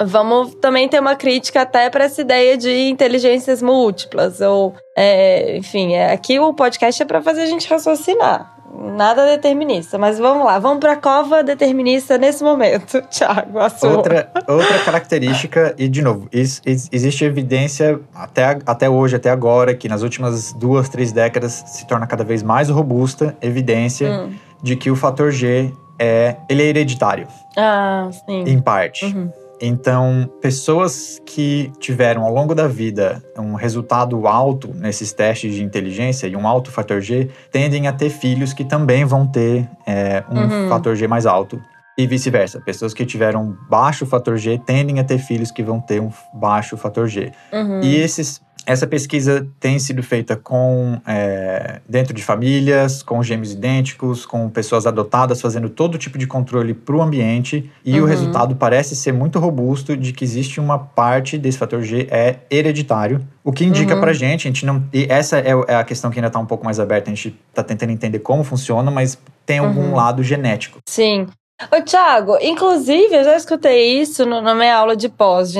Vamos 0.00 0.54
também 0.56 0.88
ter 0.88 1.00
uma 1.00 1.16
crítica 1.16 1.62
até 1.62 1.90
para 1.90 2.04
essa 2.04 2.20
ideia 2.20 2.56
de 2.56 2.88
inteligências 2.88 3.60
múltiplas. 3.60 4.40
Ou, 4.40 4.74
é, 4.96 5.56
enfim, 5.56 5.94
é, 5.94 6.12
aqui 6.12 6.38
o 6.38 6.54
podcast 6.54 7.02
é 7.02 7.06
para 7.06 7.20
fazer 7.20 7.42
a 7.42 7.46
gente 7.46 7.68
raciocinar. 7.68 8.57
Nada 8.96 9.24
determinista. 9.26 9.96
Mas 9.98 10.18
vamos 10.18 10.44
lá, 10.44 10.58
vamos 10.58 10.78
pra 10.80 10.94
cova 10.96 11.42
determinista 11.42 12.18
nesse 12.18 12.42
momento. 12.44 13.00
Thiago, 13.10 13.58
a 13.58 13.68
sua. 13.68 13.96
Outra, 13.96 14.30
outra 14.46 14.78
característica, 14.84 15.74
e 15.78 15.88
de 15.88 16.02
novo, 16.02 16.28
is- 16.32 16.60
is- 16.66 16.88
existe 16.92 17.24
evidência 17.24 17.98
até, 18.14 18.44
a- 18.44 18.58
até 18.66 18.88
hoje, 18.90 19.16
até 19.16 19.30
agora, 19.30 19.74
que 19.74 19.88
nas 19.88 20.02
últimas 20.02 20.52
duas, 20.52 20.88
três 20.88 21.12
décadas 21.12 21.52
se 21.66 21.86
torna 21.86 22.06
cada 22.06 22.24
vez 22.24 22.42
mais 22.42 22.68
robusta 22.68 23.36
evidência 23.40 24.10
Hum. 24.10 24.32
de 24.62 24.76
que 24.76 24.90
o 24.90 24.96
fator 24.96 25.30
G 25.30 25.72
é, 25.98 26.36
ele 26.48 26.62
é 26.62 26.66
hereditário, 26.66 27.26
Ah, 27.56 28.08
sim. 28.26 28.44
em 28.46 28.60
parte. 28.60 29.06
Uhum. 29.06 29.30
Então, 29.60 30.30
pessoas 30.40 31.20
que 31.26 31.70
tiveram 31.78 32.22
ao 32.24 32.32
longo 32.32 32.54
da 32.54 32.68
vida 32.68 33.22
um 33.36 33.54
resultado 33.54 34.26
alto 34.26 34.72
nesses 34.74 35.12
testes 35.12 35.54
de 35.54 35.62
inteligência 35.64 36.26
e 36.26 36.36
um 36.36 36.46
alto 36.46 36.70
fator 36.70 37.00
G 37.00 37.28
tendem 37.50 37.86
a 37.86 37.92
ter 37.92 38.10
filhos 38.10 38.52
que 38.52 38.64
também 38.64 39.04
vão 39.04 39.26
ter 39.26 39.68
é, 39.86 40.22
um 40.30 40.38
Uhum. 40.40 40.68
fator 40.68 40.94
G 40.94 41.06
mais 41.08 41.26
alto. 41.26 41.60
E 41.96 42.06
vice-versa. 42.06 42.60
Pessoas 42.60 42.94
que 42.94 43.04
tiveram 43.04 43.56
baixo 43.68 44.06
fator 44.06 44.36
G 44.36 44.56
tendem 44.64 45.00
a 45.00 45.04
ter 45.04 45.18
filhos 45.18 45.50
que 45.50 45.64
vão 45.64 45.80
ter 45.80 46.00
um 46.00 46.12
baixo 46.32 46.76
fator 46.76 47.08
G. 47.08 47.32
Uhum. 47.52 47.80
E 47.82 47.96
esses, 47.96 48.40
essa 48.68 48.86
pesquisa 48.86 49.48
tem 49.58 49.78
sido 49.78 50.02
feita 50.02 50.36
com 50.36 51.00
é, 51.06 51.80
dentro 51.88 52.12
de 52.12 52.22
famílias, 52.22 53.02
com 53.02 53.22
gêmeos 53.22 53.54
idênticos, 53.54 54.26
com 54.26 54.46
pessoas 54.50 54.86
adotadas, 54.86 55.40
fazendo 55.40 55.70
todo 55.70 55.96
tipo 55.96 56.18
de 56.18 56.26
controle 56.26 56.74
para 56.74 56.94
o 56.94 57.00
ambiente, 57.00 57.72
e 57.82 57.98
uhum. 57.98 58.04
o 58.04 58.06
resultado 58.06 58.54
parece 58.54 58.94
ser 58.94 59.12
muito 59.12 59.38
robusto 59.38 59.96
de 59.96 60.12
que 60.12 60.22
existe 60.22 60.60
uma 60.60 60.78
parte 60.78 61.38
desse 61.38 61.56
fator 61.56 61.80
G 61.82 62.08
é 62.10 62.40
hereditário, 62.50 63.26
o 63.42 63.52
que 63.52 63.64
indica 63.64 63.94
uhum. 63.94 64.00
para 64.02 64.12
gente, 64.12 64.46
a 64.46 64.50
gente 64.50 64.66
não, 64.66 64.84
e 64.92 65.06
essa 65.08 65.38
é, 65.38 65.52
é 65.66 65.74
a 65.76 65.84
questão 65.84 66.10
que 66.10 66.18
ainda 66.18 66.26
está 66.26 66.38
um 66.38 66.44
pouco 66.44 66.66
mais 66.66 66.78
aberta, 66.78 67.10
a 67.10 67.14
gente 67.14 67.34
está 67.48 67.62
tentando 67.62 67.90
entender 67.90 68.18
como 68.18 68.44
funciona, 68.44 68.90
mas 68.90 69.18
tem 69.46 69.60
algum 69.60 69.80
uhum. 69.80 69.94
lado 69.94 70.22
genético. 70.22 70.78
Sim. 70.86 71.26
Ô, 71.72 71.82
Thiago, 71.82 72.36
inclusive, 72.42 73.16
eu 73.16 73.24
já 73.24 73.34
escutei 73.34 73.98
isso 73.98 74.26
no, 74.26 74.42
na 74.42 74.54
minha 74.54 74.76
aula 74.76 74.94
de 74.94 75.08
pós 75.08 75.50
de 75.50 75.58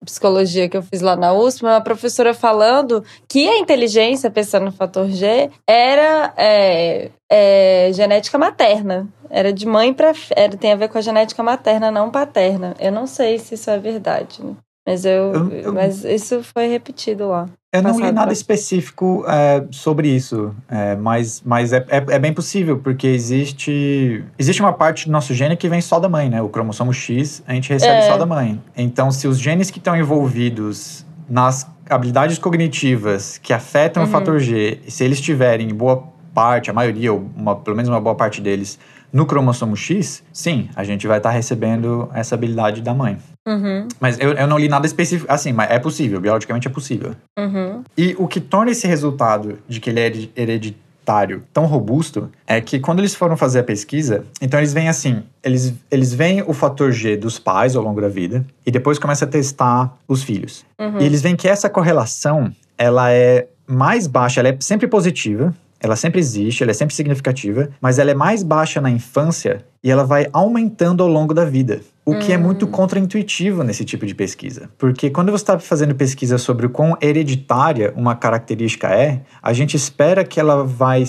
neuropsicologia 0.00 0.68
que 0.68 0.76
eu 0.76 0.82
fiz 0.82 1.00
lá 1.00 1.14
na 1.14 1.32
USP, 1.32 1.62
uma 1.62 1.80
professora 1.80 2.32
falando 2.32 3.04
que 3.28 3.48
a 3.48 3.58
inteligência, 3.58 4.30
pensando 4.30 4.64
no 4.64 4.72
fator 4.72 5.08
G, 5.08 5.50
era 5.66 6.32
é, 6.36 7.10
é, 7.28 7.90
genética 7.92 8.38
materna. 8.38 9.08
Era 9.28 9.52
de 9.52 9.66
mãe 9.66 9.92
para. 9.92 10.12
Tem 10.58 10.72
a 10.72 10.76
ver 10.76 10.88
com 10.88 10.98
a 10.98 11.02
genética 11.02 11.42
materna, 11.42 11.90
não 11.90 12.10
paterna. 12.10 12.74
Eu 12.80 12.90
não 12.90 13.06
sei 13.06 13.38
se 13.38 13.54
isso 13.54 13.70
é 13.70 13.78
verdade, 13.78 14.42
né? 14.42 14.56
Mas, 14.90 15.04
eu, 15.04 15.32
eu, 15.32 15.50
eu, 15.50 15.72
mas 15.72 16.04
isso 16.04 16.42
foi 16.42 16.66
repetido 16.66 17.28
lá. 17.28 17.46
Eu 17.72 17.82
não 17.82 18.00
li 18.00 18.10
nada 18.10 18.32
específico 18.32 19.24
é, 19.28 19.64
sobre 19.70 20.08
isso, 20.08 20.52
é, 20.68 20.96
mas, 20.96 21.40
mas 21.46 21.72
é, 21.72 21.86
é, 21.88 22.04
é, 22.08 22.18
bem 22.18 22.32
possível, 22.32 22.78
porque 22.78 23.06
existe, 23.06 24.24
existe 24.36 24.60
uma 24.60 24.72
parte 24.72 25.06
do 25.06 25.12
nosso 25.12 25.32
gene 25.32 25.56
que 25.56 25.68
vem 25.68 25.80
só 25.80 26.00
da 26.00 26.08
mãe, 26.08 26.28
né? 26.28 26.42
O 26.42 26.48
cromossomo 26.48 26.92
X 26.92 27.44
a 27.46 27.54
gente 27.54 27.72
recebe 27.72 28.02
só 28.02 28.14
é. 28.14 28.18
da 28.18 28.26
mãe. 28.26 28.60
Então, 28.76 29.12
se 29.12 29.28
os 29.28 29.38
genes 29.38 29.70
que 29.70 29.78
estão 29.78 29.96
envolvidos 29.96 31.06
nas 31.28 31.64
habilidades 31.88 32.38
cognitivas 32.38 33.38
que 33.38 33.52
afetam 33.52 34.02
uhum. 34.02 34.08
o 34.08 34.12
fator 34.12 34.40
G, 34.40 34.80
se 34.88 35.04
eles 35.04 35.20
tiverem 35.20 35.68
boa 35.68 36.02
parte, 36.34 36.70
a 36.70 36.72
maioria, 36.72 37.12
ou 37.12 37.24
uma, 37.36 37.54
pelo 37.54 37.76
menos 37.76 37.88
uma 37.88 38.00
boa 38.00 38.16
parte 38.16 38.40
deles, 38.40 38.80
no 39.12 39.26
cromossomo 39.26 39.76
X, 39.76 40.22
sim, 40.32 40.68
a 40.74 40.84
gente 40.84 41.06
vai 41.06 41.18
estar 41.18 41.30
tá 41.30 41.34
recebendo 41.34 42.08
essa 42.14 42.34
habilidade 42.34 42.80
da 42.80 42.94
mãe. 42.94 43.18
Uhum. 43.46 43.88
Mas 43.98 44.18
eu, 44.20 44.32
eu 44.32 44.46
não 44.46 44.58
li 44.58 44.68
nada 44.68 44.86
específico. 44.86 45.30
Assim, 45.32 45.52
mas 45.52 45.70
é 45.70 45.78
possível, 45.78 46.20
biologicamente 46.20 46.68
é 46.68 46.70
possível. 46.70 47.14
Uhum. 47.38 47.82
E 47.96 48.14
o 48.18 48.28
que 48.28 48.40
torna 48.40 48.70
esse 48.70 48.86
resultado 48.86 49.58
de 49.68 49.80
que 49.80 49.90
ele 49.90 50.00
é 50.00 50.12
hereditário 50.36 51.42
tão 51.52 51.66
robusto 51.66 52.30
é 52.46 52.60
que 52.60 52.78
quando 52.78 53.00
eles 53.00 53.14
foram 53.14 53.36
fazer 53.36 53.60
a 53.60 53.64
pesquisa, 53.64 54.24
então 54.40 54.60
eles 54.60 54.72
veem 54.72 54.88
assim, 54.88 55.22
eles, 55.42 55.74
eles 55.90 56.14
veem 56.14 56.42
o 56.46 56.52
fator 56.52 56.92
G 56.92 57.16
dos 57.16 57.38
pais 57.38 57.74
ao 57.74 57.82
longo 57.82 58.00
da 58.00 58.08
vida 58.08 58.44
e 58.64 58.70
depois 58.70 58.98
começam 58.98 59.26
a 59.26 59.30
testar 59.30 59.96
os 60.06 60.22
filhos. 60.22 60.64
Uhum. 60.78 61.00
E 61.00 61.04
eles 61.04 61.20
veem 61.20 61.34
que 61.34 61.48
essa 61.48 61.68
correlação, 61.68 62.52
ela 62.78 63.10
é 63.10 63.48
mais 63.66 64.06
baixa, 64.06 64.40
ela 64.40 64.50
é 64.50 64.56
sempre 64.60 64.86
positiva, 64.86 65.54
ela 65.80 65.96
sempre 65.96 66.20
existe, 66.20 66.62
ela 66.62 66.70
é 66.70 66.74
sempre 66.74 66.94
significativa, 66.94 67.70
mas 67.80 67.98
ela 67.98 68.10
é 68.10 68.14
mais 68.14 68.42
baixa 68.42 68.80
na 68.80 68.90
infância 68.90 69.64
e 69.82 69.90
ela 69.90 70.04
vai 70.04 70.26
aumentando 70.32 71.02
ao 71.02 71.08
longo 71.08 71.32
da 71.32 71.44
vida. 71.44 71.80
O 72.04 72.18
que 72.18 72.32
é 72.32 72.38
hum. 72.38 72.42
muito 72.42 72.66
contraintuitivo 72.66 73.62
nesse 73.62 73.84
tipo 73.84 74.04
de 74.04 74.14
pesquisa. 74.14 74.68
Porque 74.76 75.10
quando 75.10 75.32
você 75.32 75.42
está 75.42 75.58
fazendo 75.58 75.94
pesquisa 75.94 76.38
sobre 76.38 76.66
o 76.66 76.70
quão 76.70 76.96
hereditária 77.00 77.94
uma 77.96 78.14
característica 78.14 78.88
é, 78.88 79.22
a 79.42 79.52
gente 79.52 79.76
espera 79.76 80.24
que 80.24 80.38
ela 80.38 80.64
vai 80.64 81.04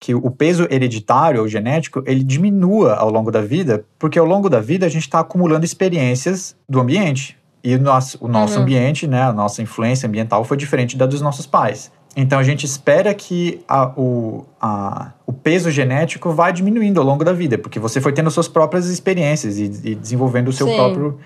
que 0.00 0.14
o 0.14 0.30
peso 0.30 0.66
hereditário 0.70 1.40
ou 1.40 1.48
genético 1.48 2.02
ele 2.06 2.22
diminua 2.22 2.94
ao 2.94 3.10
longo 3.10 3.30
da 3.30 3.40
vida, 3.40 3.86
porque 3.98 4.18
ao 4.18 4.26
longo 4.26 4.50
da 4.50 4.60
vida 4.60 4.84
a 4.84 4.88
gente 4.88 5.04
está 5.04 5.20
acumulando 5.20 5.64
experiências 5.64 6.54
do 6.68 6.78
ambiente. 6.78 7.38
E 7.62 7.74
o 7.74 7.80
nosso, 7.80 8.18
o 8.20 8.28
nosso 8.28 8.56
uhum. 8.56 8.62
ambiente, 8.62 9.06
né, 9.06 9.22
a 9.22 9.32
nossa 9.32 9.62
influência 9.62 10.06
ambiental 10.06 10.44
foi 10.44 10.58
diferente 10.58 10.98
da 10.98 11.06
dos 11.06 11.22
nossos 11.22 11.46
pais. 11.46 11.90
Então 12.16 12.38
a 12.38 12.42
gente 12.42 12.64
espera 12.64 13.12
que 13.12 13.60
a, 13.66 13.88
o, 13.96 14.46
a, 14.60 15.12
o 15.26 15.32
peso 15.32 15.70
genético 15.70 16.30
vá 16.32 16.50
diminuindo 16.50 17.00
ao 17.00 17.06
longo 17.06 17.24
da 17.24 17.32
vida, 17.32 17.58
porque 17.58 17.80
você 17.80 18.00
foi 18.00 18.12
tendo 18.12 18.30
suas 18.30 18.46
próprias 18.46 18.86
experiências 18.86 19.58
e, 19.58 19.64
e 19.64 19.94
desenvolvendo 19.94 20.48
o 20.48 20.52
seu 20.52 20.66
Sim. 20.66 20.76
próprio 20.76 21.18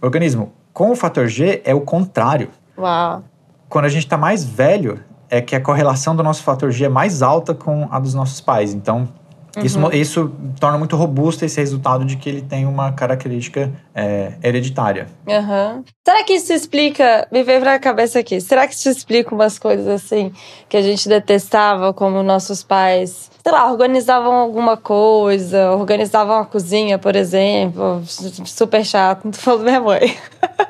organismo. 0.00 0.52
Com 0.72 0.90
o 0.90 0.96
fator 0.96 1.26
G 1.26 1.62
é 1.64 1.74
o 1.74 1.80
contrário. 1.80 2.50
Uau. 2.76 3.24
Quando 3.68 3.86
a 3.86 3.88
gente 3.88 4.04
está 4.04 4.18
mais 4.18 4.44
velho, 4.44 5.00
é 5.30 5.40
que 5.40 5.56
a 5.56 5.60
correlação 5.60 6.14
do 6.14 6.22
nosso 6.22 6.42
fator 6.42 6.70
G 6.70 6.84
é 6.84 6.88
mais 6.88 7.22
alta 7.22 7.54
com 7.54 7.88
a 7.90 7.98
dos 7.98 8.12
nossos 8.12 8.40
pais. 8.40 8.74
Então, 8.74 9.08
Uhum. 9.56 9.64
Isso, 9.64 9.92
isso 9.92 10.32
torna 10.60 10.76
muito 10.76 10.96
robusto 10.96 11.44
esse 11.44 11.58
resultado 11.58 12.04
de 12.04 12.16
que 12.16 12.28
ele 12.28 12.42
tem 12.42 12.66
uma 12.66 12.92
característica 12.92 13.72
é, 13.94 14.34
hereditária. 14.42 15.06
Uhum. 15.26 15.82
Será 16.06 16.22
que 16.24 16.34
isso 16.34 16.52
explica? 16.52 17.26
Me 17.32 17.42
veio 17.42 17.60
pra 17.60 17.78
cabeça 17.78 18.18
aqui. 18.18 18.38
Será 18.38 18.68
que 18.68 18.74
isso 18.74 18.90
explica 18.90 19.34
umas 19.34 19.58
coisas 19.58 19.88
assim 19.88 20.30
que 20.68 20.76
a 20.76 20.82
gente 20.82 21.08
detestava, 21.08 21.94
como 21.94 22.22
nossos 22.22 22.62
pais? 22.62 23.30
Sei 23.42 23.52
lá, 23.52 23.70
organizavam 23.70 24.34
alguma 24.34 24.76
coisa, 24.76 25.70
organizavam 25.72 26.36
a 26.36 26.44
cozinha, 26.44 26.98
por 26.98 27.16
exemplo. 27.16 28.02
Super 28.44 28.84
chato, 28.84 29.24
não 29.24 29.30
tô 29.30 29.38
falando 29.38 29.64
minha 29.64 29.80
mãe. 29.80 30.16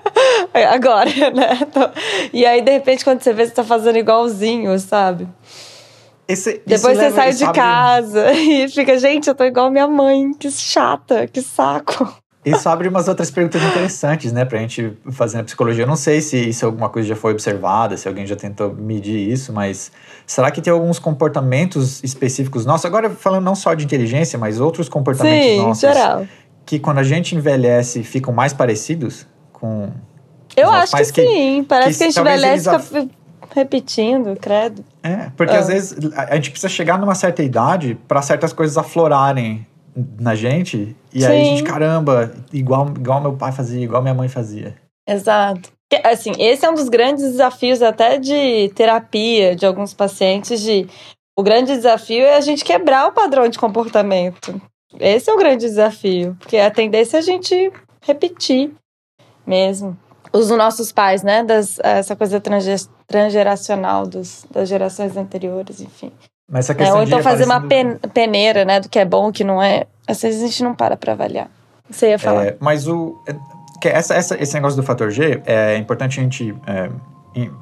Agora, 0.71 1.11
né? 1.35 1.59
E 2.33 2.47
aí, 2.47 2.63
de 2.63 2.71
repente, 2.71 3.03
quando 3.03 3.21
você 3.21 3.33
vê, 3.33 3.47
você 3.47 3.53
tá 3.53 3.65
fazendo 3.65 3.99
igualzinho, 3.99 4.79
sabe? 4.79 5.27
Esse, 6.29 6.61
Depois 6.67 6.99
você 6.99 7.11
sai 7.11 7.33
de 7.33 7.39
sabe... 7.39 7.55
casa 7.55 8.33
e 8.35 8.69
fica, 8.69 8.99
gente, 8.99 9.29
eu 9.29 9.35
tô 9.35 9.45
igual 9.45 9.71
minha 9.71 9.87
mãe, 9.87 10.33
que 10.33 10.51
chata, 10.51 11.27
que 11.27 11.41
saco. 11.41 12.17
Isso 12.45 12.69
abre 12.69 12.87
umas 12.87 13.09
outras 13.09 13.29
perguntas 13.29 13.61
interessantes, 13.61 14.31
né, 14.31 14.45
pra 14.45 14.61
gente 14.61 14.97
fazer 15.11 15.37
na 15.37 15.43
psicologia. 15.43 15.83
Eu 15.83 15.89
não 15.89 15.97
sei 15.97 16.21
se 16.21 16.49
isso 16.49 16.65
é 16.65 16.67
alguma 16.67 16.89
coisa 16.89 17.09
já 17.09 17.17
foi 17.17 17.33
observada, 17.33 17.97
se 17.97 18.07
alguém 18.07 18.25
já 18.25 18.37
tentou 18.37 18.73
medir 18.73 19.19
isso, 19.19 19.53
mas 19.53 19.91
será 20.25 20.49
que 20.53 20.61
tem 20.61 20.73
alguns 20.73 21.01
comportamentos 21.01 22.01
específicos 22.05 22.65
nossos? 22.65 22.87
Agora, 22.87 23.11
falando 23.11 23.43
não 23.43 23.57
só 23.57 23.75
de 23.75 23.85
inteligência, 23.85 24.39
mas 24.39 24.61
outros 24.61 24.89
comportamentos 24.89 25.45
Sim, 25.45 25.57
nossos. 25.57 25.81
geral. 25.81 26.25
Que 26.65 26.79
quando 26.79 26.99
a 26.99 27.03
gente 27.03 27.35
envelhece 27.35 28.05
ficam 28.05 28.33
mais 28.33 28.53
parecidos 28.53 29.27
com. 29.53 29.91
Eu 30.57 30.71
acho 30.71 30.97
que, 30.97 31.13
que, 31.13 31.27
sim. 31.27 31.65
Parece 31.69 31.93
que, 31.93 31.99
que 31.99 32.05
a 32.05 32.07
gente 32.07 32.21
envelhece 32.21 32.69
e 32.69 32.79
fica 32.79 33.09
repetindo, 33.55 34.37
credo. 34.37 34.85
É, 35.03 35.31
porque 35.37 35.55
ah. 35.55 35.59
às 35.59 35.69
vezes 35.69 35.97
a 36.17 36.35
gente 36.37 36.51
precisa 36.51 36.69
chegar 36.69 36.99
numa 36.99 37.15
certa 37.15 37.43
idade 37.43 37.97
para 38.07 38.23
certas 38.23 38.53
coisas 38.53 38.77
aflorarem 38.77 39.67
na 40.19 40.35
gente. 40.35 40.95
E 41.13 41.21
Sim. 41.21 41.27
aí 41.27 41.41
a 41.41 41.45
gente, 41.45 41.63
caramba, 41.63 42.33
igual, 42.53 42.89
igual 42.89 43.21
meu 43.21 43.33
pai 43.35 43.53
fazia, 43.53 43.83
igual 43.83 44.03
minha 44.03 44.15
mãe 44.15 44.29
fazia. 44.29 44.75
Exato. 45.09 45.71
Assim, 46.05 46.33
esse 46.39 46.67
é 46.67 46.71
um 46.71 46.75
dos 46.75 46.89
grandes 46.89 47.25
desafios 47.25 47.81
até 47.81 48.19
de 48.19 48.71
terapia 48.75 49.55
de 49.55 49.65
alguns 49.65 49.95
pacientes 49.95 50.61
de 50.61 50.87
o 51.39 51.43
grande 51.43 51.73
desafio 51.73 52.25
é 52.25 52.37
a 52.37 52.41
gente 52.41 52.65
quebrar 52.65 53.07
o 53.09 53.13
padrão 53.13 53.49
de 53.49 53.59
comportamento. 53.59 54.61
Esse 54.99 55.31
é 55.31 55.35
o 55.35 55.37
grande 55.39 55.67
desafio, 55.67 56.35
porque 56.41 56.57
a 56.57 56.71
tendência 56.71 57.19
é 57.19 57.21
a 57.21 57.23
gente 57.23 57.73
repetir 58.01 58.73
mesmo 59.47 59.97
os 60.33 60.51
nossos 60.51 60.91
pais, 60.91 61.23
né? 61.23 61.45
Das, 61.45 61.79
essa 61.81 62.17
coisa 62.17 62.41
transgeracional 63.07 64.07
dos, 64.07 64.47
das 64.51 64.69
gerações 64.69 65.17
anteriores, 65.17 65.81
enfim. 65.81 66.13
Mas 66.49 66.67
essa 66.67 66.73
é, 66.73 66.77
questão 66.77 66.97
é, 66.97 67.01
ou 67.01 67.07
então 67.07 67.23
fazer 67.23 67.45
uma 67.45 67.61
pen, 67.61 67.97
peneira, 68.13 68.65
né? 68.65 68.81
Do 68.81 68.89
que 68.89 68.99
é 68.99 69.05
bom, 69.05 69.29
o 69.29 69.33
que 69.33 69.45
não 69.45 69.63
é. 69.63 69.85
Às 70.07 70.23
vezes 70.23 70.43
a 70.43 70.47
gente 70.47 70.63
não 70.63 70.75
para 70.75 70.97
pra 70.97 71.13
avaliar. 71.13 71.51
Você 71.91 72.11
ia 72.11 72.19
falar. 72.19 72.47
É, 72.47 72.57
mas 72.61 72.87
o. 72.87 73.17
Que 73.81 73.89
essa, 73.89 74.15
essa, 74.15 74.41
esse 74.41 74.55
negócio 74.55 74.77
do 74.77 74.83
fator 74.83 75.11
G, 75.11 75.43
é 75.45 75.77
importante 75.77 76.19
a 76.19 76.23
gente 76.23 76.55
é, 76.67 76.89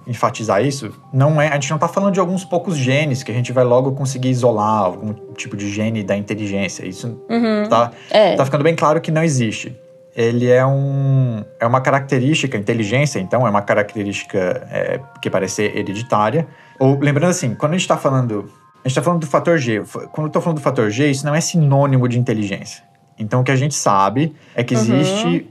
enfatizar 0.07 0.64
isso. 0.64 0.95
Não 1.12 1.40
é, 1.40 1.49
a 1.49 1.55
gente 1.55 1.70
não 1.70 1.76
está 1.76 1.88
falando 1.88 2.14
de 2.14 2.20
alguns 2.20 2.45
poucos 2.45 2.76
genes 2.76 3.22
que 3.22 3.32
a 3.32 3.34
gente 3.34 3.53
vai 3.53 3.64
logo 3.64 3.92
conseguir 3.92 4.28
isolar 4.28 4.84
algum 4.84 5.12
tipo 5.34 5.57
de 5.57 5.68
gene 5.68 6.03
da 6.03 6.16
inteligência. 6.16 6.86
Isso 6.86 7.20
uhum. 7.28 7.68
tá, 7.68 7.90
é. 8.11 8.36
tá 8.36 8.45
ficando 8.45 8.62
bem 8.62 8.76
claro 8.76 9.01
que 9.01 9.11
não 9.11 9.22
existe 9.22 9.76
ele 10.17 10.49
é, 10.49 10.65
um, 10.65 11.45
é 11.59 11.67
uma 11.67 11.81
característica, 11.81 12.57
inteligência, 12.57 13.19
então, 13.19 13.47
é 13.47 13.51
uma 13.51 13.62
característica 13.62 14.67
é, 14.71 15.01
que 15.21 15.29
parece 15.29 15.57
ser 15.57 15.77
hereditária. 15.77 16.47
Ou, 16.79 16.99
lembrando 16.99 17.31
assim, 17.31 17.55
quando 17.55 17.73
a 17.73 17.75
gente 17.75 17.83
está 17.83 17.97
falando. 17.97 18.51
A 18.85 18.89
gente 18.89 18.99
está 18.99 19.03
falando 19.03 19.21
do 19.21 19.27
fator 19.27 19.57
G. 19.57 19.83
Quando 20.12 20.25
eu 20.25 20.27
estou 20.27 20.43
falando 20.43 20.59
do 20.59 20.62
fator 20.62 20.91
G, 20.91 21.11
isso 21.11 21.25
não 21.25 21.35
é 21.35 21.41
sinônimo 21.41 22.07
de 22.07 22.19
inteligência. 22.19 22.85
Então, 23.19 23.41
o 23.41 23.45
que 23.45 23.51
a 23.51 23.57
gente 23.57 23.75
sabe 23.75 24.35
é 24.55 24.62
que 24.62 24.75
uhum. 24.75 24.81
existe 24.81 25.49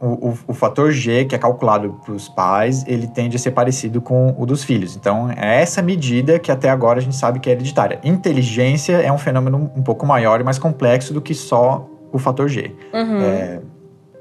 o, 0.00 0.30
o, 0.30 0.38
o, 0.48 0.54
fator 0.54 0.90
G, 0.90 1.26
que 1.26 1.34
é 1.34 1.38
calculado 1.38 2.00
para 2.04 2.12
os 2.12 2.28
pais, 2.28 2.84
ele 2.88 3.06
tende 3.06 3.36
a 3.36 3.38
ser 3.38 3.50
parecido 3.50 4.00
com 4.00 4.34
o 4.38 4.46
dos 4.46 4.64
filhos. 4.64 4.96
Então, 4.96 5.30
é 5.30 5.60
essa 5.60 5.82
medida 5.82 6.38
que 6.38 6.50
até 6.50 6.70
agora 6.70 6.98
a 6.98 7.02
gente 7.02 7.14
sabe 7.14 7.38
que 7.38 7.48
é 7.48 7.52
hereditária. 7.52 8.00
Inteligência 8.02 8.94
é 8.94 9.12
um 9.12 9.18
fenômeno 9.18 9.70
um 9.76 9.82
pouco 9.82 10.06
maior 10.06 10.40
e 10.40 10.44
mais 10.44 10.58
complexo 10.58 11.12
do 11.12 11.20
que 11.20 11.34
só 11.34 11.86
o 12.10 12.18
fator 12.18 12.48
G. 12.48 12.74
Uhum. 12.92 13.20
É, 13.20 13.60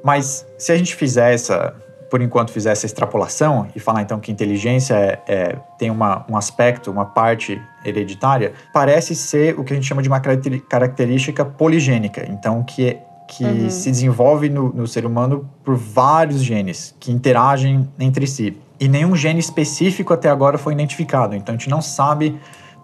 mas 0.04 0.46
se 0.58 0.72
a 0.72 0.78
gente 0.78 0.96
fizer 0.96 1.34
essa, 1.34 1.76
por 2.10 2.22
enquanto, 2.22 2.52
fizer 2.52 2.72
essa 2.72 2.86
extrapolação 2.86 3.68
e 3.76 3.80
falar 3.80 4.02
então 4.02 4.20
que 4.20 4.32
inteligência 4.32 4.96
é, 4.96 5.20
é, 5.28 5.56
tem 5.78 5.90
uma, 5.90 6.26
um 6.30 6.36
aspecto, 6.36 6.92
uma 6.92 7.06
parte 7.06 7.62
hereditária, 7.86 8.54
parece 8.74 9.16
ser 9.16 9.58
o 9.60 9.64
que 9.64 9.74
a 9.74 9.76
gente 9.76 9.88
chama 9.88 10.02
de 10.02 10.10
uma 10.10 10.20
característica 10.20 11.46
poligênica. 11.46 12.26
Então, 12.30 12.64
que, 12.64 12.98
que 13.28 13.44
uhum. 13.44 13.70
se 13.70 13.90
desenvolve 13.90 14.50
no, 14.50 14.74
no 14.74 14.86
ser 14.86 15.06
humano 15.06 15.50
por 15.64 15.76
vários 15.76 16.44
genes 16.44 16.96
que 17.00 17.12
interagem 17.12 17.88
entre 18.00 18.28
si. 18.28 18.58
E 18.80 18.88
nenhum 18.88 19.16
gene 19.16 19.40
específico 19.40 20.12
até 20.12 20.28
agora 20.28 20.58
foi 20.58 20.74
identificado. 20.74 21.36
Então 21.36 21.54
a 21.54 21.58
gente 21.58 21.70
não 21.70 21.82
sabe 21.82 22.38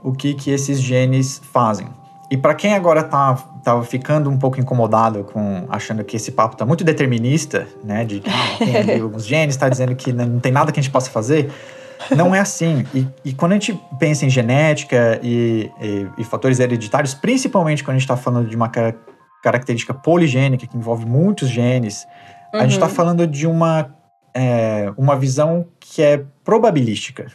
o 0.04 0.14
que, 0.14 0.36
que 0.36 0.52
esses 0.52 0.80
genes 0.80 1.42
fazem. 1.52 1.88
E 2.30 2.36
para 2.36 2.54
quem 2.54 2.74
agora 2.74 3.04
tá, 3.04 3.36
tá 3.64 3.82
ficando 3.84 4.30
um 4.30 4.38
pouco 4.38 4.60
incomodado 4.60 5.24
com 5.24 5.66
achando 5.70 6.04
que 6.04 6.18
esse 6.18 6.32
papo 6.32 6.58
tá 6.58 6.66
muito 6.66 6.84
determinista, 6.84 7.68
né, 7.84 8.04
de 8.04 8.20
que 8.20 8.30
ah, 8.30 8.84
tem 8.86 9.00
alguns 9.00 9.26
genes, 9.26 9.56
está 9.56 9.70
dizendo 9.70 9.96
que 9.96 10.12
não 10.12 10.40
tem 10.40 10.52
nada 10.52 10.72
que 10.72 10.80
a 10.80 10.84
gente 10.84 10.92
possa 10.92 11.10
fazer, 11.10 11.50
não 12.16 12.36
é 12.36 12.40
assim. 12.40 12.86
E, 12.94 13.08
e 13.24 13.34
quando 13.34 13.54
a 13.54 13.56
gente 13.56 13.80
pensa 13.98 14.26
em 14.26 14.30
genética 14.30 15.20
e, 15.24 15.72
e, 15.82 16.08
e 16.18 16.24
fatores 16.26 16.60
hereditários, 16.60 17.14
principalmente 17.14 17.84
quando 17.84 17.96
a 17.96 18.00
gente 18.00 18.04
está 18.04 18.18
falando 18.18 18.50
de 18.50 18.56
uma 18.56 18.70
característica 19.42 19.94
poligênica 19.94 20.68
que 20.68 20.78
envolve 20.78 21.06
muitos 21.06 21.48
genes, 21.48 22.06
uhum. 22.54 22.60
a 22.60 22.64
gente 22.64 22.74
está 22.74 22.88
uhum. 22.88 22.94
falando 22.94 23.26
de 23.26 23.48
uma, 23.48 23.96
é, 24.34 24.92
uma 24.98 25.16
visão 25.16 25.66
que 25.80 26.02
é 26.02 26.24
probabilística 26.44 27.28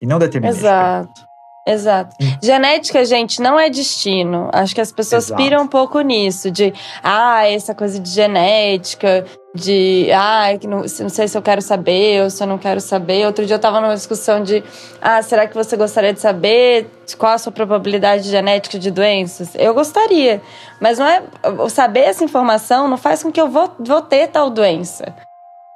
e 0.00 0.06
não 0.06 0.18
determinística. 0.18 0.66
Exato. 0.66 1.35
Exato. 1.66 2.14
Hum. 2.20 2.26
Genética, 2.40 3.04
gente, 3.04 3.42
não 3.42 3.58
é 3.58 3.68
destino. 3.68 4.48
Acho 4.52 4.72
que 4.72 4.80
as 4.80 4.92
pessoas 4.92 5.24
Exato. 5.24 5.42
piram 5.42 5.62
um 5.62 5.66
pouco 5.66 6.00
nisso, 6.00 6.48
de 6.48 6.72
ah, 7.02 7.44
essa 7.48 7.74
coisa 7.74 7.98
de 7.98 8.08
genética, 8.08 9.24
de 9.52 10.08
ah, 10.12 10.46
não, 10.62 10.78
não 10.82 11.08
sei 11.08 11.26
se 11.26 11.36
eu 11.36 11.42
quero 11.42 11.60
saber 11.60 12.22
ou 12.22 12.30
se 12.30 12.40
eu 12.40 12.46
não 12.46 12.56
quero 12.56 12.80
saber. 12.80 13.26
Outro 13.26 13.44
dia 13.44 13.54
eu 13.54 13.56
estava 13.56 13.80
numa 13.80 13.96
discussão 13.96 14.44
de 14.44 14.62
ah, 15.02 15.20
será 15.22 15.48
que 15.48 15.56
você 15.56 15.76
gostaria 15.76 16.12
de 16.12 16.20
saber 16.20 16.88
qual 17.18 17.32
a 17.32 17.38
sua 17.38 17.50
probabilidade 17.50 18.28
genética 18.30 18.78
de 18.78 18.92
doenças? 18.92 19.50
Eu 19.56 19.74
gostaria, 19.74 20.40
mas 20.80 20.98
não 20.98 21.06
é 21.06 21.22
saber 21.68 22.00
essa 22.00 22.22
informação 22.22 22.86
não 22.86 22.96
faz 22.96 23.24
com 23.24 23.32
que 23.32 23.40
eu 23.40 23.48
vou, 23.48 23.74
vou 23.80 24.02
ter 24.02 24.28
tal 24.28 24.50
doença. 24.50 25.14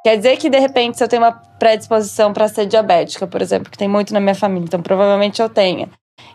Quer 0.03 0.17
dizer 0.17 0.37
que, 0.39 0.49
de 0.49 0.59
repente, 0.59 0.97
se 0.97 1.05
eu 1.05 1.09
tenho 1.09 1.23
uma 1.23 1.33
predisposição 1.59 2.33
para 2.33 2.49
ser 2.49 2.67
diabética, 2.67 3.27
por 3.27 3.43
exemplo, 3.43 3.71
que 3.71 3.77
tem 3.77 3.89
muito 3.89 4.15
na 4.15 4.21
minha 4.21 4.35
família, 4.35 4.65
então 4.65 4.81
provavelmente 4.81 5.43
eu 5.43 5.49
tenha. 5.49 5.89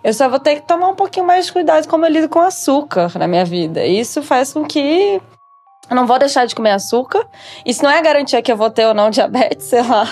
Eu 0.03 0.13
só 0.13 0.30
vou 0.30 0.39
ter 0.39 0.55
que 0.55 0.68
tomar 0.68 0.89
um 0.89 0.95
pouquinho 0.95 1.26
mais 1.26 1.47
de 1.47 1.53
cuidado 1.53 1.88
como 1.88 2.05
eu 2.05 2.11
lido 2.11 2.30
com 2.30 2.39
açúcar 2.39 3.18
na 3.18 3.28
minha 3.28 3.43
vida. 3.43 3.84
Isso 3.84 4.22
faz 4.22 4.53
com 4.53 4.63
que 4.63 5.20
eu 5.89 5.95
não 5.95 6.07
vou 6.07 6.18
deixar 6.18 6.45
de 6.45 6.55
comer 6.55 6.72
açúcar. 6.72 7.26
Isso 7.66 7.84
não 7.84 7.91
é 7.91 8.01
garantia 8.01 8.41
que 8.41 8.51
eu 8.51 8.57
vou 8.57 8.70
ter 8.70 8.86
ou 8.86 8.93
não 8.93 9.09
diabetes, 9.11 9.68
sei 9.68 9.82
lá. 9.82 10.07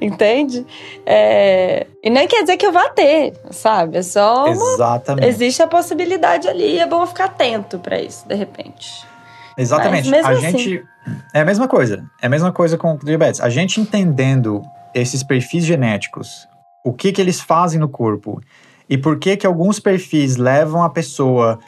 Entende? 0.00 0.66
É... 1.04 1.86
E 2.02 2.10
nem 2.10 2.26
quer 2.26 2.42
dizer 2.42 2.56
que 2.56 2.66
eu 2.66 2.72
vá 2.72 2.88
ter, 2.90 3.34
sabe? 3.50 3.98
É 3.98 4.02
só. 4.02 4.44
Uma... 4.44 4.74
Exatamente. 4.74 5.28
Existe 5.28 5.62
a 5.62 5.66
possibilidade 5.66 6.48
ali 6.48 6.74
e 6.74 6.78
é 6.78 6.86
bom 6.86 7.06
ficar 7.06 7.24
atento 7.24 7.78
para 7.78 8.00
isso, 8.00 8.26
de 8.26 8.34
repente. 8.34 9.06
Exatamente. 9.56 10.14
a 10.14 10.28
assim... 10.28 10.40
gente. 10.40 10.84
É 11.32 11.40
a 11.40 11.44
mesma 11.44 11.66
coisa. 11.66 12.04
É 12.20 12.26
a 12.26 12.30
mesma 12.30 12.52
coisa 12.52 12.76
com 12.76 12.94
o 12.94 12.98
diabetes. 12.98 13.40
A 13.40 13.48
gente 13.48 13.80
entendendo 13.80 14.62
esses 14.94 15.22
perfis 15.22 15.64
genéticos, 15.64 16.48
o 16.84 16.92
que, 16.92 17.12
que 17.12 17.20
eles 17.20 17.40
fazem 17.40 17.78
no 17.78 17.88
corpo 17.88 18.40
e 18.88 18.98
por 18.98 19.18
que, 19.18 19.36
que 19.36 19.46
alguns 19.46 19.78
perfis 19.78 20.36
levam 20.36 20.82
a 20.82 20.90
pessoa 20.90 21.58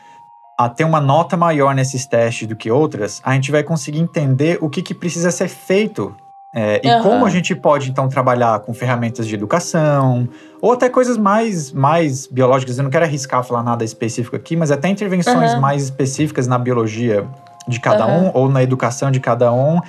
a 0.59 0.69
ter 0.69 0.85
uma 0.85 1.01
nota 1.01 1.37
maior 1.37 1.75
nesses 1.75 2.07
testes 2.07 2.47
do 2.47 2.55
que 2.55 2.71
outras, 2.71 3.21
a 3.25 3.33
gente 3.35 3.51
vai 3.51 3.63
conseguir 3.63 4.01
entender 4.01 4.59
o 4.61 4.69
que, 4.69 4.83
que 4.83 4.95
precisa 4.95 5.31
ser 5.31 5.49
feito 5.49 6.15
é, 6.55 6.83
e 6.85 6.91
uhum. 6.91 7.03
como 7.03 7.25
a 7.25 7.31
gente 7.31 7.55
pode, 7.55 7.91
então, 7.91 8.09
trabalhar 8.09 8.61
com 8.61 8.75
ferramentas 8.75 9.27
de 9.27 9.35
educação, 9.35 10.29
ou 10.61 10.73
até 10.73 10.91
coisas 10.91 11.17
mais, 11.17 11.73
mais 11.73 12.27
biológicas. 12.27 12.77
Eu 12.77 12.85
não 12.85 12.91
quero 12.91 13.07
arriscar 13.07 13.43
falar 13.43 13.63
nada 13.63 13.83
específico 13.83 14.37
aqui, 14.37 14.55
mas 14.55 14.71
até 14.71 14.89
intervenções 14.89 15.55
uhum. 15.55 15.61
mais 15.61 15.85
específicas 15.85 16.47
na 16.47 16.59
biologia 16.59 17.27
de 17.67 17.81
cada 17.81 18.07
uhum. 18.07 18.27
um 18.27 18.31
ou 18.35 18.49
na 18.49 18.63
educação 18.63 19.11
de 19.11 19.21
cada 19.21 19.53
um 19.53 19.81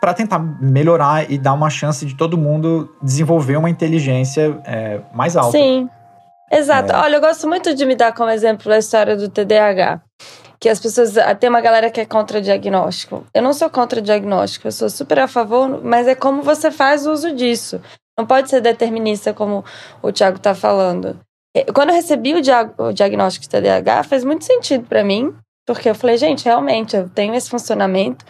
para 0.00 0.14
tentar 0.14 0.38
melhorar 0.38 1.30
e 1.30 1.38
dar 1.38 1.52
uma 1.52 1.70
chance 1.70 2.06
de 2.06 2.14
todo 2.14 2.38
mundo 2.38 2.94
desenvolver 3.02 3.56
uma 3.56 3.68
inteligência 3.68 4.58
é, 4.64 5.00
mais 5.12 5.36
alta. 5.36 5.58
Sim, 5.58 5.88
exato. 6.50 6.92
É. 6.92 6.96
Olha, 6.96 7.16
eu 7.16 7.20
gosto 7.20 7.48
muito 7.48 7.74
de 7.74 7.84
me 7.84 7.96
dar 7.96 8.12
como 8.12 8.30
exemplo 8.30 8.72
a 8.72 8.78
história 8.78 9.16
do 9.16 9.28
TDAH. 9.28 10.00
Que 10.60 10.68
as 10.68 10.80
pessoas. 10.80 11.16
Ah, 11.16 11.36
tem 11.36 11.48
uma 11.48 11.60
galera 11.60 11.88
que 11.88 12.00
é 12.00 12.04
contra 12.04 12.40
diagnóstico. 12.40 13.24
Eu 13.32 13.42
não 13.42 13.52
sou 13.52 13.70
contra 13.70 14.02
diagnóstico, 14.02 14.66
eu 14.66 14.72
sou 14.72 14.90
super 14.90 15.20
a 15.20 15.28
favor, 15.28 15.80
mas 15.84 16.08
é 16.08 16.16
como 16.16 16.42
você 16.42 16.68
faz 16.72 17.06
uso 17.06 17.32
disso. 17.32 17.80
Não 18.18 18.26
pode 18.26 18.50
ser 18.50 18.60
determinista, 18.60 19.32
como 19.32 19.64
o 20.02 20.10
Thiago 20.10 20.38
está 20.38 20.56
falando. 20.56 21.16
É, 21.56 21.64
quando 21.72 21.90
eu 21.90 21.94
recebi 21.94 22.34
o, 22.34 22.42
diag 22.42 22.72
o 22.76 22.92
diagnóstico 22.92 23.44
de 23.44 23.50
TDAH, 23.50 24.02
fez 24.02 24.24
muito 24.24 24.44
sentido 24.44 24.84
para 24.88 25.04
mim. 25.04 25.32
Porque 25.68 25.90
eu 25.90 25.94
falei, 25.94 26.16
gente, 26.16 26.46
realmente, 26.46 26.96
eu 26.96 27.10
tenho 27.10 27.34
esse 27.34 27.50
funcionamento. 27.50 28.24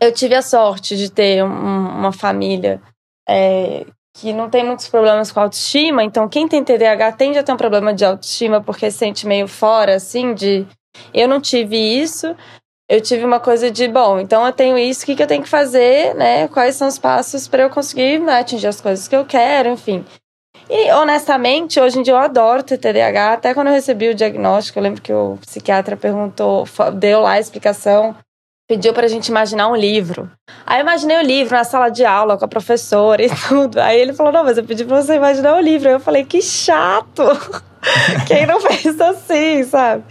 Eu 0.00 0.10
tive 0.12 0.34
a 0.34 0.40
sorte 0.40 0.96
de 0.96 1.10
ter 1.10 1.44
um, 1.44 1.46
uma 1.46 2.10
família 2.10 2.80
é, 3.28 3.84
que 4.16 4.32
não 4.32 4.48
tem 4.48 4.64
muitos 4.64 4.88
problemas 4.88 5.30
com 5.30 5.40
autoestima, 5.40 6.02
então 6.02 6.26
quem 6.26 6.48
tem 6.48 6.64
TDAH 6.64 7.12
tende 7.12 7.36
a 7.36 7.42
ter 7.42 7.52
um 7.52 7.58
problema 7.58 7.92
de 7.92 8.02
autoestima 8.02 8.62
porque 8.62 8.90
se 8.90 8.96
sente 8.96 9.26
meio 9.26 9.46
fora, 9.46 9.96
assim, 9.96 10.32
de. 10.32 10.66
Eu 11.12 11.28
não 11.28 11.38
tive 11.38 11.76
isso, 11.76 12.34
eu 12.88 13.00
tive 13.00 13.26
uma 13.26 13.40
coisa 13.40 13.70
de, 13.70 13.86
bom, 13.86 14.18
então 14.18 14.46
eu 14.46 14.52
tenho 14.52 14.78
isso, 14.78 15.02
o 15.02 15.06
que, 15.06 15.16
que 15.16 15.22
eu 15.22 15.26
tenho 15.26 15.42
que 15.42 15.48
fazer, 15.50 16.14
né? 16.14 16.48
Quais 16.48 16.76
são 16.76 16.88
os 16.88 16.98
passos 16.98 17.46
para 17.46 17.64
eu 17.64 17.68
conseguir 17.68 18.20
né, 18.20 18.38
atingir 18.38 18.68
as 18.68 18.80
coisas 18.80 19.06
que 19.06 19.14
eu 19.14 19.26
quero, 19.26 19.68
enfim. 19.68 20.02
E 20.68 20.90
honestamente, 20.92 21.78
hoje 21.78 21.98
em 21.98 22.02
dia 22.02 22.14
eu 22.14 22.18
adoro 22.18 22.62
ter 22.62 22.78
TDAH. 22.78 23.34
Até 23.34 23.54
quando 23.54 23.68
eu 23.68 23.72
recebi 23.72 24.08
o 24.08 24.14
diagnóstico, 24.14 24.78
eu 24.78 24.82
lembro 24.82 25.02
que 25.02 25.12
o 25.12 25.38
psiquiatra 25.42 25.96
perguntou, 25.96 26.66
deu 26.94 27.20
lá 27.20 27.32
a 27.32 27.40
explicação, 27.40 28.16
pediu 28.66 28.94
pra 28.94 29.06
gente 29.06 29.28
imaginar 29.28 29.68
um 29.68 29.76
livro. 29.76 30.30
Aí 30.66 30.78
eu 30.78 30.82
imaginei 30.82 31.18
o 31.18 31.22
livro 31.22 31.54
na 31.54 31.64
sala 31.64 31.90
de 31.90 32.04
aula 32.04 32.38
com 32.38 32.44
a 32.46 32.48
professora 32.48 33.22
e 33.22 33.28
tudo. 33.48 33.78
Aí 33.78 34.00
ele 34.00 34.14
falou: 34.14 34.32
Não, 34.32 34.42
mas 34.42 34.56
eu 34.56 34.64
pedi 34.64 34.84
pra 34.84 35.02
você 35.02 35.14
imaginar 35.14 35.54
o 35.56 35.60
livro. 35.60 35.88
Aí 35.88 35.94
eu 35.94 36.00
falei: 36.00 36.24
Que 36.24 36.40
chato! 36.40 37.22
Quem 38.26 38.46
não 38.46 38.58
fez 38.62 38.98
assim, 38.98 39.62
sabe? 39.64 40.02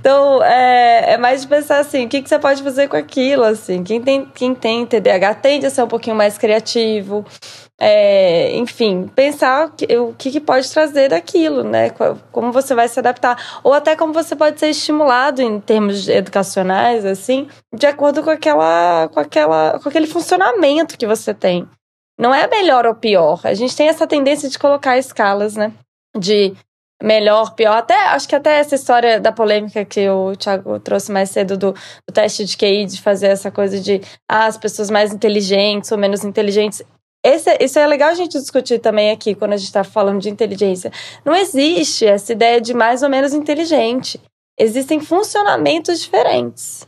Então, 0.00 0.42
é, 0.44 1.14
é, 1.14 1.16
mais 1.18 1.42
de 1.42 1.48
pensar 1.48 1.80
assim, 1.80 2.06
o 2.06 2.08
que, 2.08 2.22
que 2.22 2.28
você 2.28 2.38
pode 2.38 2.62
fazer 2.62 2.88
com 2.88 2.96
aquilo, 2.96 3.42
assim. 3.42 3.82
Quem 3.82 4.00
tem, 4.00 4.24
quem 4.24 4.54
tem 4.54 4.86
TDAH 4.86 5.34
tende 5.34 5.66
a 5.66 5.70
ser 5.70 5.82
um 5.82 5.88
pouquinho 5.88 6.14
mais 6.14 6.38
criativo, 6.38 7.24
é, 7.78 8.56
enfim, 8.56 9.06
pensar 9.14 9.66
o 9.66 9.70
que, 9.70 9.96
o 9.98 10.14
que 10.14 10.40
pode 10.40 10.70
trazer 10.70 11.10
daquilo, 11.10 11.62
né? 11.62 11.90
Como 12.32 12.50
você 12.50 12.74
vai 12.74 12.88
se 12.88 12.98
adaptar. 12.98 13.60
Ou 13.62 13.72
até 13.72 13.94
como 13.94 14.12
você 14.12 14.34
pode 14.34 14.58
ser 14.58 14.70
estimulado 14.70 15.42
em 15.42 15.60
termos 15.60 16.08
educacionais, 16.08 17.04
assim, 17.04 17.48
de 17.74 17.86
acordo 17.86 18.22
com 18.22 18.30
aquela, 18.30 19.08
com 19.08 19.20
aquela, 19.20 19.78
com 19.78 19.88
aquele 19.88 20.06
funcionamento 20.06 20.96
que 20.96 21.06
você 21.06 21.34
tem. 21.34 21.68
Não 22.18 22.34
é 22.34 22.46
melhor 22.46 22.86
ou 22.86 22.94
pior. 22.94 23.40
A 23.44 23.52
gente 23.52 23.76
tem 23.76 23.88
essa 23.88 24.06
tendência 24.06 24.48
de 24.48 24.58
colocar 24.58 24.96
escalas, 24.96 25.54
né? 25.54 25.70
De 26.16 26.54
melhor, 27.02 27.54
pior. 27.54 27.76
Até 27.76 27.94
acho 28.06 28.26
que 28.26 28.34
até 28.34 28.58
essa 28.58 28.74
história 28.74 29.20
da 29.20 29.32
polêmica 29.32 29.84
que 29.84 30.08
o 30.08 30.34
Thiago 30.34 30.80
trouxe 30.80 31.12
mais 31.12 31.28
cedo 31.28 31.58
do, 31.58 31.72
do 31.72 32.12
teste 32.12 32.42
de 32.46 32.56
QI, 32.56 32.86
de 32.86 33.02
fazer 33.02 33.26
essa 33.26 33.50
coisa 33.50 33.78
de 33.78 34.00
ah, 34.26 34.46
as 34.46 34.56
pessoas 34.56 34.90
mais 34.90 35.12
inteligentes 35.12 35.92
ou 35.92 35.98
menos 35.98 36.24
inteligentes. 36.24 36.82
Esse, 37.26 37.56
isso 37.60 37.76
é 37.76 37.84
legal 37.88 38.10
a 38.10 38.14
gente 38.14 38.38
discutir 38.38 38.78
também 38.78 39.10
aqui 39.10 39.34
quando 39.34 39.52
a 39.52 39.56
gente 39.56 39.66
está 39.66 39.82
falando 39.82 40.20
de 40.20 40.30
inteligência. 40.30 40.92
Não 41.24 41.34
existe 41.34 42.06
essa 42.06 42.30
ideia 42.30 42.60
de 42.60 42.72
mais 42.72 43.02
ou 43.02 43.08
menos 43.08 43.34
inteligente. 43.34 44.20
Existem 44.56 45.00
funcionamentos 45.00 46.00
diferentes. 46.00 46.86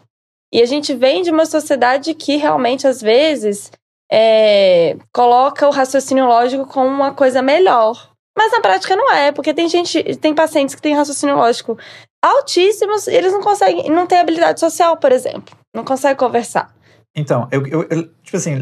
E 0.55 0.63
a 0.63 0.65
gente 0.67 0.95
vem 0.95 1.23
de 1.23 1.33
uma 1.33 1.45
sociedade 1.45 2.15
que 2.15 2.37
realmente, 2.37 2.87
às 2.87 3.01
vezes, 3.01 3.73
é, 4.11 4.97
coloca 5.13 5.67
o 5.67 5.73
raciocínio 5.73 6.27
lógico 6.27 6.67
como 6.67 6.87
uma 6.87 7.13
coisa 7.13 7.43
melhor. 7.43 8.11
Mas 8.37 8.53
na 8.53 8.61
prática 8.61 8.95
não 8.95 9.13
é, 9.13 9.33
porque 9.33 9.53
tem 9.53 9.69
gente, 9.69 10.01
tem 10.19 10.37
pacientes 10.37 10.77
que 10.77 10.81
têm 10.81 10.95
raciocínio 10.95 11.35
lógico 11.35 11.77
altíssimos, 12.25 13.09
e 13.09 13.15
eles 13.15 13.33
não 13.33 13.43
conseguem, 13.43 13.91
não 13.91 14.07
têm 14.07 14.21
habilidade 14.21 14.61
social, 14.61 14.97
por 14.97 15.11
exemplo. 15.11 15.57
Não 15.75 15.85
conseguem 15.85 16.17
conversar. 16.17 16.73
Então, 17.13 17.49
eu, 17.51 17.67
eu, 17.67 17.83
eu 17.91 18.09
tipo 18.23 18.37
assim, 18.37 18.55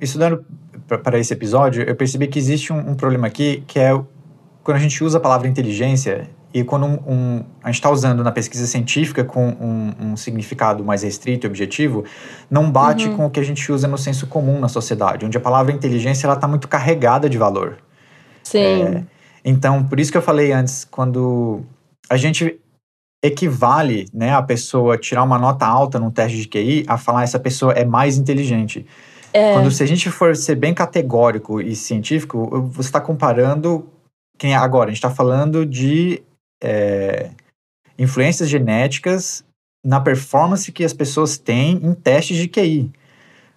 estudando 0.00 0.44
para 0.96 1.18
esse 1.18 1.32
episódio, 1.32 1.82
eu 1.82 1.94
percebi 1.94 2.26
que 2.26 2.38
existe 2.38 2.72
um, 2.72 2.90
um, 2.90 2.94
problema 2.94 3.26
aqui, 3.26 3.62
que 3.66 3.78
é 3.78 3.92
quando 4.62 4.76
a 4.76 4.80
gente 4.80 5.04
usa 5.04 5.18
a 5.18 5.20
palavra 5.20 5.46
inteligência 5.46 6.28
e 6.52 6.64
quando 6.64 6.86
um, 6.86 6.98
um, 7.06 7.44
a 7.62 7.68
gente 7.68 7.76
está 7.76 7.90
usando 7.90 8.24
na 8.24 8.32
pesquisa 8.32 8.66
científica 8.66 9.22
com 9.22 9.48
um, 10.00 10.16
significado 10.16 10.82
mais 10.82 11.02
restrito 11.02 11.46
e 11.46 11.48
objetivo, 11.48 12.04
não 12.50 12.70
bate 12.70 13.08
uhum. 13.08 13.16
com 13.16 13.26
o 13.26 13.30
que 13.30 13.38
a 13.38 13.42
gente 13.42 13.70
usa 13.70 13.86
no 13.86 13.98
senso 13.98 14.26
comum 14.26 14.58
na 14.58 14.68
sociedade, 14.68 15.26
onde 15.26 15.36
a 15.36 15.40
palavra 15.40 15.72
inteligência 15.72 16.26
ela 16.26 16.34
está 16.34 16.48
muito 16.48 16.66
carregada 16.66 17.28
de 17.28 17.36
valor. 17.36 17.78
Sim. 18.42 18.58
É, 18.58 19.04
então, 19.44 19.84
por 19.84 20.00
isso 20.00 20.10
que 20.10 20.16
eu 20.16 20.22
falei 20.22 20.52
antes, 20.52 20.84
quando 20.84 21.62
a 22.08 22.16
gente 22.16 22.58
equivale 23.22 24.06
né, 24.12 24.32
a 24.32 24.42
pessoa 24.42 24.96
tirar 24.96 25.22
uma 25.22 25.38
nota 25.38 25.66
alta 25.66 25.98
num 25.98 26.10
teste 26.10 26.38
de 26.38 26.48
QI 26.48 26.84
a 26.86 26.96
falar 26.96 27.24
essa 27.24 27.38
pessoa 27.38 27.72
é 27.72 27.84
mais 27.84 28.16
inteligente. 28.16 28.86
É. 29.32 29.52
Quando 29.52 29.70
se 29.70 29.82
a 29.82 29.86
gente 29.86 30.10
for 30.10 30.34
ser 30.36 30.54
bem 30.54 30.72
categórico 30.72 31.60
e 31.60 31.76
científico, 31.76 32.48
você 32.72 32.88
está 32.88 33.00
comparando 33.00 33.86
quem 34.38 34.54
agora 34.54 34.86
a 34.86 34.88
gente 34.90 34.98
está 34.98 35.10
falando 35.10 35.66
de 35.66 36.22
é, 36.62 37.30
influências 37.98 38.48
genéticas 38.48 39.44
na 39.84 40.00
performance 40.00 40.70
que 40.72 40.84
as 40.84 40.92
pessoas 40.92 41.36
têm 41.38 41.80
em 41.82 41.92
testes 41.92 42.36
de 42.36 42.48
QI. 42.48 42.90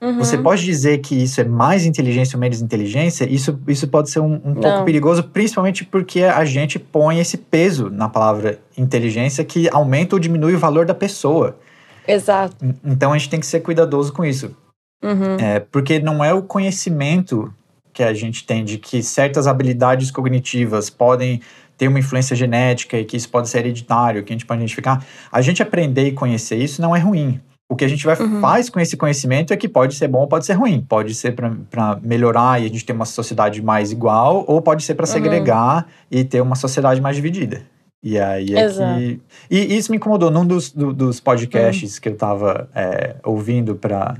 Uhum. 0.01 0.17
Você 0.17 0.36
pode 0.38 0.63
dizer 0.65 0.97
que 0.97 1.15
isso 1.15 1.39
é 1.39 1.43
mais 1.43 1.86
inteligência 1.86 2.36
ou 2.36 2.39
menos 2.41 2.59
inteligência? 2.59 3.24
Isso, 3.32 3.59
isso 3.67 3.88
pode 3.88 4.09
ser 4.09 4.19
um, 4.19 4.34
um 4.43 4.53
pouco 4.55 4.84
perigoso, 4.84 5.24
principalmente 5.24 5.86
porque 5.86 6.24
a 6.24 6.43
gente 6.43 6.80
põe 6.80 7.19
esse 7.19 7.38
peso 7.38 7.89
na 7.89 8.09
palavra 8.09 8.59
inteligência 8.76 9.43
que 9.45 9.69
aumenta 9.69 10.15
ou 10.15 10.19
diminui 10.19 10.55
o 10.55 10.59
valor 10.59 10.86
da 10.88 10.95
pessoa. 10.95 11.57
Exato. 12.07 12.55
En- 12.65 12.74
Então 12.84 13.13
a 13.13 13.17
gente 13.17 13.30
tem 13.30 13.39
que 13.39 13.45
ser 13.45 13.59
cuidadoso 13.59 14.11
com 14.11 14.26
isso. 14.26 14.55
Uhum. 15.04 15.36
É, 15.39 15.60
porque 15.60 15.99
não 15.99 16.24
é 16.24 16.34
o 16.34 16.41
conhecimento 16.41 17.54
que 17.93 18.04
a 18.04 18.14
gente 18.14 18.45
tem 18.45 18.64
de 18.64 18.78
que 18.78 19.02
certas 19.04 19.47
habilidades 19.47 20.12
cognitivas 20.12 20.89
podem 20.89 21.41
ter 21.78 21.88
uma 21.88 21.99
influência 21.99 22.36
genética 22.36 22.97
e 22.97 23.04
que 23.06 23.18
isso 23.18 23.28
pode 23.30 23.49
ser 23.49 23.60
hereditário, 23.60 24.24
que 24.24 24.32
a 24.32 24.36
gente 24.36 24.45
pode 24.45 24.60
identificar. 24.62 25.04
A 25.32 25.41
gente 25.41 25.62
aprender 25.64 26.08
e 26.08 26.12
conhecer 26.12 26.56
isso 26.58 26.82
não 26.82 26.95
é 26.95 26.99
ruim. 26.99 27.39
O 27.70 27.76
que 27.76 27.84
a 27.86 27.88
gente 27.88 28.06
vai, 28.06 28.18
Uhum. 28.20 28.39
faz 28.41 28.70
com 28.70 28.80
esse 28.80 28.95
conhecimento 28.97 29.52
é 29.54 29.58
que 29.58 29.68
pode 29.68 29.95
ser 29.95 30.08
bom 30.08 30.20
ou 30.20 30.28
pode 30.28 30.45
ser 30.45 30.54
ruim. 30.54 30.86
Pode 30.88 31.16
ser 31.16 31.34
para 31.34 31.97
melhorar 32.04 32.62
e 32.62 32.66
a 32.66 32.68
gente 32.68 32.86
ter 32.86 32.93
uma 32.93 33.06
sociedade 33.06 33.62
mais 33.62 33.91
igual, 33.91 34.43
ou 34.47 34.62
pode 34.62 34.84
ser 34.84 34.93
para 34.95 35.06
Uhum. 35.08 35.12
segregar 35.14 35.88
e 36.12 36.24
ter 36.24 36.41
uma 36.41 36.56
sociedade 36.56 36.99
mais 37.02 37.16
dividida. 37.16 37.62
E 38.04 38.20
aí 38.20 38.56
é 38.56 38.62
Exato. 38.66 38.99
que. 38.99 39.22
E 39.49 39.78
isso 39.78 39.89
me 39.91 39.97
incomodou. 39.97 40.30
Num 40.32 40.45
dos, 40.45 40.72
do- 40.72 40.91
dos 40.93 41.18
Uhum. 41.18 41.24
podcasts 41.24 41.97
que 41.99 42.10
eu 42.10 42.14
estava 42.14 42.68
ouvindo 43.24 43.76
para 43.76 44.18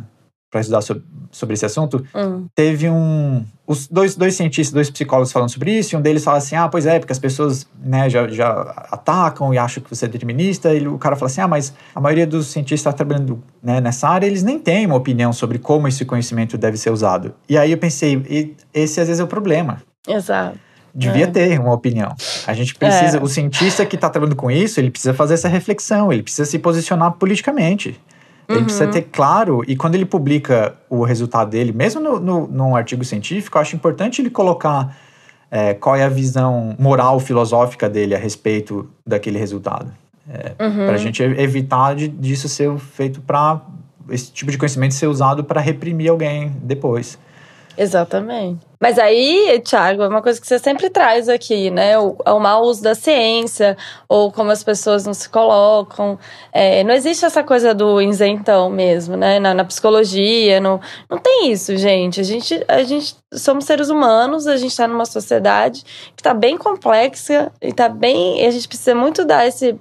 estudar 0.59 0.81
sobre, 0.81 1.03
sobre 1.31 1.53
esse 1.53 1.65
assunto, 1.65 2.05
Hum. 2.13 2.47
teve 2.53 2.89
um. 2.89 3.45
Os 3.65 3.87
dois, 3.87 4.17
dois 4.17 4.35
cientistas, 4.35 4.73
dois 4.73 4.89
psicólogos 4.89 5.31
falando 5.31 5.49
sobre 5.49 5.71
isso, 5.71 5.95
e 5.95 5.97
um 5.97 6.01
deles 6.01 6.23
fala 6.25 6.39
assim: 6.39 6.55
ah, 6.55 6.67
pois 6.67 6.85
é, 6.85 6.99
porque 6.99 7.13
as 7.13 7.19
pessoas 7.19 7.65
né, 7.81 8.09
já, 8.09 8.27
já 8.27 8.51
atacam 8.91 9.53
e 9.53 9.57
acham 9.57 9.81
que 9.81 9.89
você 9.89 10.05
é 10.05 10.07
determinista. 10.09 10.73
E 10.73 10.85
o 10.87 10.97
cara 10.97 11.15
fala 11.15 11.31
assim: 11.31 11.39
ah, 11.41 11.47
mas 11.47 11.73
a 11.95 12.01
maioria 12.01 12.27
dos 12.27 12.47
cientistas 12.47 12.81
que 12.81 12.89
está 12.89 12.93
trabalhando 12.93 13.41
né, 13.63 13.79
nessa 13.79 14.09
área, 14.09 14.27
eles 14.27 14.43
nem 14.43 14.59
têm 14.59 14.85
uma 14.85 14.95
opinião 14.95 15.31
sobre 15.31 15.57
como 15.57 15.87
esse 15.87 16.03
conhecimento 16.03 16.57
deve 16.57 16.75
ser 16.75 16.89
usado. 16.91 17.33
E 17.47 17.57
aí 17.57 17.71
eu 17.71 17.77
pensei: 17.77 18.15
e 18.29 18.55
esse 18.73 18.99
às 18.99 19.07
vezes 19.07 19.21
é 19.21 19.23
o 19.23 19.27
problema. 19.27 19.81
Exato. 20.05 20.57
Devia 20.93 21.23
É. 21.23 21.27
ter 21.27 21.57
uma 21.57 21.71
opinião. 21.73 22.13
A 22.45 22.53
gente 22.53 22.75
precisa, 22.75 23.17
É. 23.17 23.21
o 23.21 23.27
cientista 23.27 23.85
que 23.85 23.95
está 23.95 24.09
trabalhando 24.09 24.35
com 24.35 24.51
isso, 24.51 24.77
ele 24.77 24.91
precisa 24.91 25.13
fazer 25.13 25.35
essa 25.35 25.47
reflexão, 25.47 26.11
ele 26.11 26.21
precisa 26.21 26.43
se 26.43 26.59
posicionar 26.59 27.11
politicamente. 27.13 27.97
Ele 28.51 28.59
Uhum. 28.59 28.65
precisa 28.65 28.87
ter 28.87 29.03
claro, 29.03 29.63
e 29.67 29.75
quando 29.75 29.95
ele 29.95 30.05
publica 30.05 30.75
o 30.89 31.03
resultado 31.03 31.49
dele, 31.49 31.71
mesmo 31.71 32.01
no, 32.01 32.19
no, 32.19 32.47
num 32.47 32.75
artigo 32.75 33.03
científico, 33.03 33.57
eu 33.57 33.61
acho 33.61 33.75
importante 33.75 34.21
ele 34.21 34.29
colocar 34.29 34.95
é, 35.49 35.73
qual 35.73 35.95
é 35.95 36.03
a 36.03 36.09
visão 36.09 36.75
moral, 36.79 37.19
filosófica 37.19 37.89
dele 37.89 38.15
a 38.15 38.17
respeito 38.17 38.89
daquele 39.05 39.37
resultado. 39.37 39.91
Uhum. 40.59 40.85
Para 40.85 40.93
a 40.93 40.97
gente 40.97 41.21
evitar 41.21 41.93
de, 41.95 42.07
disso 42.07 42.47
ser 42.47 42.77
feito 42.77 43.19
para. 43.21 43.59
esse 44.09 44.31
tipo 44.31 44.49
de 44.51 44.57
conhecimento 44.57 44.93
ser 44.93 45.07
usado 45.07 45.43
para 45.43 45.59
reprimir 45.59 46.09
alguém 46.09 46.53
depois. 46.63 47.17
Exatamente. 47.82 48.59
Mas 48.79 48.99
aí, 48.99 49.59
Thiago, 49.65 50.03
é 50.03 50.07
uma 50.07 50.21
coisa 50.21 50.39
que 50.39 50.45
você 50.45 50.59
sempre 50.59 50.88
traz 50.88 51.27
aqui, 51.27 51.71
né? 51.71 51.97
O, 51.97 52.15
o 52.23 52.39
mau 52.39 52.61
uso 52.61 52.84
da 52.84 52.93
ciência, 52.93 53.75
ou 54.07 54.32
como 54.32 54.51
as 54.51 54.63
pessoas 54.63 55.03
não 55.03 55.15
se 55.15 55.27
colocam. 55.27 56.19
É, 56.53 56.84
não 56.84 56.93
existe 56.93 57.25
essa 57.25 57.43
coisa 57.43 57.73
do 57.73 57.99
isentão 57.99 58.69
mesmo, 58.69 59.17
né? 59.17 59.39
Na, 59.39 59.55
na 59.55 59.65
psicologia, 59.65 60.59
não, 60.59 60.79
não 61.09 61.17
tem 61.17 61.51
isso, 61.51 61.75
gente. 61.75 62.19
A 62.19 62.23
gente, 62.23 62.63
a 62.67 62.84
gente 62.84 63.15
somos 63.34 63.65
seres 63.65 63.89
humanos, 63.89 64.45
a 64.45 64.57
gente 64.57 64.69
está 64.69 64.88
numa 64.88 65.05
sociedade 65.05 65.84
que 66.15 66.21
está 66.21 66.36
bem 66.36 66.59
complexa 66.59 67.51
e 67.59 67.73
tá 67.73 67.89
bem. 67.89 68.43
E 68.43 68.45
a 68.45 68.51
gente 68.51 68.67
precisa 68.67 68.93
muito 68.93 69.25
dar 69.25 69.47
esse 69.47 69.75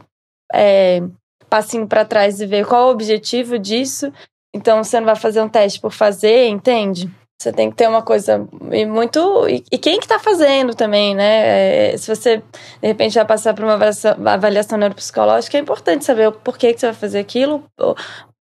é, 0.55 1.03
passinho 1.51 1.87
para 1.87 2.07
trás 2.07 2.41
e 2.41 2.47
ver 2.47 2.65
qual 2.65 2.87
o 2.87 2.93
objetivo 2.93 3.59
disso. 3.59 4.11
Então, 4.55 4.83
você 4.83 4.99
não 4.99 5.07
vai 5.07 5.17
fazer 5.17 5.43
um 5.43 5.49
teste 5.51 5.79
por 5.79 5.93
fazer, 5.93 6.49
entende? 6.49 7.11
Você 7.41 7.51
tem 7.55 7.71
que 7.71 7.77
ter 7.77 7.89
uma 7.89 8.03
coisa 8.03 8.47
e 8.71 8.85
muito. 8.85 9.49
E, 9.49 9.65
e 9.73 9.79
quem 9.79 9.99
que 9.99 10.07
tá 10.07 10.19
fazendo 10.19 10.75
também, 10.75 11.15
né? 11.15 11.93
É, 11.95 11.97
se 11.97 12.15
você, 12.15 12.37
de 12.37 12.87
repente, 12.87 13.15
vai 13.15 13.25
passar 13.25 13.55
por 13.55 13.65
uma 13.65 13.73
avaliação, 13.73 14.15
avaliação 14.27 14.77
neuropsicológica, 14.79 15.57
é 15.57 15.61
importante 15.61 16.05
saber 16.05 16.29
o 16.29 16.33
porquê 16.33 16.75
que 16.75 16.81
você 16.81 16.87
vai 16.87 16.95
fazer 16.95 17.19
aquilo, 17.19 17.65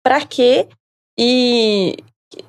pra 0.04 0.20
quê 0.26 0.68
e 1.18 1.96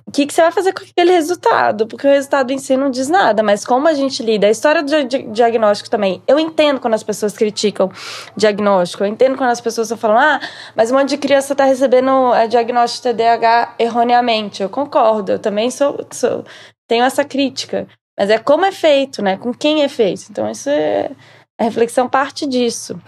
o 0.05 0.11
que, 0.11 0.25
que 0.25 0.33
você 0.33 0.41
vai 0.41 0.51
fazer 0.51 0.73
com 0.73 0.83
aquele 0.83 1.11
resultado. 1.11 1.87
Porque 1.87 2.07
o 2.07 2.09
resultado 2.09 2.51
em 2.51 2.57
si 2.57 2.75
não 2.77 2.89
diz 2.89 3.09
nada, 3.09 3.41
mas 3.43 3.65
como 3.65 3.87
a 3.87 3.93
gente 3.93 4.21
lida. 4.23 4.47
A 4.47 4.49
história 4.49 4.81
do 4.83 4.87
dia- 4.87 5.03
di- 5.03 5.23
diagnóstico 5.31 5.89
também. 5.89 6.21
Eu 6.27 6.39
entendo 6.39 6.79
quando 6.79 6.93
as 6.93 7.03
pessoas 7.03 7.33
criticam 7.33 7.91
diagnóstico, 8.35 9.03
eu 9.03 9.07
entendo 9.07 9.35
quando 9.37 9.49
as 9.49 9.61
pessoas 9.61 9.91
falando, 9.93 10.19
ah, 10.19 10.39
mas 10.75 10.91
um 10.91 10.97
monte 10.97 11.09
de 11.09 11.17
criança 11.17 11.53
tá 11.55 11.65
recebendo 11.65 12.33
é, 12.33 12.47
diagnóstico 12.47 13.07
de 13.07 13.13
TDAH 13.13 13.75
erroneamente. 13.79 14.61
Eu 14.63 14.69
concordo, 14.69 15.33
eu 15.33 15.39
também 15.39 15.69
sou, 15.71 16.05
sou- 16.11 16.43
tenho 16.87 17.03
essa 17.03 17.23
crítica. 17.25 17.87
Mas 18.17 18.29
é 18.29 18.37
como 18.37 18.63
é 18.65 18.71
feito, 18.71 19.21
né? 19.23 19.37
Com 19.37 19.51
quem 19.53 19.81
é 19.83 19.89
feito. 19.89 20.25
Então, 20.29 20.49
isso 20.49 20.69
é. 20.69 21.09
A 21.59 21.63
reflexão 21.63 22.07
parte 22.09 22.45
disso. 22.47 22.99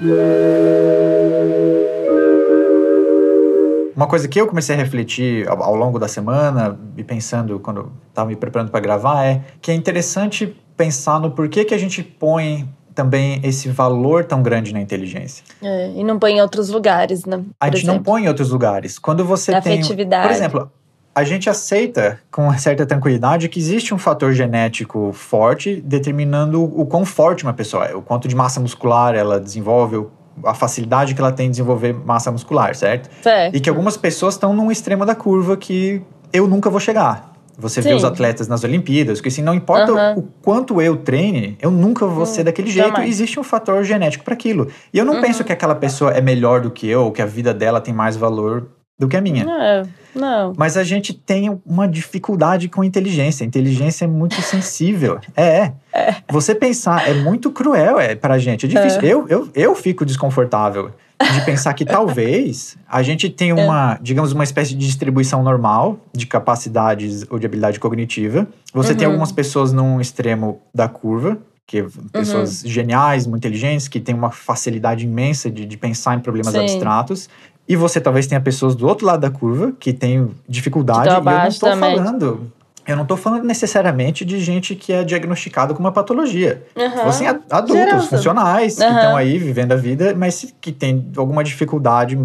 Uma 3.95 4.07
coisa 4.07 4.27
que 4.27 4.39
eu 4.39 4.45
comecei 4.47 4.75
a 4.75 4.77
refletir 4.77 5.47
ao, 5.47 5.63
ao 5.63 5.75
longo 5.75 5.97
da 5.97 6.07
semana 6.07 6.77
e 6.97 7.03
pensando 7.03 7.59
quando 7.59 7.91
estava 8.09 8.27
me 8.29 8.35
preparando 8.35 8.69
para 8.69 8.79
gravar 8.79 9.23
é 9.25 9.41
que 9.61 9.71
é 9.71 9.73
interessante 9.73 10.55
pensar 10.75 11.19
no 11.19 11.31
porquê 11.31 11.63
que 11.63 11.73
a 11.73 11.77
gente 11.77 12.03
põe 12.03 12.67
também 12.93 13.39
esse 13.43 13.69
valor 13.69 14.25
tão 14.25 14.41
grande 14.43 14.73
na 14.73 14.81
inteligência. 14.81 15.43
É, 15.61 15.91
e 15.95 16.03
não 16.03 16.17
põe 16.19 16.33
em 16.33 16.41
outros 16.41 16.69
lugares, 16.69 17.25
né? 17.25 17.41
A 17.59 17.67
Por 17.67 17.75
gente 17.77 17.85
não 17.87 17.93
exemplo. 17.95 18.11
põe 18.13 18.23
em 18.25 18.27
outros 18.27 18.49
lugares. 18.51 18.97
Quando 18.99 19.23
você 19.23 19.51
Na 19.51 19.61
tem, 19.61 19.73
afetividade. 19.79 20.27
por 20.27 20.33
exemplo, 20.35 20.71
a 21.13 21.23
gente 21.23 21.49
aceita 21.49 22.19
com 22.31 22.51
certa 22.57 22.85
tranquilidade 22.85 23.47
que 23.49 23.59
existe 23.59 23.93
um 23.93 23.97
fator 23.97 24.33
genético 24.33 25.11
forte 25.13 25.81
determinando 25.81 26.61
o 26.63 26.85
quão 26.85 27.05
forte 27.05 27.43
uma 27.43 27.53
pessoa 27.53 27.85
é, 27.85 27.95
o 27.95 28.01
quanto 28.01 28.27
de 28.27 28.35
massa 28.35 28.59
muscular 28.59 29.15
ela 29.15 29.39
desenvolve, 29.39 29.95
o- 29.97 30.11
a 30.43 30.53
facilidade 30.53 31.13
que 31.15 31.21
ela 31.21 31.31
tem 31.31 31.47
de 31.47 31.51
desenvolver 31.51 31.93
massa 31.93 32.31
muscular, 32.31 32.75
certo? 32.75 33.09
Certo. 33.21 33.55
E 33.55 33.59
que 33.59 33.69
algumas 33.69 33.95
pessoas 33.97 34.33
estão 34.35 34.53
num 34.53 34.71
extremo 34.71 35.05
da 35.05 35.15
curva 35.15 35.55
que 35.55 36.01
eu 36.33 36.47
nunca 36.47 36.69
vou 36.69 36.79
chegar. 36.79 37.33
Você 37.57 37.79
vê 37.79 37.89
Sim. 37.91 37.95
os 37.95 38.03
atletas 38.03 38.49
nas 38.49 38.65
Olimpíadas, 38.65 39.21
que 39.21 39.29
assim, 39.29 39.41
não 39.41 39.53
importa 39.53 39.93
o 40.17 40.23
quanto 40.41 40.81
eu 40.81 40.97
treine, 40.97 41.57
eu 41.61 41.71
nunca 41.71 42.05
vou 42.05 42.23
Hum, 42.23 42.25
ser 42.25 42.43
daquele 42.43 42.69
jeito. 42.69 42.87
jamais. 42.89 43.09
Existe 43.09 43.39
um 43.39 43.43
fator 43.43 43.81
genético 43.85 44.25
para 44.25 44.33
aquilo. 44.33 44.67
E 44.93 44.97
eu 44.97 45.05
não 45.05 45.13
Uhum. 45.15 45.21
penso 45.21 45.41
que 45.41 45.53
aquela 45.53 45.73
pessoa 45.75 46.11
é 46.11 46.19
melhor 46.19 46.59
do 46.59 46.69
que 46.69 46.85
eu, 46.85 47.03
ou 47.05 47.11
que 47.13 47.21
a 47.21 47.25
vida 47.25 47.53
dela 47.53 47.79
tem 47.79 47.93
mais 47.93 48.17
valor 48.17 48.67
do 48.97 49.07
que 49.07 49.17
a 49.17 49.21
minha. 49.21 49.43
Não, 49.43 49.89
não. 50.15 50.53
Mas 50.57 50.77
a 50.77 50.83
gente 50.83 51.13
tem 51.13 51.59
uma 51.65 51.87
dificuldade 51.87 52.69
com 52.69 52.83
inteligência. 52.83 53.43
A 53.43 53.47
inteligência 53.47 54.05
é 54.05 54.07
muito 54.07 54.41
sensível. 54.41 55.19
É, 55.35 55.73
é. 55.93 56.15
Você 56.29 56.55
pensar 56.55 57.07
é 57.09 57.13
muito 57.13 57.51
cruel 57.51 57.99
é, 57.99 58.15
pra 58.15 58.37
gente. 58.37 58.65
É 58.65 58.69
difícil. 58.69 59.01
Eu, 59.01 59.27
eu, 59.27 59.49
eu 59.53 59.75
fico 59.75 60.05
desconfortável 60.05 60.91
de 61.33 61.45
pensar 61.45 61.73
que 61.73 61.83
talvez 61.85 62.77
a 62.89 63.01
gente 63.01 63.29
tenha 63.29 63.53
É. 63.53 63.63
uma, 63.65 63.97
digamos, 64.01 64.31
uma 64.31 64.43
espécie 64.43 64.71
de 64.75 64.85
distribuição 64.85 65.43
normal 65.43 65.97
de 66.13 66.25
capacidades 66.25 67.25
ou 67.29 67.37
de 67.39 67.45
habilidade 67.45 67.79
cognitiva. 67.79 68.47
Você 68.73 68.93
tem 68.95 69.07
Uhum. 69.07 69.13
algumas 69.13 69.31
pessoas 69.31 69.71
num 69.73 69.99
extremo 70.01 70.61
da 70.73 70.87
curva, 70.87 71.37
que 71.67 71.81
Uhum. 71.81 71.89
pessoas 72.11 72.61
geniais, 72.65 73.25
muito 73.25 73.41
inteligentes, 73.47 73.87
que 73.87 73.99
têm 73.99 74.13
uma 74.13 74.29
facilidade 74.31 75.05
imensa 75.05 75.49
de, 75.49 75.65
de 75.65 75.77
pensar 75.77 76.15
em 76.15 76.19
problemas 76.19 76.53
Sim. 76.53 76.59
abstratos. 76.61 77.29
E 77.67 77.75
você 77.75 77.99
talvez 77.99 78.27
tenha 78.27 78.39
pessoas 78.41 78.75
do 78.75 78.87
outro 78.87 79.05
lado 79.07 79.21
da 79.21 79.29
curva 79.29 79.73
que 79.79 79.91
têm 79.91 80.29
dificuldade. 80.47 81.09
Que 81.09 81.15
e 81.15 81.17
eu 81.17 81.23
não 81.23 81.47
estou 81.47 81.75
falando. 81.77 82.51
Eu 82.87 82.95
não 82.95 83.01
estou 83.01 83.17
falando 83.17 83.43
necessariamente 83.43 84.23
de 84.23 84.39
gente 84.39 84.75
que 84.75 84.93
é 84.93 85.03
diagnosticada 85.03 85.73
com 85.73 85.79
uma 85.79 85.91
patologia. 85.91 86.63
Aham. 86.77 87.03
Fossem 87.05 87.27
a- 87.27 87.39
adultos, 87.49 88.05
funcionais, 88.05 88.75
que 88.75 88.83
Aham. 88.83 88.95
estão 88.95 89.17
aí 89.17 89.39
vivendo 89.39 89.71
a 89.71 89.75
vida, 89.75 90.13
mas 90.15 90.53
que 90.61 90.71
têm 90.71 91.07
alguma 91.17 91.43
dificuldade 91.43 92.15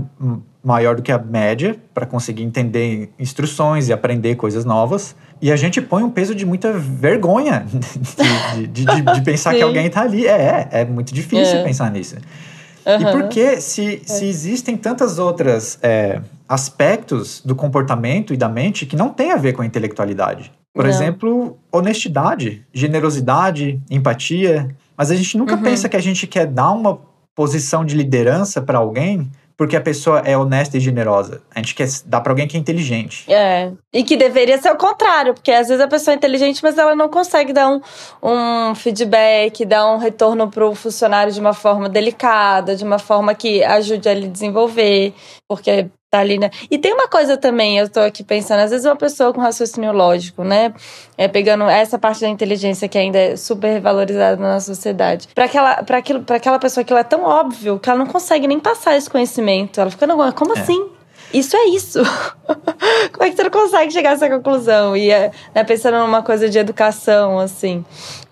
maior 0.63 0.95
do 0.95 1.01
que 1.01 1.11
a 1.11 1.19
média 1.19 1.75
para 1.95 2.05
conseguir 2.05 2.43
entender 2.43 3.11
instruções 3.19 3.89
e 3.89 3.93
aprender 3.95 4.35
coisas 4.35 4.67
novas. 4.67 5.17
E 5.41 5.51
a 5.51 5.57
gente 5.57 5.81
põe 5.81 6.03
um 6.03 6.11
peso 6.11 6.35
de 6.35 6.45
muita 6.45 6.71
vergonha 6.75 7.65
de, 8.55 8.67
de- 8.67 8.85
de- 8.85 9.03
de- 9.15 9.23
pensar 9.23 9.55
que 9.55 9.63
alguém 9.63 9.87
está 9.87 10.03
ali. 10.03 10.27
É, 10.27 10.69
é 10.71 10.85
muito 10.85 11.15
difícil 11.15 11.57
É. 11.57 11.63
pensar 11.63 11.91
nisso. 11.91 12.17
E 12.99 13.05
Aham. 13.05 13.13
por 13.13 13.29
que, 13.29 13.61
se, 13.61 14.03
se 14.05 14.25
existem 14.27 14.77
tantas 14.77 15.19
outras 15.19 15.79
é, 15.83 16.21
aspectos 16.49 17.41
do 17.45 17.55
comportamento 17.55 18.33
e 18.35 18.37
da 18.37 18.49
mente 18.49 18.87
que 18.87 18.97
não 18.97 19.11
tem 19.11 19.33
a 19.33 19.37
ver 19.37 19.53
com 19.53 19.63
a 19.63 19.67
intelectualidade? 19.67 20.51
Por 20.75 20.85
Não. 20.85 20.91
exemplo, 20.91 21.59
honestidade, 21.73 22.65
generosidade, 22.73 23.81
empatia. 23.91 24.69
Mas 24.97 25.11
a 25.11 25.15
gente 25.17 25.37
nunca 25.37 25.57
Uhum. 25.57 25.63
pensa 25.63 25.89
que 25.89 25.97
a 25.97 26.01
gente 26.01 26.27
quer 26.27 26.47
dar 26.47 26.71
uma 26.73 26.99
posição 27.35 27.85
de 27.85 27.97
liderança 27.97 28.61
para 28.61 28.79
alguém 28.79 29.31
porque 29.61 29.77
a 29.77 29.81
pessoa 29.83 30.21
é 30.21 30.39
honesta 30.39 30.79
e 30.79 30.81
generosa. 30.81 31.43
A 31.55 31.59
gente 31.59 31.75
quer 31.75 31.87
dar 32.07 32.23
para 32.23 32.33
alguém 32.33 32.49
que 32.49 32.57
é 32.57 32.61
inteligente. 32.61 33.31
É. 33.31 33.71
E 33.93 34.03
que 34.03 34.17
deveria 34.17 34.57
ser 34.57 34.71
o 34.71 34.77
contrário, 34.79 35.35
porque 35.35 35.53
às 35.53 35.69
vezes 35.69 35.85
a 35.85 35.87
pessoa 35.87 36.15
é 36.15 36.17
inteligente, 36.17 36.63
mas 36.63 36.79
ela 36.79 36.97
não 36.97 37.11
consegue 37.11 37.53
dar 37.53 37.69
um, 37.69 37.79
um 38.23 38.75
feedback, 38.75 39.67
dar 39.67 39.93
um 39.93 39.99
retorno 39.99 40.51
pro 40.51 40.75
funcionário 40.75 41.31
de 41.31 41.39
uma 41.39 41.53
forma 41.53 41.91
delicada, 41.91 42.75
de 42.75 42.83
uma 42.83 42.99
forma 42.99 43.35
que 43.35 43.63
ajude 43.63 44.09
a 44.09 44.13
ele 44.13 44.29
desenvolver, 44.29 45.13
porque 45.47 45.91
tá 46.11 46.19
ali, 46.19 46.39
né? 46.39 46.51
E 46.69 46.77
tem 46.77 46.93
uma 46.93 47.07
coisa 47.07 47.37
também, 47.37 47.79
eu 47.79 47.89
tô 47.89 48.01
aqui 48.01 48.25
pensando, 48.25 48.61
às 48.61 48.71
vezes 48.71 48.85
uma 48.85 48.97
pessoa 48.97 49.33
com 49.33 49.41
raciocínio 49.41 49.93
lógico, 49.93 50.43
né? 50.43 50.75
É 51.17 51.29
pegando 51.29 51.65
essa 51.65 51.99
parte 51.99 52.21
da 52.21 52.29
inteligência 52.29 52.89
que 52.89 52.99
ainda 52.99 53.19
é 53.19 53.37
super 53.37 53.81
valorizada 53.81 54.37
na 54.37 54.55
nossa 54.55 54.75
sociedade. 54.75 55.29
Para 55.35 55.45
aquela, 55.45 55.83
pra 55.85 55.99
aquilo, 55.99 56.23
pra 56.23 56.37
aquela 56.37 56.59
pessoa 56.59 56.83
que 56.83 56.93
ela 56.93 57.01
é 57.01 57.05
tão 57.05 57.23
óbvio 57.23 57.79
que 57.79 57.89
ela 57.89 57.99
não 57.99 58.07
consegue 58.07 58.49
nem 58.49 58.59
passar 58.59 58.97
esse 58.97 59.09
conhecimento. 59.09 59.81
Ela 59.81 59.91
fica, 59.91 60.07
não, 60.07 60.33
como 60.33 60.57
é. 60.57 60.61
assim? 60.61 60.90
Isso 61.33 61.57
é 61.57 61.67
isso. 61.69 62.01
Como 63.13 63.25
é 63.25 63.31
que 63.31 63.37
você 63.37 63.43
não 63.45 63.51
consegue 63.51 63.93
chegar 63.93 64.11
a 64.11 64.13
essa 64.15 64.29
conclusão? 64.29 64.97
E 64.97 65.11
é, 65.11 65.31
né, 65.55 65.65
pensando 65.65 65.99
numa 65.99 66.23
coisa 66.23 66.49
de 66.49 66.59
educação, 66.59 67.39
assim. 67.39 67.85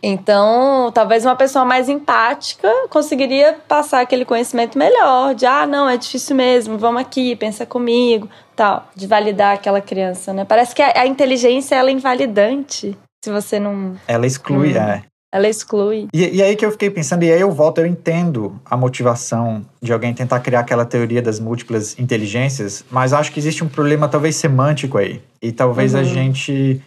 Então, 0.02 0.90
talvez 0.92 1.24
uma 1.24 1.36
pessoa 1.36 1.64
mais 1.64 1.88
empática 1.88 2.68
conseguiria 2.90 3.56
passar 3.66 4.00
aquele 4.00 4.24
conhecimento 4.24 4.78
melhor, 4.78 5.34
de 5.34 5.46
ah, 5.46 5.66
não, 5.66 5.88
é 5.88 5.96
difícil 5.96 6.36
mesmo, 6.36 6.78
vamos 6.78 7.00
aqui, 7.00 7.34
pensa 7.36 7.66
comigo, 7.66 8.28
tal, 8.54 8.88
de 8.94 9.06
validar 9.06 9.54
aquela 9.54 9.80
criança, 9.80 10.32
né? 10.32 10.44
Parece 10.44 10.74
que 10.74 10.82
a, 10.82 11.00
a 11.02 11.06
inteligência 11.06 11.74
ela 11.74 11.90
é 11.90 11.92
invalidante 11.92 12.96
se 13.24 13.30
você 13.30 13.58
não. 13.58 13.96
Ela 14.06 14.26
exclui, 14.26 14.74
hum. 14.74 14.80
é. 14.80 15.02
Ela 15.30 15.48
exclui. 15.48 16.08
E, 16.12 16.36
e, 16.36 16.42
aí 16.42 16.56
que 16.56 16.64
eu 16.64 16.70
fiquei 16.70 16.88
pensando, 16.88 17.22
e 17.22 17.30
aí 17.30 17.40
eu 17.40 17.52
volto, 17.52 17.78
eu 17.78 17.86
entendo 17.86 18.58
a 18.64 18.76
motivação 18.78 19.62
de 19.80 19.92
alguém 19.92 20.14
tentar 20.14 20.40
criar 20.40 20.60
aquela 20.60 20.86
teoria 20.86 21.20
das 21.20 21.38
múltiplas 21.38 21.98
inteligências, 21.98 22.82
mas 22.90 23.12
acho 23.12 23.30
que 23.30 23.38
existe 23.38 23.62
um 23.62 23.68
problema 23.68 24.08
talvez 24.08 24.36
semântico 24.36 24.96
aí. 24.96 25.20
E 25.40 25.52
talvez 25.52 25.92
uhum. 25.94 26.00
a 26.00 26.02
gente. 26.02 26.82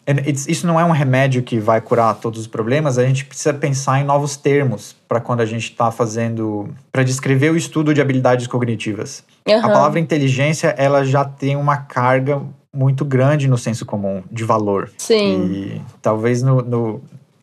Isso 0.48 0.66
não 0.66 0.80
é 0.80 0.84
um 0.84 0.92
remédio 0.92 1.44
que 1.44 1.60
vai 1.60 1.80
curar 1.80 2.16
todos 2.16 2.42
os 2.42 2.48
problemas, 2.48 2.98
a 2.98 3.06
gente 3.06 3.26
precisa 3.26 3.54
pensar 3.54 4.02
em 4.02 4.04
novos 4.04 4.36
termos 4.36 4.96
para 5.08 5.22
quando 5.22 5.42
a 5.42 5.46
gente 5.46 5.72
está 5.72 5.92
fazendo. 5.92 6.70
para 6.92 7.04
descrever 7.04 7.52
o 7.52 7.56
estudo 7.56 7.94
de 7.94 8.02
habilidades 8.02 8.48
cognitivas. 8.48 9.24
Uhum. 9.48 9.60
A 9.60 9.70
palavra 9.70 10.00
inteligência, 10.00 10.70
ela 10.78 11.06
já 11.06 11.24
tem 11.24 11.56
uma 11.56 11.78
carga 11.78 12.42
muito 12.74 13.06
grande 13.06 13.48
no 13.48 13.58
senso 13.58 13.86
comum 13.86 14.24
de 14.32 14.44
valor. 14.44 14.90
Sim. 14.98 15.46
E 15.46 15.82
talvez 16.02 16.42
no, 16.42 16.62
no 16.62 17.02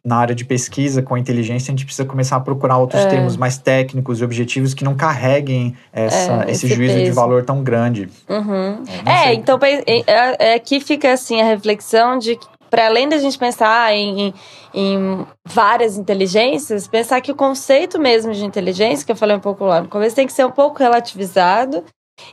na 0.09 0.17
área 0.17 0.35
de 0.35 0.45
pesquisa 0.45 1.03
com 1.03 1.19
inteligência, 1.19 1.71
a 1.71 1.73
gente 1.73 1.85
precisa 1.85 2.09
começar 2.09 2.37
a 2.37 2.41
procurar 2.41 2.79
outros 2.79 3.03
é. 3.03 3.07
termos 3.07 3.37
mais 3.37 3.59
técnicos 3.59 4.21
e 4.21 4.25
objetivos 4.25 4.73
que 4.73 4.83
não 4.83 4.97
carreguem 4.97 5.77
essa, 5.93 6.45
é, 6.47 6.51
esse, 6.51 6.67
esse, 6.67 6.75
juízo 6.75 6.95
peso. 6.95 7.05
de 7.05 7.11
valor 7.11 7.45
tão 7.45 7.63
grande. 7.63 8.09
Uhum. 8.27 8.83
É, 9.05 9.29
é 9.29 9.35
então 9.35 9.59
é, 9.97 10.55
aqui 10.55 10.81
fica 10.81 11.13
assim 11.13 11.41
a 11.43 11.45
reflexão 11.45 12.19
de 12.19 12.39
para 12.71 12.87
além 12.87 13.09
da 13.09 13.17
gente 13.17 13.39
pensar 13.39 13.95
em, 13.95 14.35
em, 14.75 15.27
várias 15.47 15.97
inteligências, 15.97 16.87
pensar 16.87 17.21
que 17.21 17.33
o 17.33 17.35
conceito 17.35 17.99
mesmo 17.99 18.33
de 18.33 18.45
inteligência, 18.45 19.07
que 19.07 19.13
eu 19.13 19.17
falei 19.17 19.37
um 19.37 19.41
pouco 19.41 19.65
lá 19.65 19.81
no 19.81 19.89
começo, 19.89 20.17
tem 20.17 20.27
que 20.27 20.33
ser 20.35 20.45
um 20.45 20.51
pouco 20.51 20.79
relativizado 20.79 21.85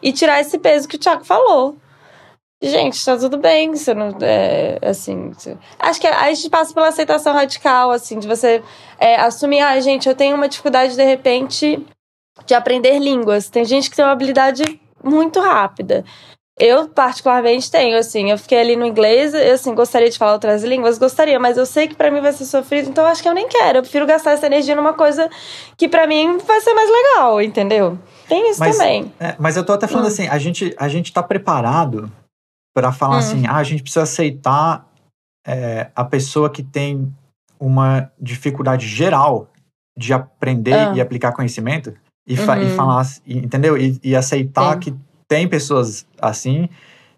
e 0.01 0.11
tirar 0.11 0.41
esse 0.41 0.57
peso 0.57 0.88
que 0.88 0.97
o 0.97 0.99
Tiago 0.99 1.23
falou. 1.23 1.78
Gente, 2.70 3.03
tá 3.03 3.18
tudo 3.18 3.38
bem, 3.38 3.76
você 3.76 3.93
não. 3.93 4.16
É, 4.22 4.80
assim. 4.82 5.32
Você... 5.32 5.57
Acho 5.80 5.99
que 5.99 6.07
a 6.07 6.34
gente 6.34 6.49
passa 6.49 6.74
pela 6.74 6.88
aceitação 6.88 7.34
radical, 7.34 7.91
assim, 7.91 8.20
de 8.20 8.28
você 8.28 8.63
é, 8.99 9.16
assumir, 9.18 9.59
ah, 9.61 9.80
gente, 9.80 10.07
eu 10.07 10.16
tenho 10.16 10.36
uma 10.36 10.49
dificuldade, 10.49 10.95
de 10.95 11.03
repente, 11.03 11.86
de 12.45 12.53
aprender 12.53 12.99
línguas. 12.99 13.49
Tem 13.49 13.66
gente 13.66 13.89
que 13.89 13.95
tem 13.95 14.05
uma 14.05 14.11
habilidade 14.11 14.63
muito 15.03 15.39
rápida. 15.39 16.03
Eu, 16.57 16.88
particularmente, 16.88 17.70
tenho, 17.70 17.97
assim, 17.97 18.32
eu 18.32 18.38
fiquei 18.38 18.57
ali 18.57 18.78
no 18.78 18.86
inglês, 18.86 19.34
eu, 19.34 19.53
assim, 19.53 19.76
gostaria 19.76 20.09
de 20.09 20.18
falar 20.18 20.34
outras 20.34 20.63
línguas, 20.63 20.97
gostaria, 20.97 21.38
mas 21.38 21.57
eu 21.57 21.66
sei 21.66 21.86
que 21.86 21.95
para 21.95 22.09
mim 22.09 22.22
vai 22.22 22.32
ser 22.32 22.45
sofrido, 22.45 22.89
então 22.89 23.05
acho 23.05 23.22
que 23.22 23.28
eu 23.28 23.34
nem 23.34 23.49
quero. 23.49 23.80
Eu 23.80 23.82
prefiro 23.82 24.05
gastar 24.05 24.32
essa 24.32 24.45
energia 24.45 24.74
numa 24.74 24.93
coisa 24.93 25.30
que 25.76 25.89
para 25.89 26.07
mim 26.07 26.38
vai 26.38 26.61
ser 26.61 26.74
mais 26.74 26.89
legal, 26.89 27.41
entendeu? 27.41 27.99
Tem 28.30 28.49
isso 28.49 28.61
mas, 28.61 28.78
também. 28.78 29.13
É, 29.20 29.36
mas 29.38 29.57
eu 29.57 29.66
tô 29.66 29.74
até 29.74 29.86
falando 29.86 30.05
hum. 30.05 30.07
assim, 30.07 30.30
a 30.30 30.38
gente, 30.38 30.74
a 30.78 30.88
gente 30.88 31.11
tá 31.11 31.22
preparado 31.22 32.09
para 32.76 32.91
falar 32.91 33.15
hum. 33.15 33.19
assim, 33.19 33.47
ah, 33.47 33.55
a 33.55 33.63
gente 33.63 33.82
precisa 33.82 34.03
aceitar 34.03 34.86
é, 35.47 35.89
a 35.95 36.03
pessoa 36.03 36.49
que 36.49 36.61
tem 36.61 37.11
uma 37.57 38.11
dificuldade 38.19 38.86
geral 38.86 39.49
de 39.97 40.13
aprender 40.13 40.73
ah. 40.73 40.93
e 40.93 40.99
aplicar 40.99 41.32
conhecimento 41.32 41.93
e, 42.28 42.36
fa 42.36 42.57
uhum. 42.57 42.63
e 42.63 42.69
falar, 42.71 43.05
entendeu? 43.26 43.78
E, 43.78 43.97
e 44.03 44.15
aceitar 44.15 44.73
Sim. 44.73 44.80
que 44.80 44.95
tem 45.28 45.47
pessoas 45.47 46.05
assim, 46.19 46.67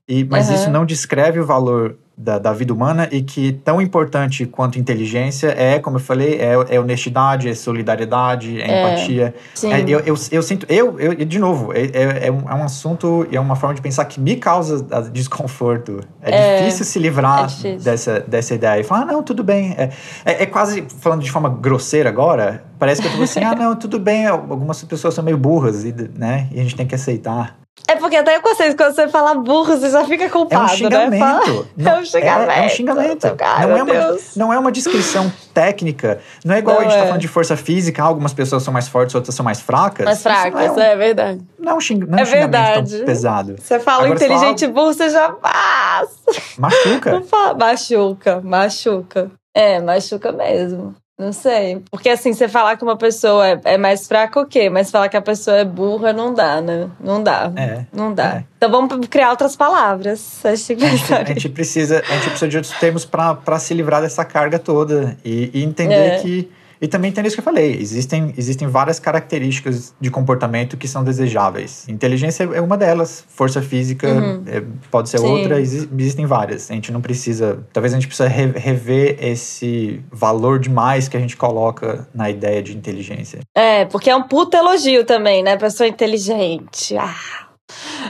e, 0.08 0.24
mas 0.24 0.48
uhum. 0.48 0.56
isso 0.56 0.70
não 0.70 0.86
descreve 0.86 1.40
o 1.40 1.46
valor 1.46 1.98
da, 2.18 2.40
da, 2.40 2.52
vida 2.52 2.74
humana 2.74 3.08
e 3.12 3.22
que 3.22 3.54
tão 3.54 3.80
importante 3.80 4.46
quanto 4.48 4.80
inteligência 4.80 5.54
é, 5.56 5.78
como 5.78 5.98
eu 5.98 6.02
falei, 6.02 6.40
é, 6.40 6.54
é 6.70 6.80
honestidade, 6.80 7.48
é 7.48 7.54
solidariedade, 7.54 8.60
é, 8.60 8.66
é 8.66 8.82
empatia. 8.82 9.36
É, 9.64 9.82
eu, 9.82 10.00
eu, 10.00 10.16
eu, 10.32 10.42
sinto, 10.42 10.66
eu, 10.68 11.00
eu 11.00 11.14
de 11.14 11.38
novo, 11.38 11.72
é, 11.74 11.82
é, 11.86 12.28
é, 12.28 12.32
um, 12.32 12.50
é 12.50 12.56
um 12.56 12.64
assunto 12.64 13.28
e 13.30 13.36
é 13.36 13.40
uma 13.40 13.56
forma 13.56 13.76
de 13.76 13.82
pensar 13.82 14.06
que 14.06 14.20
me 14.20 14.36
causa 14.36 14.84
desconforto. 15.12 16.02
É, 16.22 16.56
é 16.56 16.58
difícil 16.58 16.86
se 16.86 16.98
livrar 16.98 17.46
difícil. 17.46 17.80
Dessa, 17.80 18.20
dessa 18.22 18.56
ideia 18.56 18.82
e 18.82 18.84
falar, 18.84 19.02
ah, 19.02 19.06
não, 19.06 19.22
tudo 19.22 19.44
bem. 19.44 19.76
É, 19.78 19.92
é, 20.26 20.46
quase, 20.48 20.88
falando 21.00 21.22
de 21.22 21.32
forma 21.32 21.50
grosseira 21.50 22.10
agora, 22.10 22.64
parece 22.80 23.00
que 23.00 23.08
eu 23.08 23.16
tô 23.16 23.22
assim, 23.22 23.44
ah, 23.44 23.54
não, 23.54 23.76
tudo 23.76 24.00
bem, 24.00 24.26
algumas 24.26 24.84
pessoas 24.84 25.14
são 25.14 25.24
meio 25.24 25.38
burras, 25.38 25.84
e, 25.84 25.94
né, 26.16 26.50
e 26.52 26.60
a 26.60 26.64
gente 26.64 26.76
tem 26.76 26.88
que 26.88 26.96
aceitar. 26.96 27.67
É 27.88 27.96
porque 27.96 28.18
até 28.18 28.36
eu 28.36 28.42
consigo, 28.42 28.76
quando 28.76 28.94
você 28.94 29.08
fala 29.08 29.34
burro, 29.34 29.78
você 29.78 29.90
já 29.90 30.04
fica 30.04 30.30
culpado, 30.30 30.62
é 30.62 30.66
um 30.66 30.78
xingamento. 30.78 31.10
né? 31.10 31.20
Fala, 31.20 31.66
não, 31.78 31.92
é 31.96 32.00
um 32.00 32.06
xingamento. 32.06 32.52
É, 32.52 32.60
é 32.60 32.66
um 32.66 32.70
xingamento. 32.70 33.28
não, 33.28 33.78
é 33.78 33.84
uma, 33.84 34.18
não 34.36 34.54
é 34.54 34.60
uma 34.60 34.72
descrição 34.74 35.32
técnica. 35.54 36.20
Não 36.44 36.56
é 36.56 36.60
igual 36.60 36.76
não 36.76 36.82
a 36.82 36.84
gente 36.84 36.94
tá 36.94 36.98
é. 36.98 37.02
tá 37.02 37.08
falando 37.08 37.22
de 37.22 37.28
força 37.30 37.56
física. 37.56 38.04
Algumas 38.04 38.34
pessoas 38.34 38.64
são 38.64 38.74
mais 38.74 38.90
fortes, 38.90 39.16
outras 39.16 39.34
são 39.34 39.44
mais 39.46 39.62
fracas. 39.62 40.06
Mais 40.06 40.22
fracas, 40.22 40.62
é, 40.62 40.72
um, 40.72 40.82
é, 40.82 40.96
verdade. 40.98 41.42
Não 41.58 41.72
é 41.72 41.76
um, 41.76 41.80
xing, 41.80 42.00
não 42.00 42.18
é, 42.18 42.22
é 42.24 42.26
verdade. 42.26 43.04
pesado. 43.06 43.56
Você 43.58 43.80
fala 43.80 44.04
Agora, 44.04 44.16
inteligente 44.16 44.62
fala, 44.62 44.74
burro, 44.74 44.94
você 44.94 45.10
já 45.10 45.32
passa. 45.32 46.18
Machuca. 46.58 47.22
Fala, 47.28 47.54
machuca, 47.54 48.42
machuca. 48.42 49.32
É, 49.56 49.80
machuca 49.80 50.32
mesmo. 50.32 50.94
Não 51.18 51.34
sei. 51.34 51.82
Porque 51.90 52.10
assim, 52.10 52.32
você 52.32 52.48
falar 52.48 52.78
que 52.78 52.84
uma 52.84 52.96
pessoa 52.96 53.48
é, 53.48 53.60
é, 53.64 53.78
mais 53.78 54.08
fraca, 54.08 54.40
ok. 54.40 54.70
Mas 54.70 54.92
falar 54.92 55.10
que 55.10 55.18
a 55.18 55.22
pessoa 55.22 55.58
é 55.58 55.66
burra 55.66 56.14
não 56.14 56.32
dá, 56.32 56.62
né? 56.62 56.88
Não 57.00 57.24
dá. 57.24 57.52
É. 57.56 57.86
Não 57.92 58.14
dá. 58.14 58.36
É. 58.36 58.44
Então 58.58 58.70
vamos 58.70 59.08
criar 59.08 59.32
outras 59.32 59.56
palavras. 59.56 60.42
A 60.46 60.56
gente, 60.56 60.84
a 60.84 60.90
gente, 60.90 61.14
a 61.14 61.24
gente 61.24 61.50
precisa, 61.50 62.04
a 62.08 62.14
gente 62.16 62.30
precisa 62.30 62.48
de 62.48 62.58
outros 62.58 62.80
termos 62.80 63.06
para 63.06 63.60
se 63.60 63.74
livrar 63.74 64.02
dessa 64.02 64.24
carga 64.24 64.60
toda. 64.60 65.18
E, 65.26 65.50
e 65.54 65.64
entender 65.64 65.96
é. 65.96 66.20
que 66.20 66.52
e 66.82 66.88
também 66.88 67.12
tem 67.12 67.26
isso 67.26 67.36
que 67.36 67.40
eu 67.40 67.46
falei, 67.46 67.76
existem, 67.80 68.34
existem 68.38 68.68
várias 68.68 69.00
características 69.00 69.94
de 70.00 70.10
comportamento 70.10 70.78
que 70.78 70.88
são 70.88 71.04
desejáveis. 71.04 71.88
Inteligência 71.88 72.44
é 72.44 72.62
uma 72.62 72.78
delas, 72.78 73.24
força 73.28 73.62
física 73.62 74.08
uhum. 74.08 74.44
é, 74.48 74.64
pode 74.92 75.10
ser 75.10 75.20
Sim. 75.20 75.28
outra, 75.28 75.60
existem 75.60 76.26
várias. 76.26 76.70
A 76.70 76.74
gente 76.74 76.92
não 76.92 77.02
precisa, 77.02 77.60
talvez 77.74 77.94
a 77.94 77.98
gente 77.98 78.08
precisa 78.08 78.30
rever 78.30 79.18
esse 79.20 80.02
valor 80.12 80.60
demais 80.60 81.08
que 81.08 81.18
a 81.18 81.20
gente 81.20 81.36
coloca 81.36 82.08
na 82.14 82.30
ideia 82.30 82.62
de 82.62 82.76
inteligência. 82.76 83.40
É, 83.56 83.86
porque 83.86 84.10
é 84.10 84.16
um 84.16 84.24
puta 84.24 84.58
elogio 84.58 85.04
também, 85.04 85.44
né? 85.44 85.58
Pessoa 85.58 85.88
inteligente. 85.88 86.96
Ah, 86.98 87.47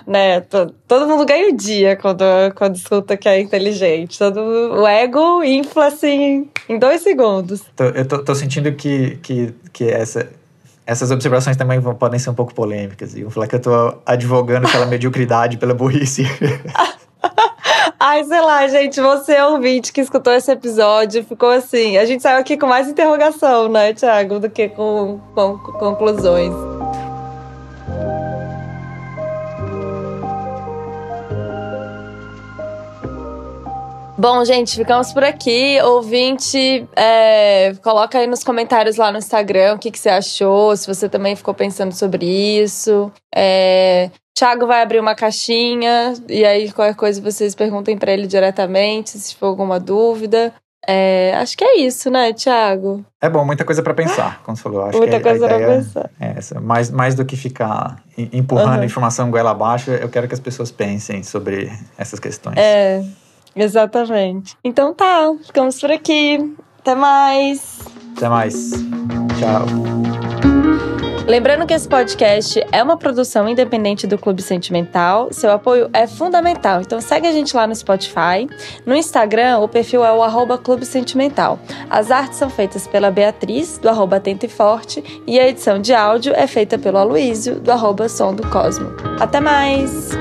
né? 0.06 0.42
Todo 0.42 1.08
mundo 1.08 1.26
ganha 1.26 1.50
o 1.50 1.56
dia 1.56 1.96
quando, 1.96 2.24
quando 2.56 2.76
escuta 2.76 3.18
que 3.18 3.28
é 3.28 3.40
inteligente. 3.40 4.20
Todo, 4.20 4.40
o 4.40 4.88
ego 4.88 5.44
infla 5.44 5.88
assim 5.88 6.50
em 6.68 6.78
dois 6.78 7.02
segundos. 7.02 7.64
Tô, 7.76 7.86
eu 7.86 8.06
tô, 8.06 8.24
tô, 8.24 8.36
sentindo 8.36 8.72
que, 8.74 9.18
que, 9.22 9.54
que 9.72 9.90
essa, 9.90 10.30
essas 10.86 11.12
observações 11.12 11.58
também 11.58 11.80
vão, 11.80 11.96
podem 11.96 12.20
ser 12.20 12.30
um 12.30 12.34
pouco 12.34 12.54
polêmicas. 12.54 13.16
E 13.16 13.24
vou 13.24 13.32
falar 13.32 13.48
que 13.48 13.56
eu 13.56 13.62
tô 13.62 13.98
advogando 14.06 14.70
pela 14.70 14.86
mediocridade, 14.88 15.58
pela 15.58 15.74
burrice. 15.74 16.24
Ai, 18.00 18.24
sei 18.24 18.42
lá, 18.42 18.68
gente, 18.68 19.02
você 19.02 19.42
ouvinte 19.42 19.92
que 19.92 20.00
escutou 20.00 20.32
esse 20.32 20.52
episódio, 20.52 21.24
ficou 21.24 21.50
assim. 21.50 21.98
A 21.98 22.06
gente 22.06 22.22
saiu 22.22 22.38
aqui 22.38 22.56
com 22.56 22.68
mais 22.68 22.88
interrogação, 22.88 23.68
né, 23.68 23.94
Thiago, 23.94 24.40
do 24.40 24.50
que 24.50 24.70
com, 24.70 25.20
com 25.34 25.58
conclusões. 25.58 26.77
Bom, 34.18 34.44
gente, 34.44 34.76
ficamos 34.76 35.14
por 35.14 35.24
aqui. 35.24 35.80
Ouvinte, 35.84 36.88
é, 36.96 37.74
coloca 37.84 38.18
aí 38.18 38.26
nos 38.26 38.44
comentários 38.44 38.98
lá 38.98 39.12
no 39.12 39.20
Instagram 39.20 39.76
o 39.76 39.78
que, 39.78 39.92
que 39.92 40.00
você 40.00 40.10
achou, 40.10 40.76
se 40.76 40.88
você 40.88 41.08
também 41.08 41.36
ficou 41.36 41.54
pensando 41.54 41.94
sobre 41.94 42.26
isso. 42.26 43.12
É, 43.34 44.10
Thiago 44.36 44.66
vai 44.66 44.82
abrir 44.82 45.00
uma 45.00 45.14
caixinha 45.14 46.14
e 46.28 46.44
aí 46.44 46.72
qualquer 46.72 46.96
coisa 46.96 47.22
vocês 47.22 47.54
perguntem 47.54 47.96
para 47.96 48.12
ele 48.12 48.26
diretamente, 48.26 49.12
se 49.20 49.36
for 49.36 49.48
alguma 49.48 49.80
dúvida. 49.80 50.52
É, 50.90 51.34
acho 51.36 51.56
que 51.58 51.64
é 51.64 51.80
isso, 51.80 52.10
né, 52.10 52.34
Thiago? 52.34 53.06
É 53.22 53.30
bom, 53.30 53.46
muita 53.46 53.66
coisa 53.66 53.84
para 53.84 53.94
pensar, 53.94 54.42
como 54.44 54.56
você 54.56 54.64
falou. 54.64 54.86
Acho 54.86 54.98
muita 54.98 55.18
que 55.18 55.24
coisa 55.24 55.48
para 55.48 55.60
pensar. 55.60 56.10
É, 56.20 56.34
essa. 56.38 56.60
Mais, 56.60 56.90
mais 56.90 57.14
do 57.14 57.26
que 57.26 57.36
ficar 57.36 58.02
empurrando 58.18 58.80
Uhum. 58.80 58.86
informação 58.86 59.30
goela 59.30 59.52
abaixo, 59.52 59.92
eu 59.92 60.10
quero 60.10 60.28
que 60.28 60.34
as 60.34 60.40
pessoas 60.40 60.72
pensem 60.72 61.22
sobre 61.24 61.72
essas 61.98 62.20
questões. 62.20 62.56
É, 62.58 63.04
exatamente. 63.58 64.56
Então 64.64 64.94
tá, 64.94 65.34
ficamos 65.44 65.80
por 65.80 65.92
aqui. 65.92 66.56
Até 66.80 66.96
mais. 66.96 67.80
Até 68.16 68.30
mais. 68.30 68.72
Tchau. 69.40 69.66
Lembrando 71.28 71.68
que 71.68 71.74
esse 71.74 71.86
podcast 71.86 72.66
é 72.72 72.82
uma 72.82 72.96
produção 72.96 73.50
independente 73.50 74.08
do 74.08 74.18
Clube 74.18 74.42
Sentimental. 74.42 75.28
Seu 75.34 75.52
apoio 75.52 75.90
é 75.92 76.08
fundamental. 76.08 76.80
Então 76.80 77.02
segue 77.02 77.28
a 77.28 77.34
gente 77.34 77.54
lá 77.54 77.68
no 77.68 77.76
Spotify. 77.76 78.48
No 78.86 78.96
Instagram, 78.96 79.58
o 79.58 79.68
perfil 79.68 80.06
é 80.06 80.14
o 80.14 80.24
arroba 80.24 80.58
Clube 80.58 80.86
Sentimental. 80.86 81.60
As 81.90 82.12
artes 82.12 82.38
são 82.38 82.50
feitas 82.50 82.88
pela 82.88 83.12
Beatriz, 83.12 83.78
do 83.78 83.90
arroba 83.90 84.16
Atento 84.16 84.46
e 84.46 84.50
Forte, 84.50 85.22
e 85.28 85.38
a 85.38 85.46
edição 85.46 85.80
de 85.80 85.94
áudio 85.94 86.34
é 86.34 86.48
feita 86.48 86.78
pelo 86.78 86.98
Aloísio, 86.98 87.60
do 87.60 87.74
arroba 87.74 88.08
Som 88.08 88.34
do 88.34 88.48
Cosmo. 88.48 88.88
Até 89.20 89.42
mais! 89.42 90.12